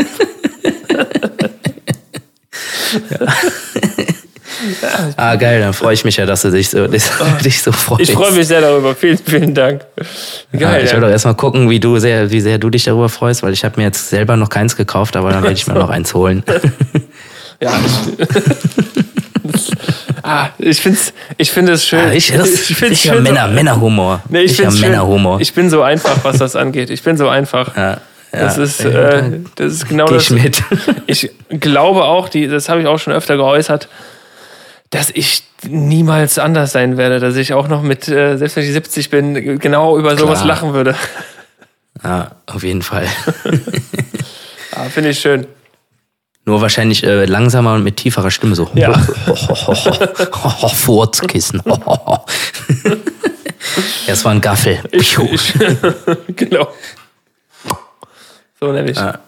ja. 3.11 3.27
Ah, 5.17 5.37
geil, 5.37 5.61
dann 5.61 5.73
freue 5.73 5.95
ich 5.95 6.05
mich 6.05 6.17
ja, 6.17 6.27
dass 6.27 6.43
du 6.43 6.51
dich 6.51 6.71
so, 6.71 6.87
dich, 6.89 7.05
oh, 7.21 7.43
dich 7.43 7.63
so 7.63 7.73
freust. 7.73 8.03
Ich 8.03 8.13
freue 8.13 8.33
mich 8.33 8.47
sehr 8.47 8.61
darüber. 8.61 8.95
Vielen, 8.95 9.19
vielen 9.19 9.55
Dank. 9.55 9.85
Geil. 10.53 10.61
Ja, 10.61 10.79
ich 10.79 10.93
will 10.93 11.01
doch 11.01 11.09
erstmal 11.09 11.35
gucken, 11.35 11.71
wie 11.71 11.81
du 11.81 11.99
sehr, 11.99 12.31
wie 12.31 12.41
sehr 12.41 12.59
du 12.59 12.71
dich 12.71 12.85
darüber 12.85 13.09
freust, 13.09 13.43
weil 13.43 13.53
ich 13.53 13.65
habe 13.65 13.79
mir 13.79 13.87
jetzt 13.87 14.11
selber 14.11 14.37
noch 14.37 14.49
keins 14.49 14.77
gekauft, 14.77 15.17
aber 15.17 15.31
dann 15.31 15.43
werde 15.43 15.55
ich 15.55 15.67
mir 15.67 15.75
noch 15.75 15.91
eins 15.91 16.15
holen. 16.15 16.43
ja, 17.61 17.73
ich, 19.55 19.73
ah, 20.23 20.49
ich 20.59 20.81
finde 20.81 20.99
es 20.99 21.13
ich 21.37 21.51
find 21.51 21.81
schön. 21.81 22.01
Ah, 22.01 22.13
ich 22.13 22.33
ich, 22.33 22.71
ich, 22.71 22.83
ich 22.83 23.01
schön 23.01 23.23
Männer, 23.23 23.49
so, 23.49 23.55
Männerhumor. 23.55 24.23
Nee, 24.29 24.43
ich 24.43 24.59
ich 24.59 24.81
Männerhumor. 24.81 25.41
Ich 25.41 25.55
bin 25.55 25.71
so 25.71 25.83
einfach, 25.83 26.17
was 26.23 26.39
das 26.39 26.57
angeht. 26.57 26.91
Ich 26.91 27.03
bin 27.03 27.17
so 27.17 27.29
einfach. 27.29 27.77
Ja. 27.77 27.99
Ja, 28.33 28.41
das, 28.41 28.59
ist, 28.59 28.85
äh, 28.85 29.23
das 29.55 29.73
ist 29.73 29.89
genau 29.89 30.07
das. 30.07 30.25
Ich 30.25 30.31
mit. 30.31 30.63
Ich 31.07 31.31
glaube 31.49 32.05
auch, 32.05 32.29
die, 32.29 32.47
das 32.47 32.69
habe 32.69 32.83
ich 32.83 32.87
auch 32.87 32.99
schon 32.99 33.15
öfter 33.15 33.37
geäußert, 33.37 33.89
dass 34.91 35.11
ich 35.11 35.43
niemals 35.67 36.39
anders 36.39 36.73
sein 36.73 36.97
werde, 36.97 37.21
dass 37.21 37.37
ich 37.37 37.53
auch 37.53 37.69
noch 37.69 37.83
mit, 37.83 38.09
äh, 38.09 38.37
selbst 38.37 38.57
wenn 38.57 38.65
ich 38.65 38.73
70 38.73 39.11
bin, 39.11 39.59
genau 39.59 39.99
über 39.99 40.17
sowas 40.17 40.39
Klar. 40.41 40.47
lachen 40.47 40.73
würde. 40.73 40.95
Ja, 42.03 42.33
auf 42.47 42.63
jeden 42.63 42.83
Fall. 42.83 43.07
ah, 44.73 44.85
Finde 44.85 45.11
ich 45.11 45.21
schön. 45.21 45.47
Nur 46.45 46.63
wahrscheinlich 46.63 47.05
äh, 47.05 47.27
langsamer 47.27 47.75
und 47.75 47.85
mit 47.85 47.99
tieferer 47.99 48.31
Stimme 48.31 48.55
so. 48.55 48.71
Ja. 48.75 48.99
Furzkissen. 50.75 51.63
Es 54.07 54.25
war 54.25 54.33
ein 54.33 54.41
Gaffel. 54.41 54.79
Ich, 54.93 55.19
ich, 55.19 55.53
genau. 56.29 56.69
So 58.59 58.73
nämlich. 58.73 58.97
Ah. 58.97 59.19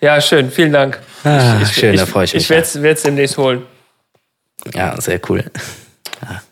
Ja, 0.00 0.20
schön. 0.20 0.50
Vielen 0.50 0.72
Dank. 0.72 0.98
Ah, 1.22 1.60
ich, 1.62 1.72
schön, 1.72 1.96
da 1.96 2.06
freue 2.06 2.24
ich 2.24 2.34
mich. 2.34 2.42
Ich 2.44 2.50
werde 2.50 2.90
es 2.92 3.02
demnächst 3.02 3.36
holen. 3.38 3.62
Ja, 4.74 5.00
sehr 5.00 5.20
cool. 5.28 5.44
Ja. 6.22 6.42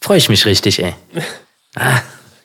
Freue 0.00 0.18
ich 0.18 0.28
mich 0.28 0.46
richtig, 0.46 0.82
ey. 0.82 0.94
Ah. 1.74 2.00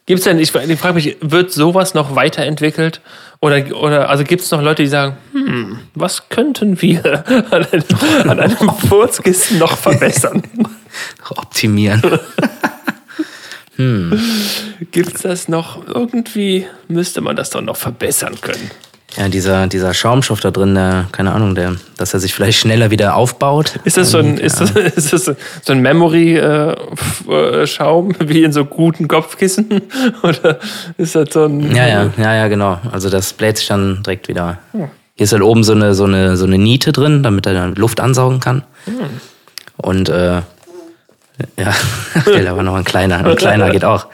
Gibt's 0.06 0.24
denn, 0.24 0.40
ich, 0.40 0.54
ich 0.54 0.80
frage 0.80 0.96
mich, 0.96 1.18
wird 1.22 1.52
sowas 1.52 1.94
noch 1.94 2.16
weiterentwickelt? 2.16 3.02
Oder, 3.40 3.76
oder 3.76 4.10
also 4.10 4.24
gibt 4.24 4.42
es 4.42 4.52
noch 4.52 4.62
Leute, 4.62 4.84
die 4.84 4.90
sagen, 4.90 5.18
hm, 5.32 5.80
was 5.94 6.30
könnten 6.30 6.82
wir 6.82 7.24
an 7.52 7.66
einem, 7.66 7.84
an 8.30 8.40
einem 8.40 8.70
Furzkissen 8.90 9.60
noch 9.60 9.78
verbessern? 9.78 10.44
Optimieren. 11.30 12.02
hm. 13.78 14.20
Gibt 14.92 15.16
es 15.16 15.22
das 15.22 15.48
noch 15.48 15.88
irgendwie? 15.88 16.68
Müsste 16.88 17.22
man 17.22 17.36
das 17.36 17.52
doch 17.52 17.62
noch 17.62 17.78
verbessern 17.78 18.42
können. 18.42 18.70
Ja, 19.18 19.28
dieser, 19.28 19.68
dieser 19.68 19.94
Schaumstoff 19.94 20.40
da 20.40 20.52
drin, 20.52 20.76
der, 20.76 21.08
keine 21.12 21.34
Ahnung, 21.34 21.54
der, 21.54 21.76
dass 21.98 22.14
er 22.14 22.22
sich 22.22 22.34
vielleicht 22.34 22.60
schneller 22.60 22.92
wieder 22.92 23.16
aufbaut. 23.16 23.78
Ist 23.84 23.98
das 23.98 24.12
so 24.12 24.20
ein, 24.20 24.38
ja. 24.38 24.44
ist 24.44 24.62
das, 24.62 24.72
ist 24.96 25.12
das 25.12 25.26
so 25.26 25.36
ein 25.74 25.82
Memory-Schaum, 25.82 28.12
äh, 28.12 28.16
wie 28.30 28.44
in 28.44 28.54
so 28.54 28.64
guten 28.64 29.10
Kopfkissen? 29.10 29.82
Oder 30.24 30.60
ist 30.98 31.16
das 31.16 31.34
so 31.34 31.44
ein. 31.46 31.76
Ja, 31.76 31.88
ja, 31.88 32.10
ja, 32.18 32.36
ja, 32.36 32.48
genau. 32.48 32.80
Also 32.92 33.10
das 33.10 33.34
bläht 33.34 33.58
sich 33.58 33.68
dann 33.68 34.02
direkt 34.04 34.30
wieder. 34.30 34.60
Hm. 34.72 34.88
Hier 35.16 35.26
ist 35.26 35.34
halt 35.34 35.44
oben 35.44 35.66
so 35.66 35.74
eine, 35.74 35.94
so 35.94 36.06
eine, 36.06 36.38
so 36.38 36.46
eine 36.46 36.58
Niete 36.58 36.94
drin, 36.94 37.22
damit 37.22 37.46
er 37.46 37.54
dann 37.54 37.76
Luft 37.76 38.00
ansaugen 38.00 38.40
kann. 38.40 38.64
Hm. 38.86 38.94
Und 39.76 40.08
äh, 40.08 40.42
ja, 41.58 41.74
der 42.26 42.52
aber 42.52 42.64
noch 42.64 42.76
ein 42.76 42.86
kleiner. 42.86 43.26
Ein 43.26 43.36
kleiner 43.36 43.72
geht 43.72 43.84
auch. 43.84 44.08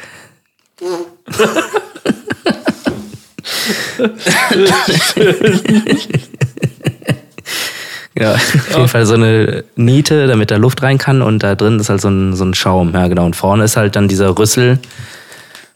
Ja, 8.16 8.34
auf 8.34 8.76
jeden 8.76 8.88
Fall 8.88 9.06
so 9.06 9.14
eine 9.16 9.64
Niete, 9.76 10.28
damit 10.28 10.52
da 10.52 10.58
Luft 10.58 10.82
rein 10.84 10.98
kann 10.98 11.22
und 11.22 11.44
da 11.44 11.56
drin 11.56 11.80
ist 11.80 11.90
halt 11.90 12.02
so 12.02 12.10
ein, 12.10 12.36
so 12.36 12.46
ein 12.46 12.54
Schaum. 12.54 12.94
Ja, 12.94 13.08
genau. 13.08 13.26
Und 13.26 13.36
vorne 13.36 13.64
ist 13.64 13.78
halt 13.78 13.96
dann 13.96 14.08
dieser 14.08 14.38
Rüssel, 14.38 14.80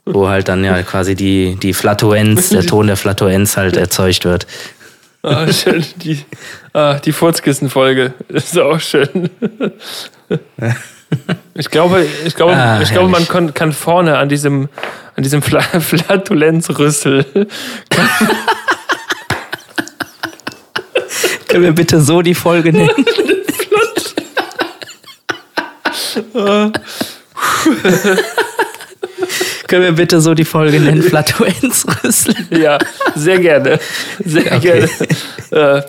wo 0.05 0.29
halt 0.29 0.47
dann 0.47 0.63
ja 0.63 0.81
quasi 0.83 1.15
die, 1.15 1.57
die 1.61 1.73
Flatuenz, 1.73 2.49
der 2.49 2.65
Ton 2.65 2.87
der 2.87 2.97
Flatuenz 2.97 3.57
halt 3.57 3.77
erzeugt 3.77 4.25
wird. 4.25 4.47
Ah, 5.23 5.51
schön. 5.51 5.85
Die, 5.97 6.19
ah, 6.73 6.95
die 6.95 7.11
Furzkissen-Folge. 7.11 8.13
Ist 8.29 8.57
auch 8.57 8.79
schön. 8.79 9.29
Ich 11.53 11.69
glaube, 11.69 12.05
ich 12.25 12.35
glaube, 12.35 12.53
ah, 12.53 12.81
ich 12.81 12.91
glaube, 12.91 13.09
man 13.09 13.27
kann, 13.27 13.53
kann 13.53 13.73
vorne 13.73 14.17
an 14.17 14.29
diesem, 14.29 14.69
an 15.15 15.23
diesem 15.23 15.41
Flatulenzrüssel. 15.41 17.25
Können 21.47 21.63
wir 21.63 21.73
bitte 21.73 21.99
so 21.99 22.21
die 22.21 22.33
Folge 22.33 22.71
nennen? 22.71 23.05
Können 29.67 29.83
wir 29.83 29.91
bitte 29.91 30.21
so 30.21 30.33
die 30.33 30.45
Folge 30.45 30.79
nennen? 30.79 31.03
Flatuenzrüssel? 31.03 32.35
Ja, 32.51 32.77
sehr 33.15 33.39
gerne. 33.39 33.79
Sehr 34.23 34.55
okay. 34.55 34.87
gerne. 35.51 35.51
Äh, 35.51 35.81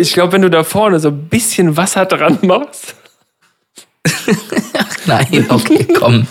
ich 0.00 0.12
glaube, 0.12 0.32
wenn 0.32 0.42
du 0.42 0.50
da 0.50 0.64
vorne 0.64 0.98
so 0.98 1.08
ein 1.08 1.28
bisschen 1.28 1.76
Wasser 1.76 2.04
dran 2.04 2.38
machst. 2.42 2.96
Nein, 5.06 5.46
okay, 5.48 5.86
komm. 5.98 6.26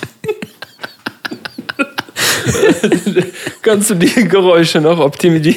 Kannst 3.61 3.89
du 3.89 3.95
die 3.95 4.27
Geräusche 4.27 4.79
noch 4.79 4.99
optimieren? 4.99 5.55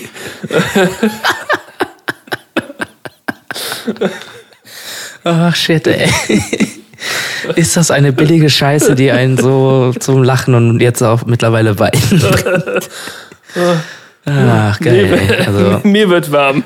Ach 5.24 5.54
shit, 5.54 5.86
ey. 5.86 6.10
Ist 7.56 7.76
das 7.76 7.90
eine 7.90 8.12
billige 8.12 8.50
Scheiße, 8.50 8.94
die 8.94 9.10
einen 9.10 9.36
so 9.36 9.92
zum 9.98 10.22
Lachen 10.22 10.54
und 10.54 10.80
jetzt 10.80 11.02
auch 11.02 11.24
mittlerweile 11.26 11.78
weinen 11.78 12.18
bringt? 12.18 12.90
Ach, 14.24 14.80
geil. 14.80 15.06
Mir, 15.06 15.46
also, 15.46 15.80
mir 15.88 16.08
wird 16.08 16.30
warm. 16.30 16.64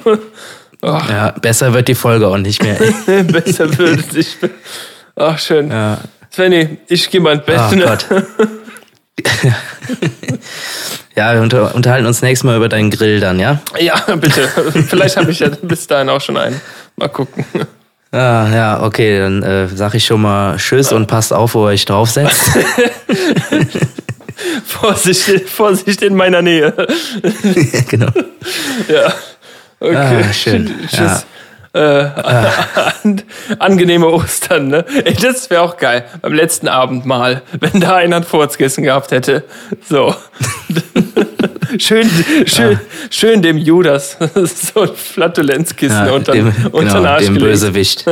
Oh. 0.83 1.01
Ja, 1.09 1.31
besser 1.31 1.73
wird 1.73 1.89
die 1.89 1.95
Folge 1.95 2.29
auch 2.29 2.37
nicht 2.37 2.63
mehr. 2.63 2.75
besser 3.25 3.79
wird 3.79 4.01
es 4.01 4.13
nicht 4.13 4.43
mehr. 4.43 4.51
Ach, 5.17 5.39
schön. 5.39 5.71
Ja. 5.71 5.99
Svenny, 6.33 6.79
ich 6.89 7.11
gehe 7.11 7.21
mal 7.21 7.35
ins 7.35 7.45
Bett. 7.45 7.61
Oh, 7.71 7.77
Gott. 7.77 8.07
ja, 11.15 11.35
wir 11.35 11.41
unter, 11.41 11.75
unterhalten 11.75 12.07
uns 12.07 12.23
nächstes 12.23 12.45
Mal 12.45 12.57
über 12.57 12.69
deinen 12.69 12.91
Grill 12.91 13.21
dann, 13.21 13.39
ja? 13.39 13.61
Ja, 13.79 13.95
bitte. 14.17 14.49
Vielleicht 14.89 15.17
habe 15.17 15.31
ich 15.31 15.39
ja 15.39 15.51
bis 15.63 15.87
dahin 15.87 16.09
auch 16.09 16.21
schon 16.21 16.37
einen. 16.37 16.61
Mal 16.97 17.09
gucken. 17.09 17.45
Ah, 18.11 18.49
ja, 18.53 18.83
okay, 18.83 19.21
dann 19.21 19.43
äh, 19.45 19.69
sag 19.69 19.95
ich 19.95 20.05
schon 20.05 20.23
mal 20.23 20.57
Tschüss 20.57 20.93
und 20.93 21.07
passt 21.07 21.33
auf, 21.33 21.55
wo 21.55 21.67
ihr 21.67 21.73
euch 21.73 21.85
draufsetzt. 21.85 22.51
Vorsicht, 24.67 25.49
Vorsicht 25.49 26.03
in 26.03 26.17
meiner 26.17 26.43
Nähe. 26.43 26.75
ja, 26.75 27.81
genau. 27.89 28.11
Ja. 28.89 29.15
Okay. 29.79 30.25
Ah, 30.29 30.33
schön. 30.33 30.75
Tschüss. 30.89 30.99
Ja 30.99 31.23
äh, 31.75 31.79
an, 33.03 33.23
angenehme 33.59 34.07
Ostern, 34.07 34.69
ne? 34.69 34.85
Ey, 35.05 35.15
das 35.15 35.51
wäre 35.51 35.63
auch 35.63 35.77
geil. 35.77 36.05
Beim 36.23 36.33
letzten 36.33 36.69
Abend 36.69 37.05
mal, 37.05 37.43
wenn 37.61 37.81
da 37.81 37.97
einer 37.97 38.17
ein 38.17 38.25
Furzkissen 38.25 38.85
gehabt 38.85 39.11
hätte. 39.11 39.45
So. 39.89 40.15
schön, 41.79 42.09
schön, 42.47 42.73
ja. 42.73 42.81
schön 43.11 43.43
dem 43.43 43.59
Judas 43.59 44.17
so 44.35 44.83
ein 44.83 44.91
Flatulenzkissen 44.95 46.07
ja, 46.07 46.13
unter, 46.13 46.33
dem, 46.33 46.53
unter 46.73 46.99
genau, 46.99 47.19
dem 47.19 47.35
Bösewicht. 47.35 48.05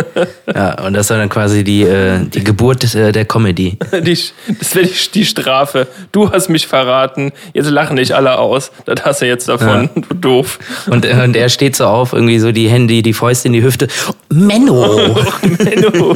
Ja, 0.53 0.85
und 0.85 0.95
das 0.95 1.11
war 1.11 1.19
dann 1.19 1.29
quasi 1.29 1.65
die, 1.65 1.83
äh, 1.83 2.21
die 2.25 2.43
Geburt 2.45 2.95
äh, 2.95 3.13
der 3.13 3.25
Comedy. 3.25 3.79
Die, 4.03 4.19
das 4.59 4.75
wäre 4.75 4.87
die, 4.87 5.11
die, 5.15 5.25
Strafe. 5.25 5.87
Du 6.11 6.31
hast 6.31 6.49
mich 6.49 6.67
verraten, 6.67 7.33
jetzt 7.55 7.71
lachen 7.71 7.97
dich 7.97 8.15
alle 8.15 8.39
aus. 8.39 8.73
Das 8.85 9.05
hast 9.05 9.23
du 9.23 9.27
jetzt 9.27 9.49
davon, 9.49 9.91
ja. 9.95 10.03
du 10.09 10.15
doof. 10.15 10.59
Und, 10.87 11.05
äh, 11.05 11.23
und 11.25 11.37
er 11.37 11.49
steht 11.49 11.77
so 11.77 11.87
auf, 11.87 12.13
irgendwie 12.13 12.39
so 12.39 12.53
die 12.53 12.69
Hände, 12.69 13.03
die 13.03 13.13
Fäuste 13.13 13.49
in 13.49 13.55
die 13.55 13.63
Hüfte. 13.63 13.89
Menno! 14.29 15.17
Menno, 15.59 16.15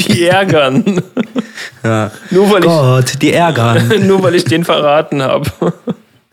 die 0.00 0.24
ärgern. 0.24 1.02
Ja. 1.84 2.10
Nur 2.30 2.50
weil 2.50 2.60
Gott, 2.62 3.10
ich, 3.10 3.18
die 3.18 3.32
ärgern. 3.32 4.06
Nur 4.06 4.22
weil 4.22 4.34
ich 4.34 4.44
den 4.44 4.64
verraten 4.64 5.22
habe. 5.22 5.50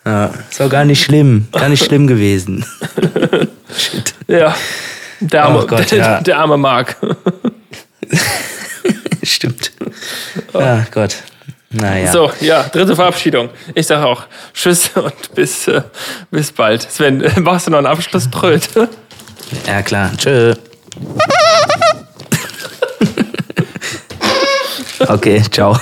Ja, 0.05 0.31
ist 0.49 0.61
auch 0.61 0.69
gar 0.69 0.85
nicht 0.85 1.03
schlimm. 1.03 1.47
Gar 1.51 1.69
nicht 1.69 1.83
schlimm 1.83 2.05
gewesen. 2.05 2.65
Shit. 3.77 4.13
Ja. 4.27 4.55
Der 5.19 5.45
arme, 5.45 5.63
oh 5.63 5.67
Gott, 5.67 5.91
ja. 5.91 6.21
der 6.21 6.37
arme 6.37 6.57
Mark. 6.57 6.97
Stimmt. 9.23 9.71
Ah, 10.53 10.79
oh. 10.79 10.83
Gott. 10.91 11.15
Naja. 11.71 12.11
So, 12.11 12.31
ja, 12.39 12.63
dritte 12.63 12.95
Verabschiedung. 12.95 13.49
Ich 13.73 13.87
sage 13.87 14.05
auch 14.05 14.23
Tschüss 14.53 14.91
und 14.95 15.33
bis, 15.33 15.67
äh, 15.67 15.81
bis 16.31 16.51
bald. 16.51 16.83
Sven, 16.83 17.23
machst 17.41 17.67
du 17.67 17.71
noch 17.71 17.79
einen 17.79 17.87
Abschluss? 17.87 18.29
Tröte? 18.29 18.87
Ja, 19.67 19.81
klar. 19.81 20.11
Tschö. 20.17 20.53
okay, 25.07 25.41
ciao. 25.49 25.77